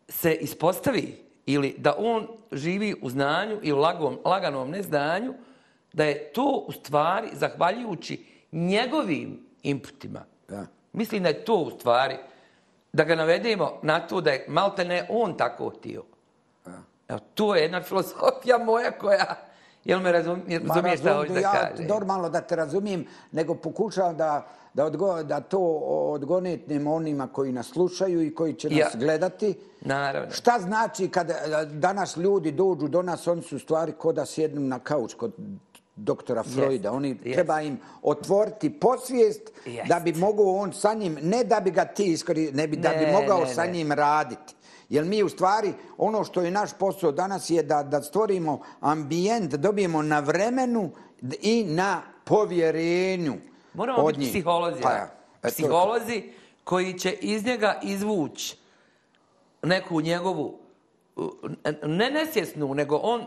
se 0.07 0.33
ispostavi 0.33 1.23
ili 1.45 1.75
da 1.77 1.95
on 1.97 2.27
živi 2.51 2.95
u 3.01 3.09
znanju 3.09 3.59
ili 3.61 3.79
lagom, 3.79 4.19
laganom 4.25 4.69
neznanju, 4.69 5.33
da 5.93 6.05
je 6.05 6.31
to 6.33 6.65
u 6.67 6.71
stvari 6.71 7.27
zahvaljujući 7.33 8.25
njegovim 8.51 9.45
inputima. 9.63 10.25
Da. 10.47 10.65
Mislim 10.93 11.23
da 11.23 11.29
je 11.29 11.45
to 11.45 11.55
u 11.55 11.71
stvari, 11.71 12.17
da 12.93 13.03
ga 13.03 13.15
navedemo 13.15 13.79
na 13.81 14.07
to 14.07 14.21
da 14.21 14.31
je 14.31 14.45
malte 14.47 14.85
ne 14.85 15.07
on 15.09 15.37
tako 15.37 15.69
htio. 15.69 16.03
Evo, 17.07 17.19
to 17.33 17.55
je 17.55 17.61
jedna 17.61 17.81
filosofija 17.81 18.57
moja 18.57 18.91
koja, 18.91 19.35
jel 19.85 19.99
me 19.99 20.11
razumiješ 20.11 20.99
šta 20.99 21.13
hoću 21.13 21.33
da 21.33 21.39
ja 21.39 21.51
kažem? 21.51 21.87
normalno 21.87 22.29
da 22.29 22.41
te 22.41 22.55
razumijem, 22.55 23.05
nego 23.31 23.55
pokušavam 23.55 24.17
da, 24.17 24.45
da, 24.73 24.85
odgo, 24.85 25.23
da 25.23 25.39
to 25.41 25.59
odgonetnem 26.13 26.87
onima 26.87 27.27
koji 27.27 27.51
nas 27.51 27.67
slušaju 27.67 28.21
i 28.21 28.35
koji 28.35 28.53
će 28.53 28.69
nas 28.69 28.77
Ja. 28.79 28.89
gledati. 28.95 29.55
Naravno. 29.81 30.31
Šta 30.31 30.59
znači 30.59 31.07
kada 31.07 31.33
e, 31.33 31.65
danas 31.65 32.17
ljudi 32.17 32.51
dođu 32.51 32.87
do 32.87 33.01
nas, 33.01 33.27
oni 33.27 33.41
su 33.41 33.59
stvari 33.59 33.91
ko 33.91 34.13
da 34.13 34.25
sjednu 34.25 34.61
na 34.61 34.79
kauč 34.79 35.13
kod 35.13 35.31
doktora 35.95 36.43
Freuda. 36.43 36.91
Oni 36.91 37.09
jest. 37.09 37.23
treba 37.33 37.61
im 37.61 37.77
otvoriti 38.03 38.69
posvijest 38.69 39.41
Jest. 39.65 39.87
da 39.87 39.99
bi 39.99 40.13
mogao 40.13 40.55
on 40.55 40.73
sa 40.73 40.93
njim, 40.93 41.17
ne 41.21 41.43
da 41.43 41.59
bi 41.59 41.71
ga 41.71 41.85
ti 41.85 42.03
iskori, 42.05 42.51
ne 42.51 42.67
bi, 42.67 42.77
da 42.77 42.89
bi 42.89 43.05
Ne, 43.05 43.11
mogao 43.11 43.39
ne, 43.39 43.53
sa 43.53 43.63
ne. 43.63 43.71
njim 43.71 43.91
raditi. 43.91 44.55
Jer 44.89 45.05
mi 45.05 45.23
u 45.23 45.29
stvari, 45.29 45.73
ono 45.97 46.23
što 46.23 46.41
je 46.41 46.51
naš 46.51 46.69
posao 46.73 47.11
danas 47.11 47.49
je 47.49 47.63
da, 47.63 47.83
da 47.83 48.01
stvorimo 48.01 48.59
ambijent, 48.79 49.51
da 49.51 49.57
dobijemo 49.57 50.01
na 50.01 50.19
vremenu 50.19 50.91
i 51.41 51.63
na 51.63 52.01
povjerenju 52.23 53.33
Moramo 53.73 53.99
od 53.99 54.07
biti 54.07 54.19
njih. 54.19 54.29
psiholozi. 54.29 54.81
Pa 54.81 54.91
ja. 54.91 55.15
E, 55.43 55.47
psiholozi 55.47 56.23
koji 56.63 56.93
će 56.93 57.11
iz 57.11 57.45
njega 57.45 57.79
izvući 57.83 58.57
neku 59.63 60.01
njegovu, 60.01 60.59
uh, 61.15 61.25
ne 61.83 62.11
nesjesnu, 62.11 62.73
nego 62.73 62.95
on, 62.97 63.23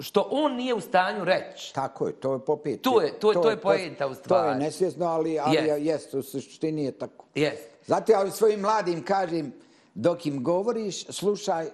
što 0.00 0.20
on 0.22 0.54
nije 0.54 0.74
u 0.74 0.80
stanju 0.80 1.24
reći. 1.24 1.74
Tako 1.74 2.06
je, 2.06 2.12
to 2.12 2.32
je 2.32 2.38
popet. 2.38 2.82
To 2.82 3.00
je- 3.00 3.12
to 3.12 3.30
je- 3.30 3.34
to 3.34 3.50
je 3.50 3.56
poenta 3.56 4.06
u 4.06 4.08
To 4.08 4.12
je 4.12 4.16
stvari. 4.16 4.58
nesvjesno, 4.58 5.06
ali, 5.06 5.38
ali 5.38 5.56
jest. 5.56 5.80
jest, 5.80 6.14
u 6.14 6.22
suštini 6.22 6.84
je 6.84 6.92
tako. 6.92 7.24
Jest. 7.34 7.62
Zato 7.86 8.12
ja 8.12 8.30
svojim 8.30 8.60
mladim 8.60 9.04
kažem, 9.04 9.52
dok 9.94 10.26
im 10.26 10.42
govoriš, 10.44 11.04
slušaj 11.04 11.66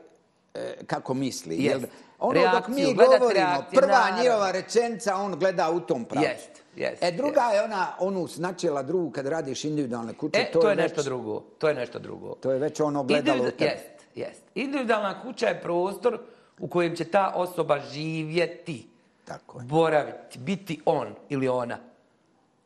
e, 0.54 0.76
kako 0.86 1.14
misli. 1.14 1.56
Jest. 1.56 1.80
Jer 1.80 1.88
ono 2.18 2.34
dok 2.34 2.42
Reakciju, 2.44 2.74
mi 2.78 2.94
gledat 2.94 3.20
govorimo, 3.20 3.64
prva 3.72 3.86
naravno. 3.88 4.22
njihova 4.22 4.50
rečenica, 4.50 5.16
on 5.16 5.32
gleda 5.32 5.70
u 5.70 5.80
tom 5.80 6.04
pravcu. 6.04 6.28
Jest, 6.28 6.50
jest, 6.76 7.02
E, 7.02 7.12
druga 7.12 7.40
je 7.42 7.62
ona, 7.62 7.92
onu 7.98 8.28
načela 8.36 8.82
drugu 8.82 9.10
kad 9.10 9.26
radiš 9.26 9.64
individualne 9.64 10.12
kuće. 10.14 10.38
E, 10.38 10.50
to, 10.52 10.60
je 10.60 10.76
već- 10.76 10.82
nešto 10.82 11.02
drugo. 11.02 11.40
To 11.58 11.68
je 11.68 11.74
nešto 11.74 11.98
drugo. 11.98 12.34
To 12.34 12.50
je 12.50 12.58
već 12.58 12.80
ono 12.80 13.02
gledalo 13.02 13.38
u 13.38 13.40
Individu- 13.40 13.58
tebi. 13.58 13.70
Jest, 13.70 13.84
jest. 14.16 14.42
Individualna 14.54 15.22
kuća 15.22 15.46
je 15.46 15.60
prostor 15.60 16.18
u 16.58 16.68
kojem 16.68 16.96
će 16.96 17.04
ta 17.04 17.28
osoba 17.28 17.80
živjeti, 17.82 18.86
Tako 19.24 19.58
je. 19.58 19.64
boraviti, 19.64 20.38
biti 20.38 20.80
on 20.84 21.14
ili 21.28 21.48
ona. 21.48 21.78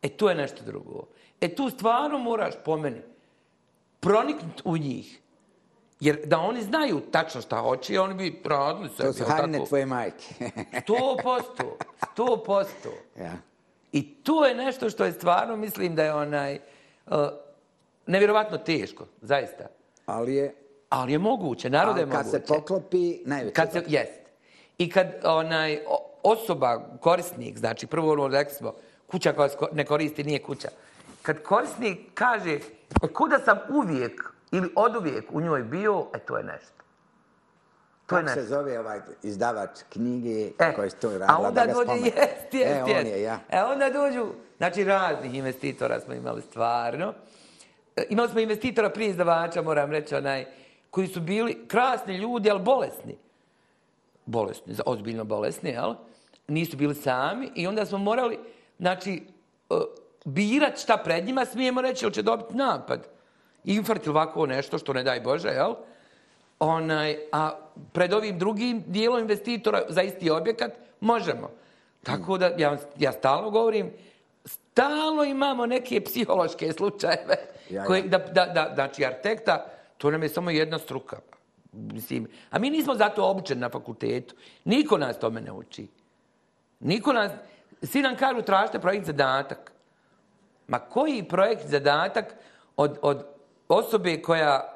E, 0.02 0.08
to 0.08 0.28
je 0.28 0.34
nešto 0.34 0.64
drugo. 0.64 1.02
E, 1.40 1.48
tu 1.48 1.70
stvarno 1.70 2.18
moraš 2.18 2.54
po 2.64 2.76
meni 2.76 3.00
proniknuti 4.00 4.62
u 4.64 4.76
njih. 4.76 5.18
Jer 6.02 6.20
da 6.24 6.38
oni 6.38 6.62
znaju 6.62 7.00
tačno 7.00 7.40
šta 7.40 7.56
hoće, 7.56 8.00
oni 8.00 8.14
bi 8.14 8.42
radili 8.44 8.88
sebi. 8.88 9.08
To 9.08 9.12
su 9.12 9.24
tako? 9.24 9.66
tvoje 9.66 9.86
majke. 9.86 10.34
Sto 10.82 11.16
posto. 11.22 11.78
Sto 12.12 12.42
posto. 12.46 12.88
ja. 13.18 13.32
I 13.92 14.14
to 14.14 14.46
je 14.46 14.54
nešto 14.54 14.90
što 14.90 15.04
je 15.04 15.12
stvarno, 15.12 15.56
mislim 15.56 15.94
da 15.94 16.04
je 16.04 16.14
onaj, 16.14 16.58
uh, 17.06 17.14
nevjerovatno 18.06 18.58
teško, 18.58 19.06
zaista. 19.20 19.66
Ali 20.06 20.34
je, 20.34 20.54
Ali 20.90 21.12
je 21.12 21.18
moguće, 21.18 21.70
narod 21.70 21.96
je 21.96 22.02
ali 22.02 22.10
kad 22.12 22.26
moguće. 22.26 22.46
se 22.46 22.54
poklopi, 22.54 23.18
najveće. 23.24 23.54
Kad 23.54 23.72
se, 23.72 23.82
jest. 23.86 24.20
I 24.78 24.90
kad 24.90 25.06
onaj, 25.24 25.80
osoba, 26.22 26.88
korisnik, 27.00 27.58
znači 27.58 27.86
prvo 27.86 28.12
ono 28.12 28.28
rekli 28.28 28.54
smo, 28.54 28.74
kuća 29.06 29.32
koja 29.32 29.48
ne 29.72 29.84
koristi 29.84 30.24
nije 30.24 30.42
kuća. 30.42 30.68
Kad 31.22 31.42
korisnik 31.42 31.98
kaže, 32.14 32.54
e, 33.02 33.08
kuda 33.14 33.38
sam 33.38 33.58
uvijek 33.74 34.31
ili 34.52 34.72
od 34.76 34.96
uvijek 34.96 35.24
u 35.32 35.40
njoj 35.40 35.62
bio, 35.62 36.06
e 36.14 36.18
to 36.18 36.36
je 36.36 36.44
nešto. 36.44 36.72
To 38.06 38.18
je 38.18 38.28
se 38.28 38.42
zove 38.42 38.80
ovaj 38.80 39.00
izdavač 39.22 39.70
knjige 39.88 40.50
E, 40.58 40.74
koji 40.74 40.90
to 40.90 41.10
je 41.10 41.16
a 41.16 41.18
radila? 41.18 41.48
onda 41.48 41.60
da 41.60 41.66
ga 41.66 41.72
dođe, 41.72 41.84
spomenu? 41.84 42.06
jest, 42.06 42.54
jest, 42.54 42.76
E, 42.78 42.82
on 42.82 42.90
jest. 42.90 43.06
je, 43.06 43.22
ja. 43.22 43.38
E, 43.50 43.62
onda 43.62 43.90
dođu, 43.90 44.26
znači 44.56 44.84
raznih 44.84 45.34
investitora 45.34 46.00
smo 46.00 46.14
imali 46.14 46.42
stvarno. 46.42 47.14
E, 47.96 48.02
Imali 48.08 48.28
smo 48.28 48.40
investitora 48.40 48.90
prije 48.90 49.10
izdavača, 49.10 49.62
moram 49.62 49.90
reći, 49.90 50.14
onaj, 50.14 50.46
koji 50.90 51.06
su 51.08 51.20
bili 51.20 51.68
krasni 51.68 52.16
ljudi, 52.16 52.50
ali 52.50 52.60
bolesni. 52.60 53.16
Bolesni, 54.26 54.74
ozbiljno 54.86 55.24
bolesni, 55.24 55.70
jel? 55.70 55.94
Nisu 56.48 56.76
bili 56.76 56.94
sami 56.94 57.50
i 57.54 57.66
onda 57.66 57.86
smo 57.86 57.98
morali, 57.98 58.38
znači, 58.78 59.22
e, 59.70 59.74
birat 60.24 60.78
šta 60.78 60.96
pred 60.96 61.24
njima 61.24 61.44
smijemo 61.44 61.82
reći, 61.82 62.04
ili 62.04 62.14
će 62.14 62.22
dobiti 62.22 62.54
napad. 62.56 63.08
Infarkt 63.64 64.06
ili 64.06 64.10
ovako 64.10 64.46
nešto, 64.46 64.78
što 64.78 64.92
ne 64.92 65.02
daj 65.02 65.20
Bože, 65.20 65.48
jel? 65.48 65.74
Onaj, 66.58 67.18
a 67.32 67.58
pred 67.92 68.12
ovim 68.12 68.38
drugim 68.38 68.84
dijelom 68.86 69.20
investitora 69.20 69.82
za 69.88 70.02
isti 70.02 70.30
objekat 70.30 70.72
možemo. 71.00 71.50
Tako 72.02 72.38
da 72.38 72.50
ja, 72.58 72.76
ja 72.98 73.12
stalno 73.12 73.50
govorim, 73.50 73.92
stalno 74.44 75.24
imamo 75.24 75.66
neke 75.66 76.00
psihološke 76.00 76.72
slučajeve. 76.72 77.36
Ja, 77.70 77.82
ja. 77.82 77.84
Koje, 77.84 78.02
da, 78.02 78.18
da, 78.18 78.46
da, 78.46 78.70
znači, 78.74 79.04
arhitekta, 79.04 79.66
to 79.98 80.10
nam 80.10 80.22
je 80.22 80.28
samo 80.28 80.50
jedna 80.50 80.78
struka. 80.78 81.18
Mislim, 81.72 82.28
a 82.50 82.58
mi 82.58 82.70
nismo 82.70 82.94
zato 82.94 83.30
obučeni 83.30 83.60
na 83.60 83.68
fakultetu. 83.70 84.34
Niko 84.64 84.98
nas 84.98 85.18
tome 85.18 85.40
ne 85.40 85.52
uči. 85.52 85.88
Niko 86.80 87.12
nas... 87.12 87.32
Svi 87.82 88.02
nam 88.02 88.16
kažu 88.16 88.42
tražite 88.42 88.78
projekt 88.78 89.06
zadatak. 89.06 89.72
Ma 90.68 90.78
koji 90.78 91.22
projekt 91.22 91.66
zadatak 91.66 92.34
od, 92.76 92.98
od 93.02 93.24
osobe 93.68 94.22
koja... 94.22 94.68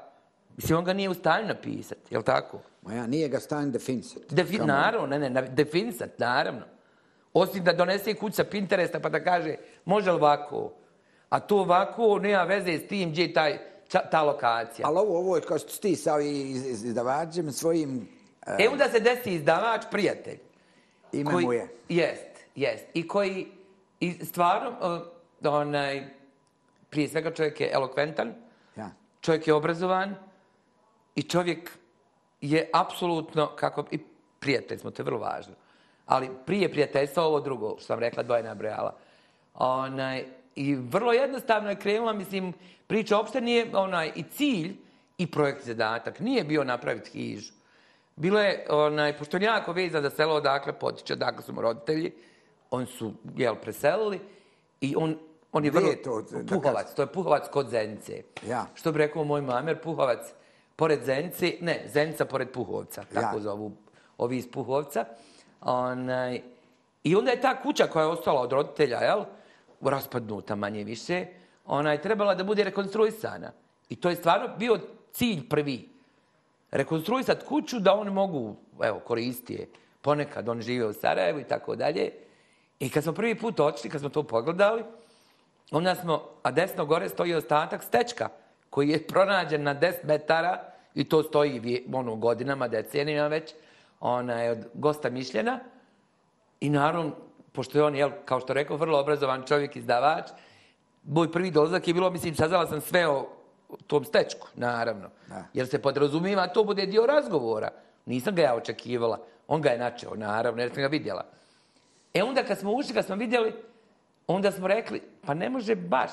Mislim, 0.56 0.78
on 0.78 0.84
ga 0.84 0.92
nije 0.92 1.08
u 1.08 1.14
stanju 1.14 1.46
napisati, 1.46 2.14
je 2.14 2.18
li 2.18 2.24
tako? 2.24 2.58
Ma 2.82 2.94
ja, 2.94 3.06
nije 3.06 3.28
ga 3.28 3.40
stan 3.40 3.72
definisati. 3.72 4.34
Defi, 4.34 4.60
on. 4.60 4.66
naravno, 4.66 5.06
ne, 5.06 5.18
ne, 5.18 5.30
na- 5.30 5.40
definisat, 5.42 6.18
naravno. 6.18 6.62
Osim 7.34 7.64
da 7.64 7.72
donese 7.72 8.14
kuć 8.14 8.34
sa 8.34 8.44
Pinteresta 8.44 9.00
pa 9.00 9.08
da 9.08 9.24
kaže, 9.24 9.54
može 9.84 10.10
li 10.10 10.16
ovako? 10.16 10.72
A 11.28 11.40
to 11.40 11.56
ovako 11.56 12.18
nema 12.18 12.42
veze 12.42 12.78
s 12.78 12.88
tim 12.88 13.10
gdje 13.10 13.22
je 13.22 13.32
taj, 13.32 13.58
ča- 13.88 14.10
ta 14.10 14.22
lokacija. 14.22 14.88
Ali 14.88 14.98
ovo, 14.98 15.18
ovo 15.18 15.36
je 15.36 15.42
kao 15.42 15.58
što 15.58 15.68
si 15.68 15.80
ti 15.80 15.96
sa 15.96 16.20
iz- 16.20 16.84
izdavačem 16.84 17.52
svojim 17.52 18.08
e, 18.46 18.56
E 18.58 18.68
onda 18.68 18.88
se 18.88 19.00
desi 19.00 19.30
izdavač, 19.30 19.82
prijatelj. 19.90 20.38
ime 21.12 21.32
koji, 21.32 21.46
mu 21.46 21.52
je. 21.52 21.68
Jest, 21.88 22.26
jest. 22.54 22.84
I 22.94 23.08
koji, 23.08 23.46
i 24.00 24.12
stvarno, 24.12 24.70
uh, 25.40 25.52
onaj, 25.52 26.08
prije 26.90 27.08
svega 27.08 27.30
čovjek 27.30 27.60
je 27.60 27.70
elokventan 27.72 28.34
čovjek 29.26 29.46
je 29.46 29.54
obrazovan 29.54 30.14
i 31.14 31.22
čovjek 31.22 31.70
je 32.40 32.70
apsolutno, 32.72 33.46
kako, 33.56 33.84
i 33.90 33.98
prijatelj 34.40 34.78
smo, 34.78 34.90
to 34.90 35.02
je 35.02 35.04
vrlo 35.04 35.18
važno. 35.18 35.54
Ali 36.06 36.30
prije 36.46 36.70
prijateljstva 36.70 37.24
ovo 37.24 37.40
drugo, 37.40 37.74
što 37.78 37.86
sam 37.86 37.98
rekla, 37.98 38.22
dvoje 38.22 38.42
nabrojala. 38.42 38.94
Onaj, 39.54 40.24
I 40.56 40.74
vrlo 40.74 41.12
jednostavno 41.12 41.70
je 41.70 41.76
krenula, 41.76 42.12
mislim, 42.12 42.52
priča 42.86 43.16
uopšte 43.16 43.40
nije 43.40 43.66
onaj, 43.74 44.12
i 44.14 44.22
cilj 44.22 44.76
i 45.18 45.26
projekt 45.30 45.66
zadatak. 45.66 46.20
Nije 46.20 46.44
bio 46.44 46.64
napraviti 46.64 47.10
hižu. 47.10 47.52
Bilo 48.16 48.40
je, 48.40 48.66
onaj, 48.70 49.18
pošto 49.18 49.36
on 49.36 49.42
je 49.42 49.46
jako 49.46 49.72
vezan 49.72 50.02
za 50.02 50.10
selo 50.10 50.34
odakle 50.34 50.72
potiče, 50.72 51.12
odakle 51.12 51.42
su 51.42 51.52
mu 51.52 51.60
roditelji, 51.60 52.12
on 52.70 52.86
su, 52.86 53.12
jel, 53.36 53.54
preselili 53.54 54.20
i 54.80 54.94
on, 54.96 55.18
on 55.56 55.64
je 55.64 55.70
vrlo... 55.70 55.88
je 55.88 56.02
to, 56.02 56.22
Puhovac, 56.48 56.94
to 56.94 57.02
je 57.02 57.06
Puhovac 57.06 57.48
kod 57.48 57.68
Zenice. 57.68 58.22
Ja. 58.48 58.66
Što 58.74 58.92
bi 58.92 58.98
rekao 58.98 59.24
moj 59.24 59.40
mamer, 59.40 59.80
Puhovac 59.82 60.32
pored 60.76 61.04
Zenice, 61.04 61.52
ne, 61.60 61.88
Zenica 61.92 62.24
pored 62.24 62.50
Puhovca, 62.50 63.04
tako 63.14 63.36
Ja. 63.36 63.42
zovu 63.42 63.72
ovi 64.18 64.36
iz 64.36 64.50
Puhovca. 64.50 65.04
Onaj, 65.60 66.42
I 67.04 67.16
onda 67.16 67.30
je 67.30 67.40
ta 67.40 67.62
kuća 67.62 67.86
koja 67.86 68.02
je 68.02 68.10
ostala 68.10 68.40
od 68.40 68.52
roditelja, 68.52 68.98
jel, 68.98 69.24
raspadnuta 69.80 70.54
manje 70.54 70.84
više, 70.84 71.26
ona 71.66 71.92
je 71.92 72.02
trebala 72.02 72.34
da 72.34 72.44
bude 72.44 72.64
rekonstruisana. 72.64 73.52
I 73.88 73.96
to 73.96 74.10
je 74.10 74.16
stvarno 74.16 74.56
bio 74.58 74.78
cilj 75.12 75.48
prvi. 75.48 75.88
rekonstruisati 76.70 77.46
kuću 77.46 77.78
da 77.80 77.94
oni 77.94 78.10
mogu, 78.10 78.56
evo, 78.82 78.98
koristiti 78.98 79.54
je 79.54 79.68
ponekad, 80.02 80.48
oni 80.48 80.62
žive 80.62 80.86
u 80.86 80.92
Sarajevu 80.92 81.40
i 81.40 81.44
tako 81.44 81.76
dalje. 81.76 82.12
I 82.80 82.90
kad 82.90 83.02
smo 83.02 83.12
prvi 83.12 83.38
put 83.38 83.60
očili, 83.60 83.90
kad 83.90 84.00
smo 84.00 84.08
to 84.08 84.22
pogledali, 84.22 84.82
onda 85.70 85.94
smo, 85.94 86.22
a 86.42 86.50
desno 86.50 86.86
gore 86.86 87.08
stoji 87.08 87.34
ostatak 87.34 87.82
stečka, 87.82 88.28
koji 88.70 88.88
je 88.88 89.06
pronađen 89.06 89.62
na 89.62 89.74
10 89.74 90.04
metara, 90.04 90.76
i 90.96 91.04
to 91.04 91.22
stoji 91.22 91.84
ono, 91.92 92.16
godinama, 92.16 92.68
decenijama 92.68 93.28
već, 93.28 93.54
ona 94.00 94.34
je 94.42 94.50
od 94.50 94.66
gosta 94.74 95.10
mišljena. 95.10 95.60
I 96.60 96.70
naravno, 96.70 97.12
pošto 97.52 97.78
je 97.78 97.84
on, 97.84 97.96
jel, 97.96 98.10
kao 98.24 98.40
što 98.40 98.52
rekao, 98.52 98.76
vrlo 98.76 99.00
obrazovan 99.00 99.42
čovjek, 99.46 99.76
izdavač, 99.76 100.30
moj 101.04 101.32
prvi 101.32 101.50
dolazak 101.50 101.88
je 101.88 101.94
bilo, 101.94 102.10
mislim, 102.10 102.34
saznala 102.34 102.66
sam 102.66 102.80
sve 102.80 103.08
o 103.08 103.26
tom 103.86 104.04
stečku, 104.04 104.48
naravno. 104.54 105.08
Da. 105.28 105.44
Jer 105.54 105.66
se 105.68 105.82
podrazumiva, 105.82 106.46
to 106.46 106.64
bude 106.64 106.86
dio 106.86 107.06
razgovora. 107.06 107.70
Nisam 108.06 108.34
ga 108.34 108.42
ja 108.42 108.54
očekivala. 108.54 109.18
On 109.48 109.60
ga 109.60 109.70
je 109.70 109.78
načeo, 109.78 110.14
naravno, 110.14 110.62
jer 110.62 110.72
sam 110.74 110.82
ga 110.82 110.88
vidjela. 110.88 111.24
E 112.14 112.22
onda 112.22 112.44
kad 112.44 112.58
smo 112.58 112.72
ušli, 112.72 112.94
kad 112.94 113.06
smo 113.06 113.14
vidjeli, 113.16 113.52
onda 114.26 114.52
smo 114.52 114.66
rekli, 114.66 115.02
pa 115.26 115.34
ne 115.34 115.50
može 115.50 115.74
baš 115.74 116.10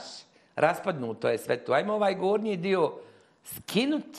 raspadnuto 0.56 1.30
je 1.30 1.38
sve 1.38 1.58
to. 1.58 1.74
Ajmo 1.74 1.94
ovaj 1.94 2.16
gornji 2.16 2.58
dio 2.58 2.94
skinut, 3.44 4.18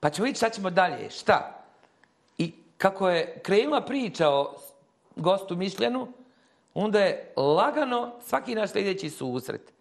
pa 0.00 0.10
ćemo 0.10 0.24
vidjeti 0.24 0.38
šta 0.38 0.50
ćemo 0.50 0.70
dalje. 0.70 1.10
Šta? 1.10 1.64
I 2.38 2.52
kako 2.78 3.08
je 3.08 3.40
krenula 3.42 3.80
priča 3.80 4.30
o 4.30 4.54
gostu 5.16 5.56
Mišljenu, 5.56 6.08
onda 6.74 7.00
je 7.00 7.32
lagano 7.36 8.12
svaki 8.26 8.54
naš 8.54 8.70
sljedeći 8.70 9.10
susret. 9.10 9.72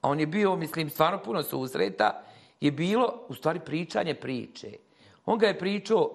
A 0.00 0.08
on 0.08 0.20
je 0.20 0.26
bio, 0.26 0.56
mislim, 0.56 0.90
stvarno 0.90 1.22
puno 1.22 1.42
susreta, 1.42 2.22
je 2.60 2.70
bilo, 2.70 3.24
u 3.28 3.34
stvari, 3.34 3.60
pričanje 3.60 4.14
priče. 4.14 4.70
On 5.26 5.38
ga 5.38 5.46
je 5.46 5.58
pričao 5.58 6.12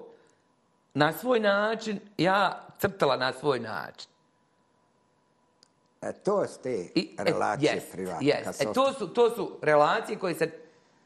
na 0.93 1.14
svoj 1.14 1.39
način, 1.39 1.99
ja 2.18 2.68
crtala 2.80 3.18
na 3.18 3.34
svoj 3.34 3.60
način. 3.60 4.10
E, 6.04 6.14
to 6.14 6.47
su 6.47 6.60
te 6.64 6.88
I, 6.95 7.16
e, 7.20 7.24
relacije 7.24 7.76
yes, 7.76 7.91
privatne. 7.91 8.28
Yes. 8.28 8.70
E, 8.70 8.74
to, 8.74 8.93
su, 8.93 9.08
to 9.08 9.30
su 9.30 9.58
relacije 9.62 10.18
koje 10.18 10.36
se 10.36 10.51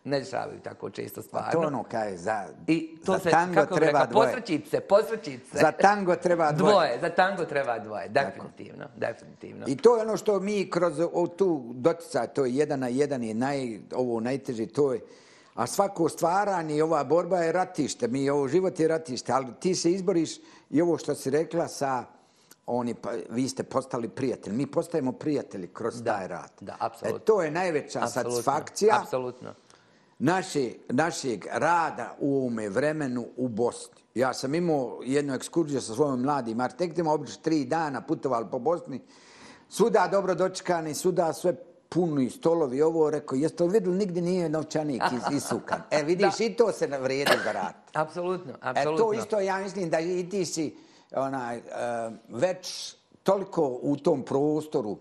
ne 0.08 0.20
dešavaju 0.20 0.60
tako 0.60 0.90
često 0.90 1.22
stvarno. 1.22 1.48
A 1.48 1.52
to 1.52 1.60
ono 1.60 1.84
kaj, 1.84 2.18
za, 2.18 2.48
I 2.68 2.98
to 3.06 3.12
za 3.12 3.20
se, 3.20 3.30
tango 3.30 3.56
kako 3.56 3.76
treba 3.76 4.00
rekla, 4.00 4.06
dvoje. 4.06 4.28
Posrećit 4.28 4.70
se, 4.70 4.80
posrećit 4.80 5.42
se. 5.52 5.58
Za 5.58 5.72
tango 5.72 6.16
treba 6.16 6.52
dvoje. 6.52 6.72
Dvoje, 6.72 7.00
za 7.02 7.10
tango 7.10 7.46
treba 7.46 7.80
dvoje, 7.80 8.10
definitivno, 8.10 8.86
tako. 8.86 9.00
definitivno. 9.00 9.66
I 9.68 9.78
to 9.78 9.96
je 9.96 10.02
ono 10.02 10.18
što 10.18 10.40
mi 10.40 10.70
kroz 10.70 11.00
o, 11.14 11.28
tu 11.28 11.64
dotica, 11.74 12.28
to 12.28 12.46
je 12.46 12.56
jedan 12.56 12.80
na 12.80 12.88
jedan 12.88 13.24
je 13.24 13.34
naj, 13.34 13.80
ovo 13.96 14.20
najteže, 14.20 14.66
to 14.66 14.94
je, 14.94 15.02
a 15.54 15.68
svako 15.68 16.10
stvaranje 16.10 16.76
i 16.76 16.82
ova 16.82 17.04
borba 17.04 17.38
je 17.38 17.52
ratište, 17.52 18.08
mi 18.08 18.30
ovo 18.30 18.48
život 18.48 18.80
je 18.80 18.88
ratište, 18.88 19.32
ali 19.32 19.48
ti 19.60 19.76
se 19.76 19.92
izboriš 19.92 20.38
i 20.70 20.82
ovo 20.82 20.98
što 20.98 21.16
si 21.16 21.30
rekla 21.30 21.68
sa, 21.68 22.06
oni, 22.68 22.94
pa, 22.94 23.12
vi 23.30 23.50
ste 23.50 23.64
postali 23.64 24.10
prijatelji. 24.10 24.56
Mi 24.56 24.72
postajemo 24.72 25.12
prijatelji 25.12 25.68
kroz 25.68 26.02
da, 26.02 26.14
taj 26.14 26.28
rat. 26.28 26.52
Da, 26.62 26.76
apsolutno. 26.80 27.18
E, 27.18 27.26
to 27.26 27.42
je 27.42 27.52
najveća 27.52 28.00
apsolutno, 28.04 28.32
satisfakcija. 28.32 29.00
Apsolutno. 29.02 29.54
Naše, 30.20 30.72
našeg 30.90 31.46
rada 31.52 32.16
u 32.20 32.38
ovome 32.38 32.70
vremenu 32.70 33.26
u 33.38 33.48
Bosni. 33.48 34.02
Ja 34.16 34.34
sam 34.34 34.56
imao 34.56 35.00
jednu 35.04 35.34
ekskurziju 35.34 35.82
sa 35.82 35.94
svojim 35.94 36.22
mladim 36.22 36.60
arhitektima, 36.60 37.14
obično 37.14 37.42
tri 37.42 37.66
dana 37.66 38.02
putovali 38.02 38.46
po 38.52 38.60
Bosni. 38.60 39.02
Suda 39.70 40.08
dobro 40.12 40.36
dočekani, 40.36 40.94
suda 40.94 41.34
sve 41.34 41.56
puni 41.90 42.30
stolovi, 42.30 42.82
ovo 42.82 43.10
rekao, 43.10 43.36
jeste 43.36 43.64
li 43.64 43.70
vidjeli, 43.70 43.98
nigdje 43.98 44.22
nije 44.22 44.50
novčanik 44.50 45.04
is, 45.14 45.38
isukan. 45.38 45.82
E, 45.92 46.04
vidiš, 46.04 46.40
i 46.40 46.50
to 46.50 46.72
se 46.72 46.88
vrijedi 46.88 47.32
za 47.44 47.52
rat. 47.52 47.76
Apsolutno, 47.94 48.54
apsolutno. 48.62 49.06
E, 49.06 49.08
to 49.08 49.14
isto, 49.14 49.40
ja 49.40 49.58
mislim 49.58 49.90
da 49.90 50.00
i 50.00 50.30
ti 50.30 50.46
si 50.46 50.87
onaj, 51.16 51.58
e, 51.58 51.62
već 52.30 52.96
toliko 53.24 53.80
u 53.82 53.98
tom 53.98 54.24
prostoru 54.24 54.98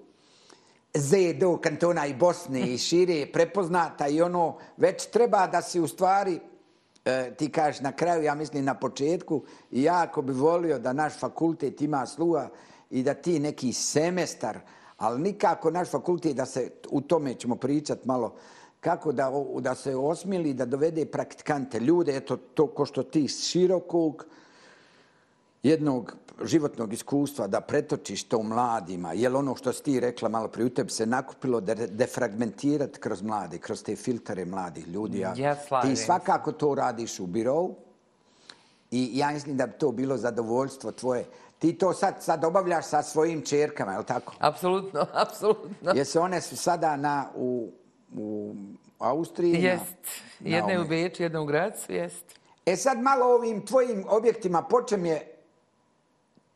ZDO, 0.94 1.56
kantona 1.56 2.06
i 2.06 2.14
Bosne 2.14 2.60
i 2.60 2.78
šire 2.78 3.26
prepoznata 3.32 4.08
i 4.08 4.22
ono 4.22 4.56
već 4.76 5.06
treba 5.06 5.46
da 5.46 5.62
se 5.62 5.80
u 5.80 5.88
stvari 5.88 6.40
e, 7.04 7.34
ti 7.38 7.52
kažeš 7.52 7.80
na 7.80 7.92
kraju, 7.92 8.22
ja 8.22 8.34
mislim 8.34 8.64
na 8.64 8.74
početku, 8.74 9.42
i 9.70 9.82
jako 9.82 10.22
bi 10.22 10.32
volio 10.32 10.78
da 10.78 10.92
naš 10.92 11.18
fakultet 11.18 11.82
ima 11.82 12.06
sluha 12.06 12.48
i 12.90 13.02
da 13.02 13.14
ti 13.14 13.38
neki 13.38 13.72
semestar, 13.72 14.58
ali 14.96 15.22
nikako 15.22 15.70
naš 15.70 15.90
fakultet 15.90 16.36
da 16.36 16.46
se, 16.46 16.70
u 16.90 17.00
tome 17.00 17.34
ćemo 17.34 17.56
pričat 17.56 18.04
malo, 18.04 18.34
kako 18.80 19.12
da, 19.12 19.32
da 19.60 19.74
se 19.74 19.96
osmili, 19.96 20.54
da 20.54 20.64
dovede 20.64 21.06
praktikante, 21.06 21.80
ljude, 21.80 22.16
eto 22.16 22.36
to 22.36 22.66
ko 22.66 22.86
što 22.86 23.02
ti 23.02 23.28
širokog, 23.28 24.26
jednog 25.66 26.16
životnog 26.44 26.92
iskustva 26.92 27.46
da 27.46 27.60
pretočiš 27.60 28.24
to 28.24 28.42
mladima, 28.42 29.12
je 29.12 29.34
ono 29.34 29.56
što 29.56 29.72
si 29.72 29.82
ti 29.82 30.00
rekla 30.00 30.28
malo 30.28 30.48
prije, 30.48 30.66
u 30.66 30.70
tebi 30.70 30.90
se 30.90 31.06
nakupilo 31.06 31.60
da 31.60 31.74
defragmentirati 31.74 33.00
kroz 33.00 33.22
mlade, 33.22 33.58
kroz 33.58 33.82
te 33.82 33.96
filtere 33.96 34.44
mladih 34.44 34.88
ljudi. 34.88 35.18
Ja, 35.18 35.34
ja 35.36 35.56
ti 35.82 35.96
svakako 35.96 36.52
to 36.52 36.74
radiš 36.74 37.20
u 37.20 37.26
birovu 37.26 37.74
i 38.90 39.10
ja 39.18 39.30
mislim 39.30 39.56
da 39.56 39.66
bi 39.66 39.72
to 39.78 39.92
bilo 39.92 40.16
zadovoljstvo 40.16 40.92
tvoje. 40.92 41.24
Ti 41.58 41.72
to 41.78 41.92
sad, 41.92 42.14
sad 42.20 42.44
obavljaš 42.44 42.86
sa 42.86 43.02
svojim 43.02 43.42
čerkama, 43.42 43.92
je 43.92 43.98
li 43.98 44.04
tako? 44.04 44.34
Apsolutno, 44.38 45.06
apsolutno. 45.24 45.92
Jesu 45.94 46.20
one 46.20 46.40
su 46.40 46.56
sada 46.56 46.96
na, 46.96 47.30
u, 47.34 47.70
u 48.16 48.54
Austriji? 48.98 49.62
Jest. 49.62 50.22
Jedna 50.40 50.82
u 50.82 50.88
Beču, 50.88 51.22
jedna 51.22 51.40
u 51.40 51.46
Gracu, 51.46 51.92
jest. 51.92 52.24
E 52.66 52.76
sad 52.76 53.02
malo 53.02 53.26
ovim 53.26 53.66
tvojim 53.66 54.04
objektima 54.08 54.62
počem 54.62 55.06
je 55.06 55.35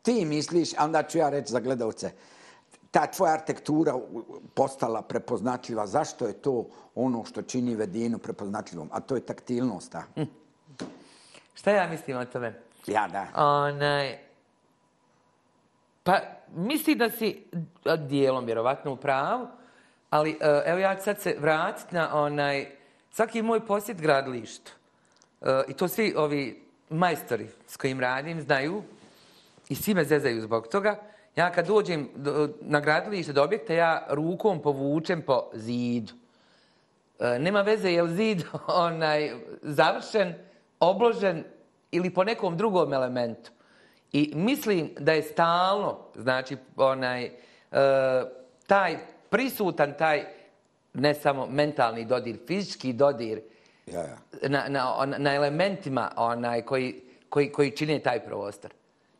ti 0.01 0.25
misliš, 0.25 0.73
a 0.77 0.85
onda 0.85 1.03
ću 1.03 1.17
ja 1.17 1.29
reći 1.29 1.51
za 1.51 1.59
gledalce, 1.59 2.11
ta 2.91 3.07
tvoja 3.07 3.33
arhitektura 3.33 3.95
postala 4.53 5.01
prepoznatljiva. 5.01 5.87
Zašto 5.87 6.27
je 6.27 6.33
to 6.33 6.65
ono 6.95 7.25
što 7.25 7.41
čini 7.41 7.75
Vedinu 7.75 8.17
prepoznatljivom? 8.17 8.89
A 8.91 8.99
to 8.99 9.15
je 9.15 9.25
taktilnost, 9.25 9.95
a? 9.95 10.03
Hm. 10.15 10.23
Šta 11.53 11.71
ja 11.71 11.87
mislim 11.89 12.17
o 12.17 12.25
tome? 12.25 12.61
Ja, 12.87 13.07
da. 13.07 13.27
Onaj, 13.35 14.17
pa, 16.03 16.19
misli 16.55 16.95
da 16.95 17.09
si 17.09 17.45
dijelom 17.97 18.45
vjerovatno 18.45 18.93
u 18.93 18.95
pravu, 18.95 19.47
ali 20.09 20.31
e, 20.41 20.61
evo 20.65 20.79
ja 20.79 20.95
ću 20.95 21.03
sad 21.03 21.19
se 21.21 21.35
vratiti 21.39 21.95
na 21.95 22.15
onaj, 22.15 22.71
svaki 23.11 23.41
moj 23.41 23.65
posjet 23.65 24.01
gradilištu. 24.01 24.71
E, 25.41 25.63
I 25.67 25.73
to 25.73 25.87
svi 25.87 26.13
ovi 26.17 26.63
majstori 26.89 27.49
s 27.67 27.77
kojim 27.77 27.99
radim 27.99 28.41
znaju, 28.41 28.83
i 29.71 29.75
svi 29.75 29.93
me 29.93 30.03
zezaju 30.03 30.41
zbog 30.41 30.67
toga. 30.67 30.95
Ja 31.35 31.51
kad 31.51 31.67
dođem 31.67 32.09
do, 32.15 32.49
na 32.61 32.79
gradilište 32.79 33.33
do 33.33 33.43
objekta, 33.43 33.73
ja 33.73 34.07
rukom 34.09 34.61
povučem 34.61 35.21
po 35.21 35.49
zidu. 35.53 36.13
E, 37.19 37.39
nema 37.39 37.61
veze 37.61 37.91
je 37.91 38.01
li 38.01 38.15
zid 38.15 38.43
onaj, 38.87 39.31
završen, 39.61 40.33
obložen 40.79 41.43
ili 41.91 42.09
po 42.09 42.23
nekom 42.23 42.57
drugom 42.57 42.93
elementu. 42.93 43.51
I 44.11 44.31
mislim 44.35 44.89
da 44.99 45.13
je 45.13 45.23
stalno, 45.23 45.97
znači, 46.15 46.57
onaj, 46.75 47.25
e, 47.25 47.31
taj 48.67 48.97
prisutan, 49.29 49.93
taj 49.97 50.25
ne 50.93 51.13
samo 51.13 51.47
mentalni 51.47 52.05
dodir, 52.05 52.37
fizički 52.47 52.93
dodir 52.93 53.41
ja, 53.85 53.99
ja. 53.99 54.17
Na, 54.49 54.65
na, 54.67 55.05
na 55.17 55.35
elementima 55.35 56.11
onaj, 56.15 56.61
koji, 56.61 57.01
koji, 57.29 57.51
koji 57.51 57.71
čine 57.71 57.99
taj 57.99 58.19
prostor 58.25 58.71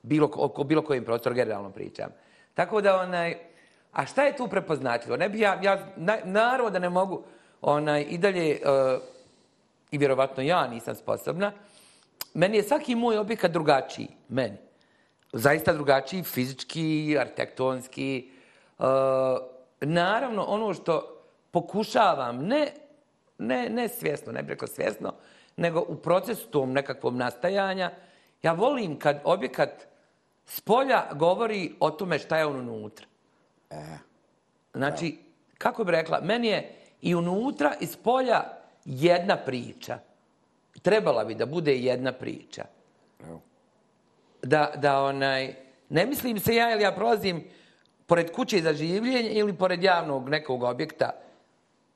bilo, 0.01 0.29
o 0.33 0.63
bilo 0.63 0.81
kojim 0.81 1.05
prostoru 1.05 1.35
generalno 1.35 1.71
pričam. 1.71 2.09
Tako 2.53 2.81
da, 2.81 3.01
onaj, 3.01 3.37
a 3.91 4.05
šta 4.05 4.23
je 4.23 4.37
tu 4.37 4.47
prepoznatljivo? 4.47 5.17
Ne 5.17 5.29
bi 5.29 5.39
ja, 5.39 5.59
ja 5.63 5.87
na, 5.95 6.17
naravno 6.23 6.69
da 6.69 6.79
ne 6.79 6.89
mogu 6.89 7.23
onaj, 7.61 8.05
i 8.09 8.17
dalje, 8.17 8.59
uh, 8.61 9.01
i 9.91 9.97
vjerovatno 9.97 10.43
ja 10.43 10.67
nisam 10.67 10.95
sposobna, 10.95 11.51
meni 12.33 12.57
je 12.57 12.63
svaki 12.63 12.95
moj 12.95 13.17
objekat 13.17 13.51
drugačiji, 13.51 14.07
meni. 14.29 14.57
Zaista 15.33 15.73
drugačiji, 15.73 16.23
fizički, 16.23 17.17
arhitektonski. 17.19 18.31
Uh, 18.79 18.85
naravno, 19.81 20.43
ono 20.43 20.73
što 20.73 21.23
pokušavam, 21.51 22.37
ne, 22.37 22.71
ne, 23.37 23.69
ne 23.69 23.87
svjesno, 23.87 24.31
ne 24.31 24.43
preko 24.45 24.67
svjesno, 24.67 25.13
nego 25.57 25.85
u 25.87 25.95
procesu 25.95 26.47
tom 26.47 26.73
nekakvom 26.73 27.17
nastajanja, 27.17 27.91
ja 28.43 28.53
volim 28.53 28.99
kad 28.99 29.21
objekat 29.23 29.87
spolja 30.45 31.05
govori 31.13 31.75
o 31.79 31.91
tome 31.91 32.19
šta 32.19 32.37
je 32.37 32.45
on 32.45 32.59
unutra. 32.59 33.05
E, 33.69 33.97
znači, 34.73 35.11
da. 35.11 35.57
kako 35.57 35.83
bi 35.83 35.91
rekla, 35.91 36.21
meni 36.21 36.47
je 36.47 36.75
i 37.01 37.15
unutra 37.15 37.73
i 37.79 37.85
spolja 37.85 38.43
jedna 38.85 39.37
priča. 39.37 39.99
Trebala 40.81 41.23
bi 41.23 41.35
da 41.35 41.45
bude 41.45 41.75
jedna 41.75 42.11
priča. 42.11 42.65
Evo. 43.27 43.41
Da, 44.41 44.71
da 44.75 45.03
onaj, 45.03 45.55
ne 45.89 46.05
mislim 46.05 46.39
se 46.39 46.55
ja 46.55 46.73
ili 46.73 46.83
ja 46.83 46.91
prolazim 46.91 47.43
pored 48.05 48.31
kuće 48.31 48.61
za 48.61 48.73
življenje 48.73 49.29
ili 49.29 49.53
pored 49.53 49.83
javnog 49.83 50.29
nekog 50.29 50.63
objekta, 50.63 51.11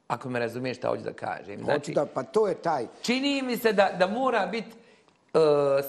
ako 0.08 0.30
me 0.30 0.39
razumiješ 0.39 0.78
šta 0.78 0.89
hoću 0.89 1.04
da 1.04 1.14
kažem. 1.14 1.64
Znači, 1.64 1.91
da, 1.91 2.06
pa 2.06 2.24
to 2.24 2.48
je 2.48 2.56
taj. 2.56 2.88
Čini 3.02 3.41
mi 3.41 3.58
se 3.58 3.74
da, 3.74 3.91
da 4.00 4.08
mora 4.08 4.46
biti 4.46 4.76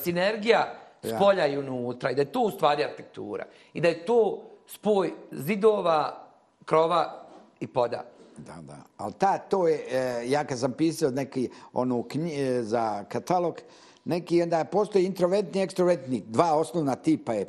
sinergija 0.03 0.75
s 0.83 0.86
Ja. 1.07 1.19
polja 1.19 1.47
i 1.47 1.59
unutra 1.59 2.11
i 2.11 2.15
da 2.15 2.23
je 2.23 2.33
to 2.33 2.41
u 2.41 2.51
stvari 2.51 2.85
arhitektura. 2.85 3.45
I 3.75 3.81
da 3.81 3.89
je 3.89 4.05
to 4.07 4.43
spoj 4.67 5.13
zidova, 5.31 6.27
krova 6.65 7.27
i 7.61 7.67
poda. 7.67 8.05
Da, 8.37 8.55
da. 8.63 8.77
Ali 8.97 9.13
ta, 9.13 9.39
to 9.39 9.69
je, 9.69 9.85
e, 9.91 10.25
ja 10.29 10.45
kad 10.45 10.59
sam 10.59 10.73
pisao 10.73 11.11
neki, 11.11 11.51
onu 11.73 12.03
knji, 12.03 12.41
e, 12.41 12.63
za 12.63 13.05
katalog, 13.05 13.61
neki, 14.05 14.43
onda 14.43 14.65
postoji 14.65 15.05
introvertni 15.05 15.61
i 15.61 15.63
ekstrovertni. 15.63 16.23
Dva 16.27 16.55
osnovna 16.55 16.95
tipa 16.95 17.33
je 17.33 17.47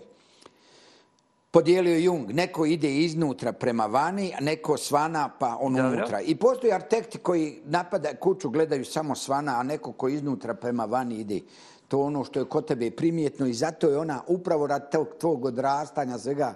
podijelio 1.51 1.97
Jung. 1.97 2.34
Neko 2.34 2.66
ide 2.66 2.95
iznutra 2.95 3.51
prema 3.51 3.86
vani, 3.86 4.34
a 4.38 4.41
neko 4.41 4.78
svana 4.78 5.30
pa 5.39 5.58
on 5.60 5.74
Dobro. 5.74 5.91
unutra. 5.91 6.22
I 6.22 6.36
postoji 6.36 6.74
arhitekti 6.74 7.18
koji 7.18 7.60
napada 7.66 8.16
kuću, 8.16 8.49
gledaju 8.49 8.86
samo 8.86 9.16
svana, 9.16 9.60
a 9.60 9.64
neko 9.64 9.91
koji 9.91 10.14
iznutra 10.14 10.53
prema 10.53 10.86
vani 10.86 11.16
ide. 11.16 11.39
To 11.88 12.01
ono 12.01 12.23
što 12.23 12.39
je 12.39 12.45
kod 12.45 12.67
tebe 12.67 12.91
primjetno 12.91 13.45
i 13.47 13.53
zato 13.53 13.89
je 13.89 13.97
ona 13.97 14.21
upravo 14.27 14.67
rad 14.67 14.91
tog 14.91 15.07
tvog 15.19 15.45
odrastanja 15.45 16.17
svega, 16.17 16.53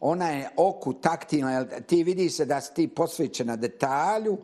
ona 0.00 0.28
je 0.30 0.50
oku 0.56 0.92
taktilna, 0.92 1.52
jel 1.52 1.64
ti 1.86 2.02
vidi 2.02 2.30
se 2.30 2.44
da 2.44 2.60
si 2.60 2.74
ti 2.74 2.88
posvećena 2.88 3.56
detalju, 3.56 4.38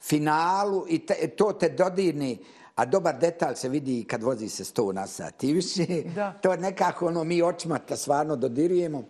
finalu 0.00 0.84
i 0.88 0.98
te, 1.06 1.28
to 1.28 1.52
te 1.52 1.68
dodirni, 1.68 2.38
a 2.74 2.84
dobar 2.84 3.18
detalj 3.18 3.54
se 3.54 3.68
vidi 3.68 4.04
kad 4.04 4.22
vozi 4.22 4.48
se 4.48 4.64
sto 4.64 4.92
na 4.92 5.06
sat. 5.06 5.44
I 5.44 5.52
više, 5.52 5.86
Da. 6.14 6.32
to 6.32 6.52
je 6.52 6.58
nekako 6.58 7.06
ono, 7.06 7.24
mi 7.24 7.42
očima 7.42 7.78
te 7.78 7.96
stvarno 7.96 8.36
dodirujemo. 8.36 9.04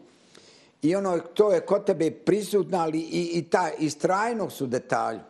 I 0.82 0.96
ono, 0.96 1.18
to 1.18 1.52
je 1.52 1.60
kod 1.60 1.86
tebe 1.86 2.10
prisutno, 2.10 2.78
ali 2.78 2.98
i, 2.98 3.30
i 3.38 3.42
ta 3.42 3.70
istrajnog 3.78 4.52
su 4.52 4.66
detalju. 4.66 5.20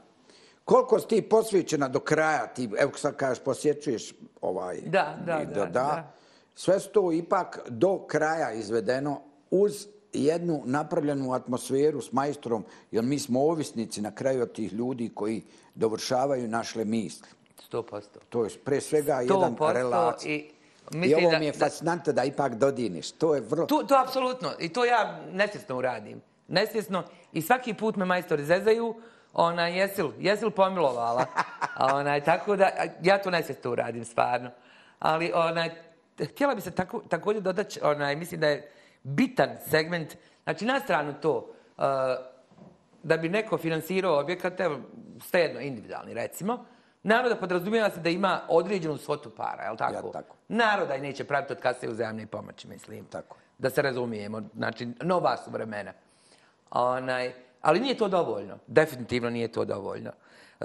Koliko 0.70 1.00
si 1.00 1.08
ti 1.08 1.22
posvećena 1.22 1.88
do 1.88 2.00
kraja, 2.00 2.46
ti, 2.46 2.68
evo 2.78 2.92
sad 2.96 3.16
kažeš, 3.16 3.44
posjećuješ 3.44 4.14
ovaj... 4.40 4.80
Da, 4.80 5.16
da, 5.26 5.42
i 5.42 5.46
da, 5.54 5.66
da. 5.66 6.12
Sve 6.54 6.80
su 6.80 6.88
to 6.88 7.12
ipak 7.12 7.58
do 7.68 8.06
kraja 8.06 8.52
izvedeno 8.52 9.20
uz 9.50 9.86
jednu 10.12 10.62
napravljenu 10.64 11.32
atmosferu 11.32 12.00
s 12.00 12.12
majstrom, 12.12 12.64
jer 12.90 13.04
mi 13.04 13.18
smo 13.18 13.40
ovisnici 13.40 14.00
na 14.00 14.14
kraju 14.14 14.42
od 14.42 14.52
tih 14.52 14.72
ljudi 14.72 15.10
koji 15.14 15.42
dovršavaju 15.74 16.48
naše 16.48 16.84
misli. 16.84 17.28
100%. 17.72 18.02
To 18.28 18.44
je 18.44 18.50
pre 18.64 18.80
svega 18.80 19.14
jedan 19.14 19.56
100% 19.56 19.72
relacij. 19.72 20.32
I, 20.32 20.50
I 20.92 20.96
mislim 20.96 21.24
ovo 21.24 21.32
da- 21.32 21.38
mi 21.38 21.46
je 21.46 21.52
da- 21.52 21.58
fascinantno 21.58 22.12
da 22.12 22.24
ipak 22.24 22.54
dodiniš. 22.54 23.12
To 23.12 23.34
je 23.34 23.40
vrlo... 23.40 23.66
To, 23.66 23.82
to 23.82 23.94
apsolutno. 24.06 24.50
I 24.58 24.68
to 24.68 24.84
ja 24.84 25.20
nesvjesno 25.32 25.76
uradim. 25.76 26.20
Nesvjesno. 26.48 27.02
I 27.32 27.42
svaki 27.42 27.74
put 27.74 27.96
me 27.96 28.04
majstori 28.04 28.44
zezaju. 28.44 28.94
Ona, 29.34 29.66
jesil, 29.66 30.10
jesil 30.18 30.50
pomilovala. 30.50 31.26
A 31.74 31.96
Onaj, 31.96 32.24
tako 32.24 32.56
da, 32.56 32.70
ja 33.02 33.18
to 33.22 33.30
nesvjesno 33.30 33.70
uradim, 33.70 34.04
stvarno. 34.04 34.50
Ali, 34.98 35.32
onaj, 35.34 35.70
htjela 36.24 36.54
bi 36.54 36.60
se 36.60 36.70
tako, 36.70 37.00
također 37.08 37.42
dodati, 37.42 37.80
onaj, 37.82 38.16
mislim 38.16 38.40
da 38.40 38.46
je 38.46 38.70
bitan 39.02 39.50
segment, 39.70 40.16
znači 40.44 40.64
na 40.64 40.80
stranu 40.80 41.14
to, 41.22 41.52
uh, 41.78 41.84
da 43.02 43.16
bi 43.16 43.28
neko 43.28 43.58
finansirao 43.58 44.20
objekat, 44.20 44.60
evo, 44.60 44.78
stejedno, 45.20 45.60
individualni, 45.60 46.14
recimo, 46.14 46.64
naroda 47.02 47.36
podrazumijeva 47.36 47.90
se 47.90 48.00
da 48.00 48.08
ima 48.08 48.40
određenu 48.48 48.96
svotu 48.96 49.30
para, 49.30 49.62
je 49.62 49.70
li 49.70 49.76
tako? 49.76 50.06
Ja, 50.06 50.12
tako. 50.12 50.36
Naroda 50.48 50.96
i 50.96 51.00
neće 51.00 51.24
praviti 51.24 51.52
od 51.52 51.60
kase 51.60 51.88
uzajamne 51.88 52.26
pomoći, 52.26 52.68
mislim. 52.68 53.04
Tako. 53.04 53.36
Da 53.58 53.70
se 53.70 53.82
razumijemo. 53.82 54.42
Znači, 54.56 54.88
nova 55.02 55.36
su 55.36 55.50
vremena. 55.50 55.92
Onaj, 56.70 57.32
ali 57.60 57.80
nije 57.80 57.96
to 57.96 58.08
dovoljno. 58.08 58.58
Definitivno 58.66 59.30
nije 59.30 59.48
to 59.48 59.64
dovoljno. 59.64 60.10
E, 60.60 60.64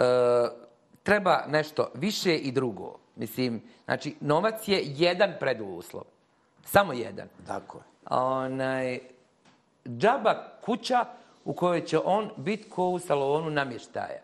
treba 1.04 1.44
nešto 1.48 1.92
više 1.94 2.36
i 2.38 2.52
drugo. 2.52 2.98
Mislim, 3.16 3.62
znači, 3.86 4.16
novac 4.20 4.68
je 4.68 4.82
jedan 4.86 5.34
preduslov. 5.40 6.04
Samo 6.66 6.94
jedan. 6.94 7.28
Tako 7.48 7.78
je. 7.78 7.84
Onaj, 8.10 9.00
džaba 9.88 10.44
kuća 10.62 11.06
u 11.46 11.54
kojoj 11.54 11.86
će 11.86 12.00
on 12.06 12.30
biti 12.38 12.70
ko 12.70 12.88
u 12.90 13.00
salonu 13.00 13.50
namještaja. 13.50 14.22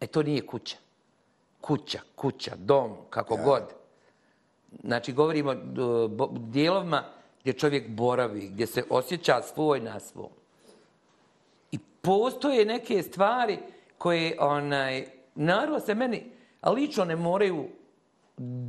E, 0.00 0.06
to 0.06 0.22
nije 0.22 0.46
kuća. 0.46 0.76
Kuća, 1.60 2.00
kuća, 2.14 2.52
dom, 2.56 2.96
kako 3.10 3.34
Ja. 3.34 3.42
god. 3.44 3.62
Znači, 4.84 5.12
govorimo 5.12 5.50
o 5.50 6.08
bo- 6.08 6.30
dijelovima 6.32 7.04
gdje 7.40 7.52
čovjek 7.52 7.88
boravi, 7.88 8.48
gdje 8.48 8.66
se 8.66 8.84
osjeća 8.90 9.42
svoj 9.42 9.80
na 9.80 10.00
svom. 10.00 10.30
Postoje 12.02 12.64
neke 12.64 13.02
stvari 13.02 13.58
koje, 13.98 14.36
onaj, 14.40 15.06
naravno 15.34 15.80
se 15.80 15.94
meni 15.94 16.32
lično 16.66 17.04
ne 17.04 17.16
moraju 17.16 17.68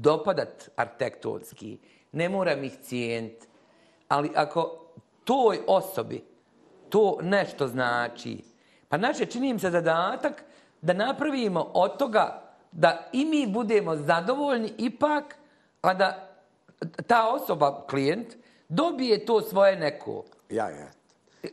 dopadat 0.02 0.70
arhitektonski, 0.76 1.78
ne 2.12 2.30
moram 2.30 2.64
ih 2.64 2.74
cijeniti, 2.82 3.48
ali 4.08 4.32
ako 4.36 4.86
toj 5.24 5.60
osobi 5.68 6.24
to 6.90 7.18
nešto 7.22 7.68
znači, 7.68 8.44
pa 8.90 8.98
naše 8.98 9.26
čini 9.26 9.50
im 9.50 9.60
se 9.60 9.70
zadatak 9.70 10.44
da 10.82 10.94
napravimo 10.94 11.72
od 11.74 11.98
toga 11.98 12.42
da 12.72 13.10
i 13.12 13.26
mi 13.26 13.48
budemo 13.48 13.96
zadovoljni 13.96 14.74
ipak, 14.78 15.36
a 15.82 15.94
da 15.94 16.30
ta 17.08 17.30
osoba, 17.30 17.86
klijent, 17.90 18.28
dobije 18.70 19.26
to 19.26 19.42
svoje 19.42 19.76
neko. 19.76 20.24
Ja, 20.50 20.70
ja. 20.70 20.92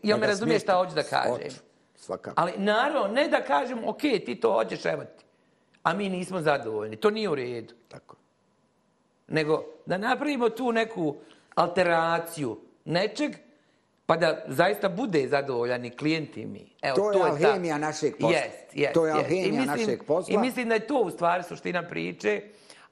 Jel 0.03 0.19
me 0.19 0.27
razumiješ 0.27 0.63
šta 0.63 0.75
hoću 0.75 0.95
da 0.95 1.03
kažem? 1.03 1.33
Hoću, 1.33 1.57
Svakako. 2.01 2.35
Ali 2.37 2.53
naravno, 2.57 3.09
ne 3.09 3.29
da 3.29 3.43
kažem, 3.43 3.85
ok, 3.85 4.01
ti 4.01 4.35
to 4.35 4.53
hoćeš, 4.53 4.85
evo 4.85 5.05
ti. 5.05 5.25
A 5.83 5.95
mi 5.95 6.09
nismo 6.09 6.41
zadovoljni. 6.41 6.97
To 6.97 7.11
nije 7.11 7.29
u 7.29 7.35
redu. 7.35 7.75
Tako. 7.89 8.17
Nego 9.29 9.65
da 9.87 9.99
napravimo 9.99 10.49
tu 10.51 10.73
neku 10.73 11.17
alteraciju 11.55 12.61
nečeg, 12.85 13.33
pa 14.07 14.17
da 14.17 14.45
zaista 14.49 14.89
bude 14.89 15.29
zadovoljan 15.29 15.85
i 15.85 15.91
klijent 15.91 16.37
i 16.37 16.47
mi. 16.47 16.73
Evo, 16.83 16.97
To 16.97 17.13
je 17.13 17.19
ta- 17.19 17.27
alhemija 17.27 17.79
našeg 17.79 18.15
posla. 18.21 18.37
Jest, 18.37 18.57
jest, 18.75 18.95
To 18.95 19.07
je 19.07 19.11
jest. 19.11 19.19
Alhemija 19.19 19.51
mislim- 19.51 19.67
našeg 19.67 20.03
posla. 20.05 20.35
I 20.35 20.39
mislim 20.39 20.69
da 20.69 20.75
je 20.75 20.87
to 20.87 20.97
u 20.97 21.11
stvari 21.11 21.43
suština 21.43 21.83
priče. 21.83 22.43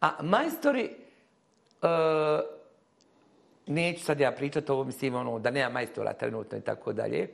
A 0.01 0.23
majstori, 0.23 0.91
uh, 1.83 1.89
neću 3.67 4.05
sad 4.05 4.21
ja 4.21 4.33
pričati 4.33 4.73
ovo, 4.73 4.85
mislim, 4.85 5.15
ono, 5.15 5.39
da 5.39 5.51
nema 5.51 5.71
majstora 5.71 6.13
trenutno 6.13 6.59
i 6.59 6.63
tako 6.63 6.93
dalje. 6.93 7.29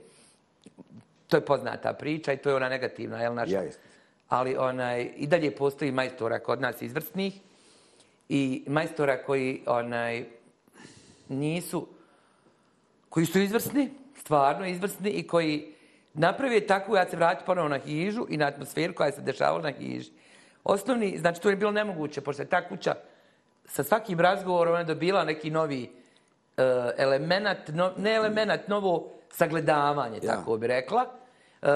To 1.28 1.36
je 1.36 1.44
poznata 1.44 1.92
priča 1.92 2.32
i 2.32 2.36
to 2.36 2.48
je 2.48 2.56
ona 2.56 2.68
negativna, 2.68 3.22
jel 3.22 3.34
naša? 3.34 3.60
Jest. 3.60 3.80
Ali 4.28 4.56
onaj, 4.56 5.10
i 5.16 5.26
dalje 5.26 5.56
postoji 5.56 5.92
majstora 5.92 6.38
kod 6.38 6.60
nas 6.60 6.82
izvrsnih 6.82 7.40
i 8.28 8.64
majstora 8.66 9.22
koji 9.22 9.62
onaj, 9.66 10.24
nisu, 11.28 11.86
koji 13.08 13.26
su 13.26 13.40
izvrsni, 13.40 13.90
stvarno 14.16 14.66
izvrsni 14.66 15.10
i 15.10 15.26
koji 15.26 15.74
naprave 16.14 16.66
takvu, 16.66 16.96
ja 16.96 17.10
se 17.10 17.16
vratim 17.16 17.46
ponovo 17.46 17.68
na 17.68 17.78
hižu 17.78 18.26
i 18.28 18.36
na 18.36 18.46
atmosferu 18.46 18.94
koja 18.94 19.12
se 19.12 19.22
dešavala 19.22 19.62
na 19.62 19.70
hiži. 19.70 20.10
Osnovni, 20.64 21.18
znači 21.18 21.40
to 21.40 21.50
je 21.50 21.56
bilo 21.56 21.70
nemoguće, 21.70 22.20
pošto 22.20 22.42
je 22.42 22.48
ta 22.48 22.68
kuća 22.68 22.94
sa 23.64 23.82
svakim 23.82 24.20
razgovorom 24.20 24.74
ona 24.74 24.84
dobila 24.84 25.24
neki 25.24 25.50
novi 25.50 25.90
uh, 26.56 26.64
element, 26.96 27.58
no, 27.68 27.92
ne 27.96 28.14
element, 28.14 28.68
novo 28.68 29.13
sagledavanje, 29.36 30.18
Ja. 30.22 30.32
tako 30.36 30.56
bi 30.56 30.66
rekla. 30.66 31.04
Uh, 31.62 31.68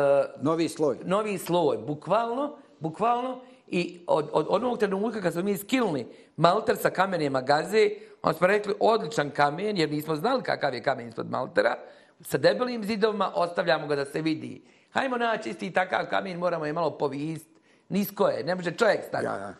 Novi 0.43 0.69
sloj. 0.69 0.97
novi 1.05 1.39
sloj, 1.39 1.79
bukvalno, 1.79 2.57
bukvalno, 2.81 3.41
i 3.67 4.01
od, 4.07 4.31
od 4.33 4.47
onog 4.51 4.79
trenutka 4.79 5.21
kad 5.21 5.33
smo 5.33 5.43
mi 5.43 5.57
skilni 5.57 6.07
malter 6.37 6.77
sa 6.77 6.91
kamenima 6.91 7.41
gaze, 7.41 7.91
on 8.23 8.35
smo 8.35 8.47
rekli 8.47 8.75
odličan 8.81 9.31
kamen, 9.31 9.77
jer 9.77 9.91
nismo 9.91 10.17
znali 10.17 10.43
kakav 10.43 10.75
je 10.75 10.83
kamen 10.83 11.09
ispod 11.09 11.31
maltera, 11.31 11.75
sa 12.21 12.39
debelim 12.39 12.85
zidovima 12.85 13.33
ostavljamo 13.35 13.87
ga 13.87 13.97
da 13.97 14.05
se 14.05 14.23
vidi. 14.23 14.63
Hajmo 14.91 15.17
naći 15.17 15.51
isti 15.51 15.71
takav 15.71 16.07
kamen, 16.11 16.39
moramo 16.39 16.67
je 16.67 16.73
malo 16.73 16.91
povist, 16.91 17.47
nisko 17.89 18.29
je, 18.29 18.45
ne 18.45 18.55
može 18.55 18.71
čovjek 18.71 19.01
stati. 19.09 19.25
Ja, 19.25 19.37
ja. 19.37 19.55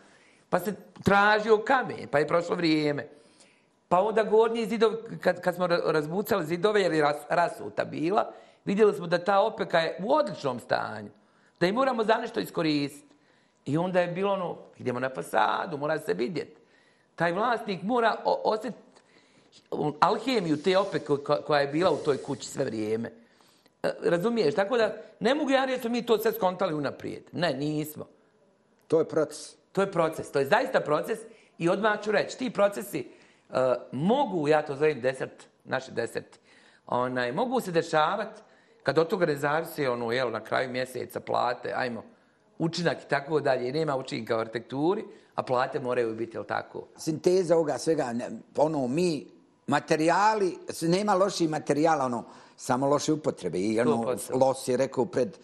Pa 0.49 0.59
se 0.59 0.73
tražio 1.03 1.57
kamen, 1.57 2.07
pa 2.11 2.19
je 2.19 2.27
prošlo 2.27 2.55
vrijeme. 2.55 3.07
Pa 3.89 3.99
onda 3.99 4.23
gornji 4.23 4.65
zidov, 4.65 4.91
kad, 5.21 5.41
kad 5.41 5.55
smo 5.55 5.67
ra- 5.67 5.91
razbucali 5.91 6.45
zidove, 6.45 6.81
jer 6.81 6.93
je 6.93 7.01
ras, 7.01 7.17
rasuta 7.29 7.85
bila, 7.85 8.31
vidjeli 8.65 8.93
smo 8.93 9.07
da 9.07 9.17
ta 9.17 9.39
opeka 9.39 9.79
je 9.79 9.97
u 10.03 10.13
odličnom 10.13 10.59
stanju. 10.59 11.09
Da 11.59 11.65
je 11.65 11.73
moramo 11.73 12.03
za 12.03 12.13
nešto 12.13 12.39
iskoristiti. 12.39 13.15
I 13.65 13.77
onda 13.77 14.01
je 14.01 14.07
bilo 14.07 14.33
ono, 14.33 14.57
idemo 14.77 14.99
na 14.99 15.09
fasadu, 15.09 15.77
mora 15.77 15.99
se 15.99 16.13
vidjeti. 16.13 16.61
Taj 17.15 17.31
vlasnik 17.31 17.81
mora 17.83 18.15
osjetiti 18.23 18.83
alhemiju 19.99 20.57
te 20.57 20.77
opeke 20.77 21.05
ko- 21.05 21.41
koja 21.47 21.61
je 21.61 21.67
bila 21.67 21.91
u 21.91 21.97
toj 21.97 22.17
kući 22.17 22.47
sve 22.47 22.65
vrijeme. 22.65 23.11
E, 23.83 23.89
Razumiješ? 24.03 24.55
Tako 24.55 24.77
da 24.77 24.91
ne 25.19 25.35
mogu 25.35 25.49
ja 25.49 25.65
reći 25.65 25.89
mi 25.89 26.05
to 26.05 26.17
sve 26.17 26.31
skontali 26.31 26.73
unaprijed. 26.73 27.23
Ne, 27.31 27.53
nismo. 27.53 28.05
To 28.87 28.99
je 28.99 29.05
proces. 29.05 29.55
To 29.71 29.81
je 29.81 29.91
proces, 29.91 30.31
to 30.31 30.39
je 30.39 30.45
zaista 30.45 30.79
proces 30.79 31.19
i 31.57 31.69
odmah 31.69 32.01
ću 32.03 32.11
reći, 32.11 32.37
ti 32.37 32.49
procesi 32.49 33.07
uh, 33.49 33.55
mogu, 33.91 34.47
ja 34.47 34.61
to 34.61 34.75
zovem 34.75 35.01
deset, 35.01 35.47
naše 35.63 35.91
deset, 35.91 36.39
onaj, 36.87 37.31
mogu 37.31 37.61
se 37.61 37.71
dešavati 37.71 38.41
kad 38.83 38.97
od 38.97 39.07
toga 39.07 39.25
ne 39.25 39.35
zavisi 39.35 39.87
ono, 39.87 40.11
jel, 40.11 40.31
na 40.31 40.43
kraju 40.43 40.69
mjeseca 40.69 41.19
plate, 41.19 41.73
ajmo, 41.75 42.03
učinak 42.59 43.03
i 43.03 43.09
tako 43.09 43.39
dalje, 43.39 43.71
nema 43.71 43.95
učinka 43.95 44.37
u 44.37 44.39
arhitekturi, 44.39 45.03
a 45.35 45.43
plate 45.43 45.79
moraju 45.79 46.15
biti, 46.15 46.37
jel 46.37 46.43
tako? 46.43 46.87
Sinteza 46.97 47.55
ovoga 47.55 47.77
svega, 47.77 48.13
ono, 48.57 48.87
mi, 48.87 49.27
materijali, 49.67 50.57
nema 50.81 51.13
loših 51.13 51.49
materijala, 51.49 52.05
ono, 52.05 52.23
samo 52.57 52.87
loše 52.87 53.13
upotrebe. 53.13 53.59
I 53.59 53.79
ono, 53.79 53.97
100%. 53.97 54.41
Los 54.41 54.67
je 54.67 54.77
rekao 54.77 55.05
pred 55.05 55.37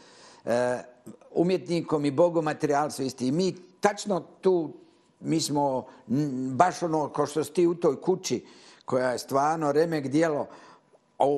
e, 0.46 0.84
umjetnikom 1.32 2.06
i 2.06 2.12
Bogom 2.12 2.46
materijal 2.46 2.90
su 2.92 3.04
isti. 3.04 3.28
I 3.28 3.32
mi 3.32 3.56
tačno 3.80 4.20
tu, 4.42 4.74
mi 5.20 5.42
smo 5.42 5.86
baš 6.54 6.84
ono, 6.84 7.10
ko 7.10 7.26
što 7.26 7.44
si 7.44 7.54
ti 7.54 7.68
u 7.68 7.76
toj 7.76 8.02
kući, 8.02 8.46
koja 8.86 9.12
je 9.12 9.18
stvarno 9.18 9.72
remek 9.72 10.08
dijelo, 10.08 10.48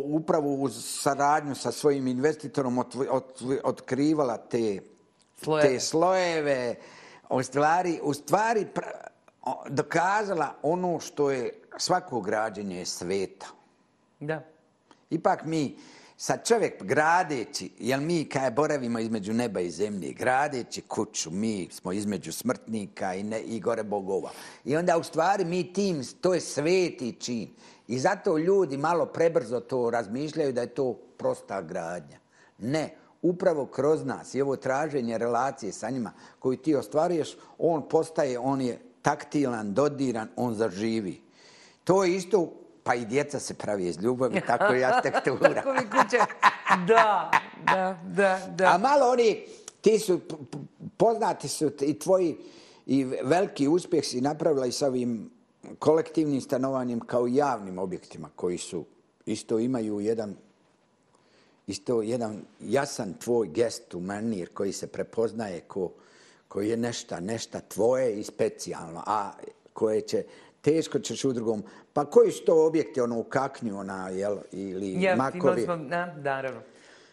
upravo 0.06 0.54
uz 0.54 0.86
saradnju 0.86 1.56
sa 1.56 1.72
svojim 1.72 2.08
investitorom 2.08 2.84
otkrivala 3.64 4.38
te 4.38 4.80
Slojeve. 5.44 5.70
te 5.70 5.80
slojeve, 5.80 6.76
u 7.30 7.44
stvari, 7.44 8.00
u 8.04 8.14
stvari 8.14 8.68
dokazala 9.70 10.54
ono 10.62 11.00
što 11.00 11.32
je 11.32 11.62
svako 11.78 12.22
građenje 12.22 12.80
je 12.80 12.86
sveto. 12.86 13.46
Da. 14.20 14.42
Ipak 15.10 15.46
mi, 15.46 15.78
sad 16.18 16.48
čovjek 16.48 16.84
gradeći, 16.84 17.70
jel 17.80 18.02
mi 18.02 18.26
kaj 18.26 18.52
boravimo 18.52 19.00
između 19.00 19.34
neba 19.34 19.60
i 19.60 19.70
zemlje, 19.72 20.14
gradeći 20.14 20.82
kuću, 20.82 21.32
mi 21.32 21.70
smo 21.72 21.92
između 21.92 22.32
smrtnika 22.32 23.14
i, 23.16 23.24
ne, 23.24 23.42
i 23.42 23.60
gore 23.60 23.84
bogova. 23.84 24.32
I 24.66 24.76
onda 24.76 24.98
u 24.98 25.04
stvari 25.04 25.46
mi 25.46 25.74
tim, 25.74 26.04
to 26.22 26.34
je 26.34 26.42
sveti 26.42 27.16
čin. 27.20 27.50
I 27.88 28.00
zato 28.00 28.38
ljudi 28.38 28.78
malo 28.78 29.06
prebrzo 29.06 29.60
to 29.60 29.90
razmišljaju 29.90 30.54
da 30.54 30.62
je 30.62 30.76
to 30.76 30.94
prosta 30.94 31.62
gradnja. 31.62 32.20
Ne, 32.58 32.96
upravo 33.22 33.66
kroz 33.66 34.06
nas 34.06 34.36
i 34.36 34.42
ovo 34.42 34.56
traženje 34.56 35.18
relacije 35.18 35.72
sa 35.72 35.90
njima 35.90 36.12
koju 36.40 36.58
ti 36.58 36.76
ostvaruješ, 36.76 37.38
on 37.58 37.90
postaje, 37.90 38.40
on 38.40 38.62
je 38.62 38.80
taktilan, 39.02 39.74
dodiran, 39.74 40.28
on 40.36 40.54
zaživi. 40.54 41.22
To 41.84 42.04
je 42.04 42.16
isto, 42.16 42.54
pa 42.88 42.96
i 42.96 43.06
djeca 43.06 43.40
se 43.40 43.54
pravi 43.54 43.88
iz 43.88 43.98
ljubavi, 43.98 44.42
tako 44.48 44.74
i 44.74 44.84
arhitektura. 44.84 45.54
Tako 45.54 45.74
mi 45.74 45.80
kuće. 45.80 46.18
Da, 46.88 47.32
da, 47.66 48.00
da, 48.04 48.40
da. 48.56 48.66
A 48.74 48.78
malo 48.78 49.12
oni, 49.12 49.46
ti 49.82 50.00
su, 50.00 50.20
poznati 50.98 51.48
su 51.48 51.72
i 51.82 52.00
tvoji 52.00 52.38
i 52.86 53.04
veliki 53.04 53.68
uspjeh 53.68 54.06
si 54.06 54.22
napravila 54.22 54.66
i 54.66 54.72
sa 54.72 54.88
ovim 54.88 55.30
kolektivnim 55.80 56.42
stanovanjem 56.42 57.00
kao 57.00 57.28
javnim 57.28 57.80
objektima 57.80 58.30
koji 58.36 58.58
su 58.58 58.86
isto 59.26 59.60
imaju 59.60 60.00
jedan 60.00 60.36
isto 61.68 62.02
jedan 62.02 62.42
jasan 62.60 63.14
tvoj 63.14 63.48
gest 63.48 63.94
u 63.94 64.00
manir 64.00 64.50
koji 64.54 64.74
se 64.74 64.88
prepoznaje 64.88 65.60
ko, 65.60 65.92
koji 66.48 66.70
je 66.70 66.78
nešta, 66.78 67.20
nešta 67.20 67.60
tvoje 67.60 68.20
i 68.20 68.24
specijalno, 68.24 69.04
a 69.06 69.32
koje 69.74 70.02
će 70.02 70.24
teško 70.62 71.00
ćeš 71.00 71.26
u 71.26 71.34
drugom. 71.34 71.64
Pa 71.98 72.06
koji 72.06 72.32
su 72.32 72.46
to 72.46 72.66
objekti, 72.66 73.02
ono 73.02 73.20
u 73.20 73.24
kaknju, 73.24 73.80
ona, 73.80 74.10
jel, 74.10 74.38
ili 74.52 75.02
Ja, 75.02 75.16
makovi? 75.16 75.40
imali 75.40 75.62
smo, 75.62 75.78
da, 75.78 76.14
naravno. 76.16 76.62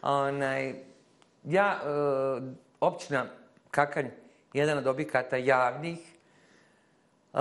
Onaj, 0.02 0.74
ja, 1.44 1.80
e, 1.84 2.40
općina 2.80 3.26
Kakanj, 3.70 4.06
jedan 4.52 4.78
od 4.78 4.86
objekata 4.86 5.36
javnih, 5.36 5.98
e, 7.34 7.38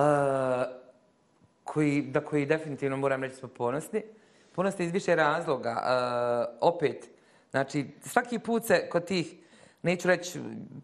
koji, 1.63 2.01
da 2.01 2.21
koji 2.21 2.45
definitivno 2.45 2.97
moram 2.97 3.23
reći 3.23 3.35
smo 3.35 3.47
ponosni. 3.47 4.03
Ponosni 4.55 4.85
iz 4.85 4.91
više 4.91 5.15
razloga. 5.15 5.69
E, 5.69 6.55
opet, 6.61 7.09
znači, 7.51 7.85
svaki 8.01 8.39
put 8.39 8.65
se 8.65 8.89
kod 8.89 9.05
tih, 9.05 9.35
neću 9.81 10.07
reći 10.07 10.39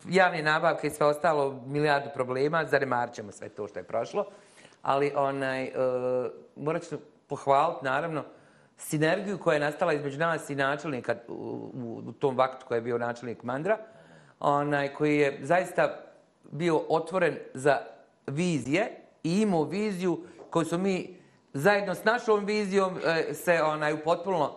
javne 0.10 0.44
nabavke 0.44 0.88
i 0.88 0.92
sve 0.92 1.06
ostalo, 1.06 1.64
milijardu 1.66 2.10
problema, 2.14 2.66
zanemar 2.66 3.12
ćemo 3.12 3.32
sve 3.32 3.50
to 3.50 3.68
što 3.68 3.80
je 3.80 3.84
prošlo, 3.84 4.26
ali 4.82 5.12
onaj, 5.16 5.64
e, 5.64 5.72
morat 6.56 6.84
ću 6.84 6.98
pohvaliti, 7.28 7.86
naravno, 7.86 8.24
sinergiju 8.78 9.38
koja 9.38 9.54
je 9.54 9.60
nastala 9.60 9.94
između 9.94 10.20
nas 10.20 10.50
i 10.50 10.56
načelnika 10.56 11.16
u, 11.28 11.34
u, 11.74 12.04
u 12.08 12.12
tom 12.12 12.38
vaktu 12.38 12.66
koji 12.68 12.78
je 12.78 12.82
bio 12.82 12.98
načelnik 12.98 13.44
Mandra, 13.44 13.78
onaj, 14.40 14.94
koji 14.94 15.18
je 15.18 15.40
zaista 15.42 15.96
bio 16.52 16.82
otvoren 16.90 17.38
za 17.54 17.78
vizije 18.28 18.92
i 19.24 19.42
imao 19.42 19.64
viziju 19.64 20.20
koju 20.50 20.66
su 20.66 20.78
mi 20.78 21.20
zajedno 21.54 21.96
s 21.96 22.04
našom 22.04 22.46
vizijom 22.46 22.98
e, 23.06 23.34
se 23.34 23.62
onaj 23.64 23.94
upotpuno 23.94 24.56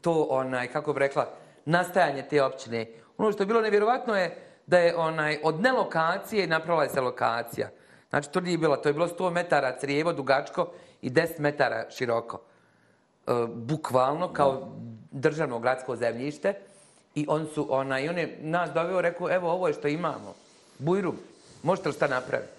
to 0.00 0.26
onaj 0.30 0.66
kako 0.66 0.92
bih 0.92 0.98
rekla 0.98 1.30
nastajanje 1.64 2.22
te 2.22 2.42
općine. 2.42 2.86
Ono 3.18 3.32
što 3.32 3.42
je 3.42 3.46
bilo 3.46 3.60
nevjerovatno 3.60 4.16
je 4.16 4.36
da 4.66 4.78
je 4.78 4.96
onaj 4.96 5.38
od 5.42 5.60
nelokacije 5.60 6.46
napravila 6.46 6.88
se 6.88 7.00
lokacija. 7.00 7.68
Znači 8.14 8.30
to 8.30 8.40
nije 8.40 8.58
bilo, 8.58 8.76
to 8.76 8.88
je 8.88 8.92
bilo 8.92 9.08
100 9.08 9.30
metara 9.30 9.76
crijevo 9.80 10.12
dugačko 10.12 10.70
i 11.02 11.10
10 11.10 11.38
metara 11.38 11.90
široko. 11.90 12.40
E, 13.26 13.30
bukvalno 13.54 14.32
kao 14.32 14.68
državno 15.10 15.58
gradsko 15.58 15.96
zemljište 15.96 16.54
i 17.14 17.26
on 17.28 17.46
su 17.54 17.66
onaj 17.70 18.08
on 18.08 18.18
je 18.18 18.38
nas 18.42 18.70
doveo 18.70 19.00
rekao 19.00 19.30
evo 19.30 19.50
ovo 19.50 19.68
je 19.68 19.74
što 19.74 19.88
imamo. 19.88 20.34
Bujrum, 20.78 21.16
možete 21.62 21.88
li 21.88 21.94
šta 21.94 22.06
napraviti? 22.06 22.52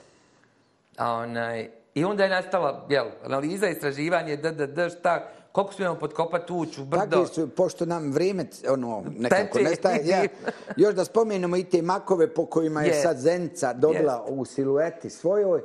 A 0.98 1.12
onaj, 1.12 1.70
I 1.96 2.04
onda 2.04 2.24
je 2.24 2.30
nastala 2.30 2.86
jel, 2.90 3.08
analiza, 3.26 3.68
istraživanje, 3.70 4.38
d, 4.38 4.52
d, 4.52 4.68
d, 4.68 4.90
šta, 4.90 5.28
koliko 5.56 5.74
smijemo 5.74 5.96
podkopati 5.96 6.54
uću, 6.54 6.86
brdo. 6.86 7.06
Takvi 7.06 7.34
su, 7.34 7.50
pošto 7.50 7.86
nam 7.86 8.12
vrijeme 8.12 8.46
ono, 8.70 9.04
nekako 9.18 9.60
nestaje, 9.60 10.08
ja, 10.08 10.24
još 10.84 10.96
da 10.96 11.06
spomenemo 11.06 11.58
i 11.58 11.64
te 11.64 11.82
makove 11.82 12.34
po 12.34 12.46
kojima 12.46 12.82
je 12.82 12.88
Jest. 12.88 13.02
sad 13.02 13.18
Zenica 13.18 13.74
dobila 13.74 14.26
u 14.28 14.46
silueti 14.46 15.10
svojoj, 15.10 15.62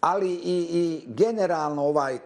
ali 0.00 0.32
i, 0.32 0.68
i 0.72 1.04
generalno 1.06 1.82
ovaj, 1.82 2.18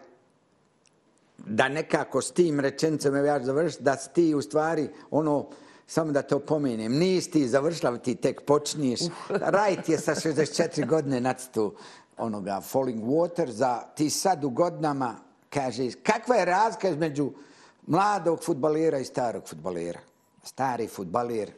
da 1.38 1.68
nekako 1.68 2.22
s 2.22 2.30
tim 2.30 2.60
rečenicama 2.60 3.18
ja 3.18 3.38
ću 3.40 3.46
završiti, 3.46 3.82
da 3.82 3.96
si 3.96 4.10
ti 4.12 4.34
u 4.34 4.42
stvari 4.42 4.88
ono, 5.10 5.48
samo 5.86 6.12
da 6.12 6.22
te 6.22 6.34
opomenem, 6.34 6.92
nisi 6.92 7.30
ti 7.30 7.48
završila, 7.48 7.98
ti 7.98 8.14
tek 8.14 8.40
počniješ. 8.46 9.00
Rajt 9.56 9.88
je 9.88 9.98
sa 9.98 10.14
64 10.14 10.86
godine 10.86 11.20
nacrtu 11.20 11.74
onoga 12.18 12.60
Falling 12.60 13.04
Water, 13.04 13.50
za 13.50 13.82
ti 13.94 14.10
sad 14.10 14.44
u 14.44 14.50
godinama, 14.50 15.31
kaže, 15.54 15.90
kakva 16.02 16.36
je 16.36 16.44
razlika 16.44 16.88
između 16.88 17.30
mladog 17.86 18.44
futbalera 18.44 18.98
i 18.98 19.04
starog 19.04 19.48
futbalera? 19.48 20.00
Stari 20.44 20.88
futbaler, 20.88 21.52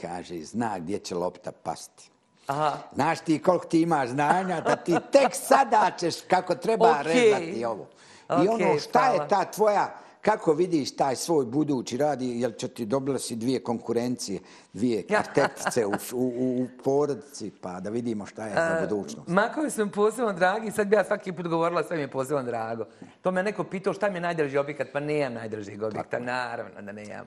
kaže, 0.00 0.44
zna 0.44 0.78
gdje 0.78 0.98
će 0.98 1.14
lopta 1.14 1.52
pasti. 1.52 2.10
Aha, 2.46 2.78
Znaš 2.94 3.20
ti 3.20 3.42
koliko 3.42 3.66
ti 3.66 3.80
imaš 3.82 4.08
znanja 4.08 4.60
da 4.60 4.76
ti 4.76 4.96
tek 5.12 5.34
sada 5.34 5.90
ćeš 5.98 6.14
kako 6.28 6.54
treba 6.54 6.90
Okej. 7.00 7.12
rezati 7.14 7.64
ovo. 7.64 7.86
I 8.28 8.48
ono 8.48 8.54
Okej, 8.54 8.78
šta 8.78 9.04
je 9.06 9.16
hvala. 9.16 9.28
ta 9.28 9.44
tvoja, 9.44 9.98
kako 10.20 10.52
vidiš 10.52 10.96
taj 10.96 11.16
svoj 11.16 11.44
budući 11.44 11.96
radi, 11.96 12.40
jel 12.40 12.52
će 12.52 12.68
ti 12.68 12.86
dobila 12.86 13.18
si 13.18 13.36
dvije 13.36 13.62
konkurencije, 13.62 14.40
dvije 14.72 15.04
arhitektice 15.16 15.86
u, 15.86 15.92
u, 16.12 16.24
u 16.62 16.68
porodici, 16.84 17.52
pa 17.60 17.80
da 17.80 17.90
vidimo 17.90 18.26
šta 18.26 18.46
je 18.46 18.54
za 18.54 18.78
budućnost. 18.80 19.28
Makovi 19.28 19.70
su 19.70 19.84
mi 19.84 19.92
posebno 19.92 20.32
dragi, 20.32 20.70
sad 20.70 20.86
bi 20.86 20.96
ja 20.96 21.04
svaki 21.04 21.32
put 21.32 21.48
govorila 21.48 21.82
sve 21.82 21.96
mi 21.96 22.02
je 22.02 22.10
posebno 22.10 22.42
drago. 22.42 22.84
To 23.22 23.30
me 23.30 23.42
neko 23.42 23.64
pitao 23.64 23.92
šta 23.92 24.10
mi 24.10 24.16
je 24.16 24.20
najdraži 24.20 24.58
objekat, 24.58 24.88
pa 24.92 25.00
nemam 25.00 25.32
najdražih 25.34 25.82
objekta, 25.82 26.18
naravno 26.18 26.82
da 26.82 26.92
nemam. 26.92 27.26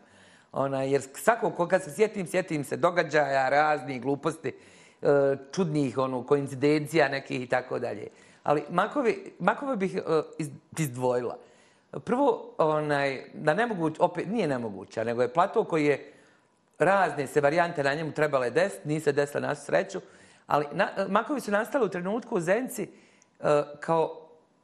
Ona, 0.51 0.83
jer 0.83 1.01
svakog 1.13 1.55
ko 1.55 1.67
kad 1.67 1.83
se 1.83 1.91
sjetim, 1.91 2.27
sjetim 2.27 2.63
se 2.63 2.77
događaja, 2.77 3.49
raznih 3.49 4.01
gluposti, 4.01 4.53
e, 5.01 5.07
čudnih 5.51 5.97
ono, 5.97 6.23
koincidencija 6.23 7.09
nekih 7.09 7.41
i 7.41 7.47
tako 7.47 7.79
dalje. 7.79 8.07
Ali 8.43 8.63
makovi, 8.69 9.33
makove 9.39 9.75
bih 9.75 9.95
e, 9.95 9.99
iz- 10.37 10.49
izdvojila. 10.77 11.37
Prvo, 11.99 12.53
onaj, 12.57 13.23
da 13.33 13.53
nemoguć, 13.53 13.95
opet 13.99 14.27
nije 14.27 14.47
nemoguća, 14.47 15.03
nego 15.03 15.21
je 15.21 15.33
plato 15.33 15.63
koji 15.63 15.85
je 15.85 16.13
razne 16.79 17.27
se 17.27 17.41
varijante 17.41 17.83
na 17.83 17.93
njemu 17.93 18.11
trebale 18.11 18.49
desiti, 18.49 18.87
nije 18.87 18.99
se 18.99 19.11
desila 19.11 19.47
na 19.47 19.55
sreću, 19.55 20.01
ali 20.47 20.65
na, 20.71 20.89
makovi 21.09 21.41
su 21.41 21.51
nastali 21.51 21.85
u 21.85 21.89
trenutku 21.89 22.35
u 22.35 22.39
Zenci 22.39 22.83
e, 22.83 23.63
kao 23.79 24.19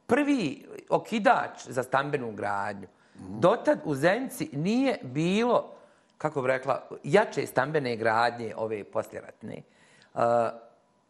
prvi 0.06 0.66
okidač 0.88 1.66
za 1.66 1.82
stambenu 1.82 2.32
gradnju. 2.32 2.86
Dotad 3.14 3.78
u 3.84 3.94
Zenci 3.94 4.48
nije 4.52 4.98
bilo, 5.02 5.72
kako 6.18 6.42
bi 6.42 6.48
rekla, 6.48 6.88
jače 7.04 7.46
stambene 7.46 7.96
gradnje 7.96 8.54
ove 8.56 8.84
posljeratne. 8.84 9.56
E, 9.56 10.20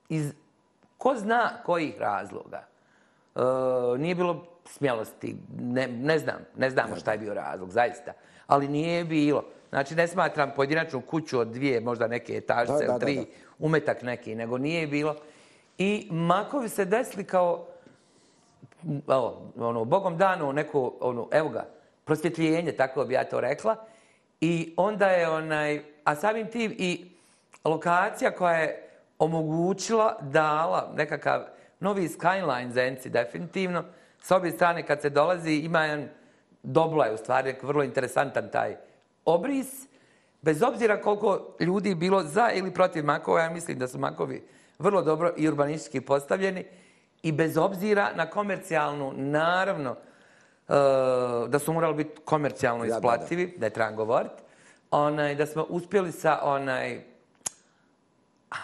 iz 0.08 0.32
ko 0.98 1.14
zna 1.16 1.50
kojih 1.64 1.98
razloga. 1.98 2.66
E, 3.36 3.40
nije 3.98 4.14
bilo 4.14 4.46
smjelosti, 4.64 5.36
ne, 5.58 5.88
ne 5.88 6.18
znam, 6.18 6.36
ne 6.56 6.70
znamo 6.70 6.96
šta 6.96 7.12
je 7.12 7.18
bio 7.18 7.34
razlog, 7.34 7.70
zaista. 7.70 8.12
Ali 8.46 8.68
nije 8.68 9.04
bilo. 9.04 9.44
Znači, 9.68 9.94
ne 9.94 10.06
smatram 10.06 10.52
pojedinačnu 10.56 11.00
kuću 11.00 11.38
od 11.38 11.48
dvije, 11.48 11.80
možda 11.80 12.06
neke 12.06 12.36
etažice, 12.36 12.86
Da, 12.86 12.92
da, 12.92 12.98
tri, 12.98 13.16
da, 13.16 13.20
da. 13.20 13.26
umetak 13.58 14.02
neki, 14.02 14.34
nego 14.34 14.58
nije 14.58 14.86
bilo. 14.86 15.16
I 15.78 16.08
makovi 16.10 16.68
se 16.68 16.84
desili 16.84 17.24
kao, 17.24 17.66
evo, 19.08 19.52
ono, 19.56 19.84
Bogom 19.84 20.16
dano 20.16 20.52
neko, 20.52 20.96
ono, 21.00 21.28
evo 21.32 21.48
ga, 21.48 21.66
prosvjetljenje, 22.04 22.72
tako 22.72 23.04
bi 23.04 23.14
ja 23.14 23.24
to 23.24 23.40
rekla. 23.40 23.76
I 24.40 24.74
onda 24.76 25.06
je 25.06 25.28
onaj, 25.28 25.82
a 26.04 26.14
samim 26.14 26.46
tim 26.46 26.74
i 26.78 27.10
lokacija 27.64 28.30
koja 28.30 28.56
je 28.56 28.88
omogućila, 29.18 30.16
dala 30.20 30.92
nekakav 30.96 31.42
novi 31.80 32.08
skyline 32.08 32.70
za 32.70 33.10
definitivno. 33.10 33.84
S 34.22 34.30
obje 34.30 34.52
strane, 34.52 34.86
kad 34.86 35.00
se 35.00 35.10
dolazi, 35.10 35.52
ima 35.52 35.84
jedan 35.84 36.08
dobla 36.62 37.06
je 37.06 37.14
u 37.14 37.16
stvari, 37.16 37.56
vrlo 37.62 37.82
interesantan 37.82 38.48
taj 38.52 38.76
obris. 39.24 39.86
Bez 40.42 40.62
obzira 40.62 41.00
koliko 41.00 41.56
ljudi 41.60 41.94
bilo 41.94 42.22
za 42.22 42.50
ili 42.54 42.74
protiv 42.74 43.04
makova, 43.04 43.40
ja 43.40 43.50
mislim 43.50 43.78
da 43.78 43.88
su 43.88 43.98
makovi 43.98 44.46
vrlo 44.78 45.02
dobro 45.02 45.32
i 45.36 45.48
urbanistički 45.48 46.00
postavljeni. 46.00 46.64
I 47.22 47.32
bez 47.32 47.56
obzira 47.56 48.10
na 48.14 48.26
komercijalnu, 48.26 49.12
naravno, 49.16 49.90
uh, 49.90 50.76
da 51.48 51.58
su 51.58 51.72
morali 51.72 51.94
biti 51.94 52.20
komercijalno 52.24 52.84
isplativi, 52.84 53.42
ja, 53.42 53.46
da, 53.46 53.52
da. 53.52 53.58
da 53.58 53.66
je 53.66 53.70
trebam 53.70 53.96
govoriti, 53.96 54.42
onaj, 54.90 55.34
da 55.34 55.46
smo 55.46 55.66
uspjeli 55.68 56.12
sa 56.12 56.40
onaj, 56.42 57.04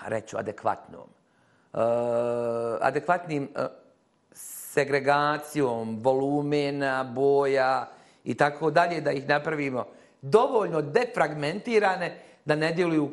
reću, 0.06 0.38
adekvatnom, 0.38 1.08
uh, 1.72 1.80
adekvatnim 2.80 3.48
uh, 3.54 3.85
segregacijom 4.76 5.98
volumena, 6.02 7.04
boja 7.04 7.88
i 8.24 8.34
tako 8.34 8.70
dalje, 8.70 9.00
da 9.00 9.12
ih 9.12 9.28
napravimo 9.28 9.86
dovoljno 10.22 10.82
defragmentirane 10.82 12.18
da 12.44 12.56
ne 12.56 12.72
djeluju 12.72 13.10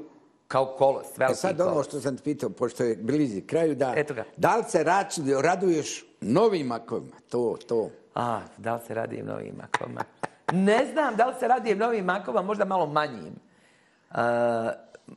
kao 0.47 0.66
kolos, 0.66 1.18
veliki 1.18 1.34
e 1.34 1.36
sad 1.36 1.57
kolos. 1.57 1.72
ono 1.72 1.84
što 1.84 1.99
sam 2.01 2.18
ti 2.18 2.24
pitao, 2.24 2.49
pošto 2.49 2.84
je 2.84 2.95
blizi 2.95 3.41
kraju, 3.41 3.76
da, 3.76 3.95
da 4.38 4.55
li 4.57 4.64
se 4.68 4.84
rač, 4.84 5.18
raduješ 5.43 6.05
novim 6.22 6.68
makovima? 6.68 7.16
To, 7.30 7.57
to. 7.68 7.89
A, 8.16 8.39
da 8.57 8.76
li 8.76 8.82
se 8.88 8.93
radim 8.93 9.26
novim 9.26 9.55
makovima? 9.57 10.03
Ne 10.51 10.86
znam 10.91 11.16
da 11.16 11.26
li 11.26 11.34
se 11.39 11.47
radim 11.47 11.78
novim 11.78 12.05
makovima, 12.05 12.41
možda 12.41 12.66
malo 12.66 12.86
manjim. 12.86 13.36
Uh, 14.11 14.18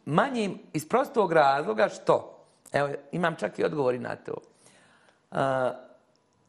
manjim 0.04 0.58
iz 0.72 0.88
prostog 0.88 1.32
razloga 1.32 1.88
što, 1.88 2.44
evo, 2.72 2.88
imam 3.12 3.36
čak 3.36 3.58
i 3.58 3.64
odgovori 3.64 3.98
na 3.98 4.16
to. 4.16 4.34
Uh, 5.30 5.85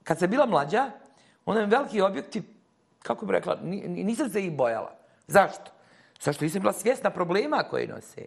kad 0.07 0.19
se 0.19 0.27
bila 0.27 0.45
mlađa, 0.45 0.91
onda 1.45 1.61
mi 1.61 1.67
veliki 1.67 2.01
objekti, 2.01 2.43
kako 3.03 3.25
bih 3.25 3.33
rekla, 3.33 3.57
nisam 3.87 4.29
se 4.29 4.45
ih 4.45 4.57
bojala. 4.57 4.95
Zašto? 5.27 5.71
Zašto 6.21 6.45
nisam 6.45 6.61
bila 6.61 6.73
svjesna 6.73 7.09
problema 7.09 7.63
koje 7.69 7.87
nose. 7.87 8.25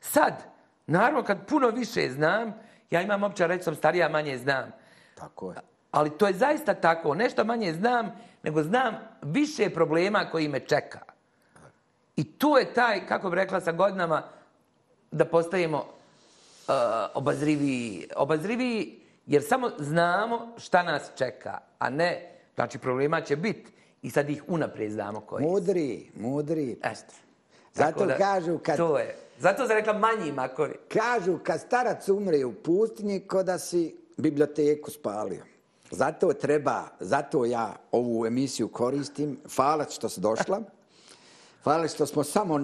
Sad, 0.00 0.44
naravno, 0.86 1.22
kad 1.22 1.46
puno 1.46 1.68
više 1.68 2.10
znam, 2.10 2.54
ja 2.90 3.02
imam 3.02 3.22
opća 3.22 3.46
reći, 3.46 3.64
sam 3.64 3.74
starija, 3.74 4.08
manje 4.08 4.38
znam. 4.38 4.72
Tako 5.14 5.50
je. 5.50 5.58
Ali 5.90 6.18
to 6.18 6.26
je 6.26 6.34
zaista 6.34 6.74
tako. 6.74 7.14
Nešto 7.14 7.44
manje 7.44 7.72
znam, 7.72 8.12
nego 8.42 8.62
znam 8.62 8.94
više 9.22 9.70
problema 9.70 10.30
koji 10.30 10.48
me 10.48 10.60
čeka. 10.60 11.00
I 12.16 12.24
tu 12.24 12.48
je 12.48 12.74
taj, 12.74 13.06
kako 13.06 13.30
bih 13.30 13.36
rekla 13.36 13.60
sa 13.60 13.72
godinama, 13.72 14.22
da 15.10 15.24
postavimo 15.24 15.78
uh, 15.78 16.74
obazriviji. 17.14 18.08
Obazriviji 18.16 19.01
jer 19.26 19.42
samo 19.42 19.70
znamo 19.78 20.54
šta 20.58 20.82
nas 20.82 21.02
čeka, 21.16 21.58
a 21.78 21.90
ne, 21.90 22.38
znači 22.54 22.78
problema 22.78 23.20
će 23.20 23.36
biti 23.36 23.72
i 24.02 24.10
sad 24.10 24.30
ih 24.30 24.44
unaprijed 24.48 24.92
znamo 24.92 25.20
koji. 25.20 25.46
Mudri, 25.46 26.10
mudri. 26.14 26.72
Eto. 26.82 27.14
Zato 27.74 28.06
da, 28.06 28.16
kažu 28.16 28.58
kad... 28.58 28.76
To 28.76 28.98
je. 28.98 29.16
Zato 29.38 29.66
se 29.66 29.74
rekla 29.74 29.92
manji 29.92 30.32
makovi. 30.32 30.74
Kažu 30.88 31.38
kad 31.42 31.60
starac 31.60 32.08
umre 32.08 32.44
u 32.44 32.52
pustinji, 32.54 33.20
ko 33.20 33.42
da 33.42 33.58
si 33.58 33.96
biblioteku 34.16 34.90
spalio. 34.90 35.44
Zato 35.90 36.32
treba, 36.32 36.88
zato 37.00 37.44
ja 37.44 37.76
ovu 37.92 38.26
emisiju 38.26 38.68
koristim. 38.68 39.38
Hvala 39.56 39.86
što 39.90 40.08
si 40.08 40.20
došla. 40.20 40.62
Hvala 41.64 41.88
što 41.88 42.06
smo 42.06 42.24
samo 42.24 42.60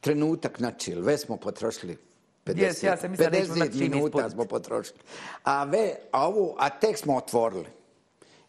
trenutak 0.00 0.60
načili. 0.60 1.02
Već 1.02 1.20
smo 1.20 1.36
potrošili 1.36 2.07
50, 2.54 2.68
yes, 2.68 2.84
ja 2.86 2.96
sam 2.96 3.16
50 3.16 3.90
minuta 3.90 4.30
smo 4.30 4.44
potrošili. 4.44 4.98
A, 5.44 5.64
ve, 5.64 5.94
a, 6.12 6.28
ovo, 6.28 6.54
a 6.58 6.70
tek 6.70 6.98
smo 6.98 7.16
otvorili. 7.16 7.66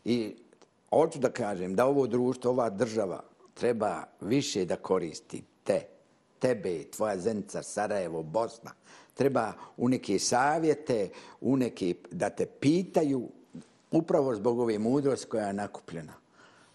I 0.05 0.35
hoću 0.89 1.19
da 1.19 1.29
kažem 1.29 1.75
da 1.75 1.85
ovo 1.85 2.07
društvo, 2.07 2.51
ova 2.51 2.69
država 2.69 3.23
treba 3.53 4.03
više 4.21 4.65
da 4.65 4.75
koristi 4.75 5.43
te, 5.63 5.81
tebe, 6.39 6.83
tvoja 6.83 7.17
Zenica, 7.17 7.63
Sarajevo, 7.63 8.23
Bosna. 8.23 8.71
Treba 9.13 9.53
u 9.77 9.89
neke 9.89 10.19
savjete, 10.19 11.09
u 11.41 11.57
neke 11.57 11.95
da 12.11 12.29
te 12.29 12.45
pitaju 12.45 13.29
upravo 13.91 14.35
zbog 14.35 14.59
ove 14.59 14.79
mudrosti 14.79 15.27
koja 15.27 15.47
je 15.47 15.53
nakupljena. 15.53 16.13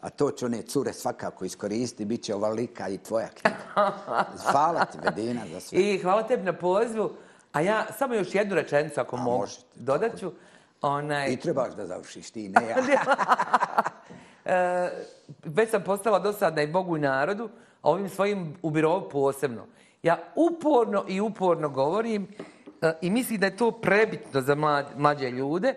A 0.04 0.10
to 0.10 0.30
će 0.30 0.46
one 0.46 0.62
cure 0.62 0.92
svakako 0.92 1.44
iskoristiti, 1.44 2.04
bit 2.04 2.22
će 2.22 2.34
ovalika 2.34 2.88
i 2.88 2.98
tvoja 2.98 3.28
knjiga. 3.28 3.92
Hvala 4.50 4.84
ti, 4.84 4.98
Vedina, 5.04 5.40
za 5.52 5.60
sve. 5.60 5.78
I 5.80 5.98
hvala 5.98 6.22
tebi 6.22 6.42
na 6.42 6.52
pozivu. 6.52 7.10
A 7.52 7.60
ja 7.60 7.86
samo 7.98 8.14
još 8.14 8.34
jednu 8.34 8.54
rečenicu, 8.54 9.00
ako 9.00 9.16
mogu, 9.16 9.46
dodat 9.74 10.18
ću. 10.18 10.32
Onaj... 10.82 11.32
I 11.32 11.36
trebaš 11.36 11.74
da 11.74 11.86
završiš 11.86 12.30
ti, 12.30 12.48
ne 12.48 12.68
ja. 12.68 12.76
e, 14.54 14.90
već 15.44 15.70
sam 15.70 15.82
postala 15.82 16.18
dosadna 16.18 16.62
i 16.62 16.72
Bogu 16.72 16.96
i 16.96 17.00
narodu, 17.00 17.48
a 17.82 17.90
ovim 17.90 18.08
svojim 18.08 18.54
u 18.62 18.70
birovu 18.70 19.08
posebno. 19.08 19.66
Ja 20.02 20.18
uporno 20.34 21.04
i 21.08 21.20
uporno 21.20 21.68
govorim 21.68 22.28
e, 22.82 22.92
i 23.00 23.10
mislim 23.10 23.40
da 23.40 23.46
je 23.46 23.56
to 23.56 23.70
prebitno 23.70 24.40
za 24.40 24.54
mlađe 24.96 25.30
ljude, 25.30 25.74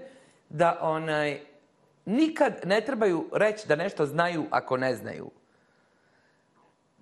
da 0.50 0.78
onaj 0.82 1.47
nikad 2.08 2.54
ne 2.64 2.82
trebaju 2.82 3.30
reći 3.34 3.68
da 3.68 3.76
nešto 3.76 4.06
znaju 4.06 4.46
ako 4.52 4.78
ne 4.78 4.96
znaju. 4.96 5.32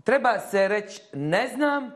Treba 0.03 0.39
se 0.39 0.68
reći 0.68 1.01
ne 1.14 1.47
znam 1.47 1.91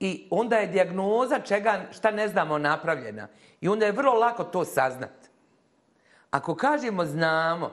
i 0.00 0.28
onda 0.30 0.56
je 0.56 0.66
dijagnoza 0.66 1.38
čega, 1.38 1.82
šta 1.90 2.10
ne 2.10 2.28
znamo 2.28 2.58
napravljena. 2.58 3.28
I 3.60 3.68
onda 3.68 3.86
je 3.86 3.92
vrlo 3.92 4.12
lako 4.12 4.44
to 4.44 4.64
saznat. 4.64 5.10
Ako 6.30 6.54
kažemo 6.54 7.04
znamo, 7.04 7.70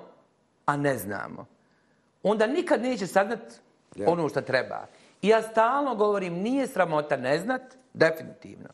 a 0.65 0.77
ne 0.77 0.97
znamo, 0.97 1.45
onda 2.23 2.47
nikad 2.47 2.81
neće 2.81 3.07
saznat 3.07 3.39
ja. 3.95 4.09
ono 4.09 4.29
što 4.29 4.41
treba. 4.41 4.85
I 5.21 5.27
ja 5.27 5.41
stalno 5.41 5.95
govorim, 5.95 6.33
nije 6.33 6.67
sramota 6.67 7.17
ne 7.17 7.39
znat, 7.39 7.61
definitivno. 7.93 8.69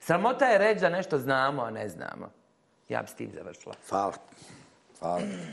Sramota 0.00 0.46
je 0.46 0.58
reći 0.58 0.80
da 0.80 0.88
nešto 0.88 1.18
znamo, 1.18 1.62
a 1.62 1.70
ne 1.70 1.88
znamo. 1.88 2.30
Ja 2.88 3.02
bi 3.02 3.08
s 3.08 3.14
tim 3.14 3.30
završila. 3.34 3.74
Hvala. 3.88 4.12
Fahrrad. 5.00 5.50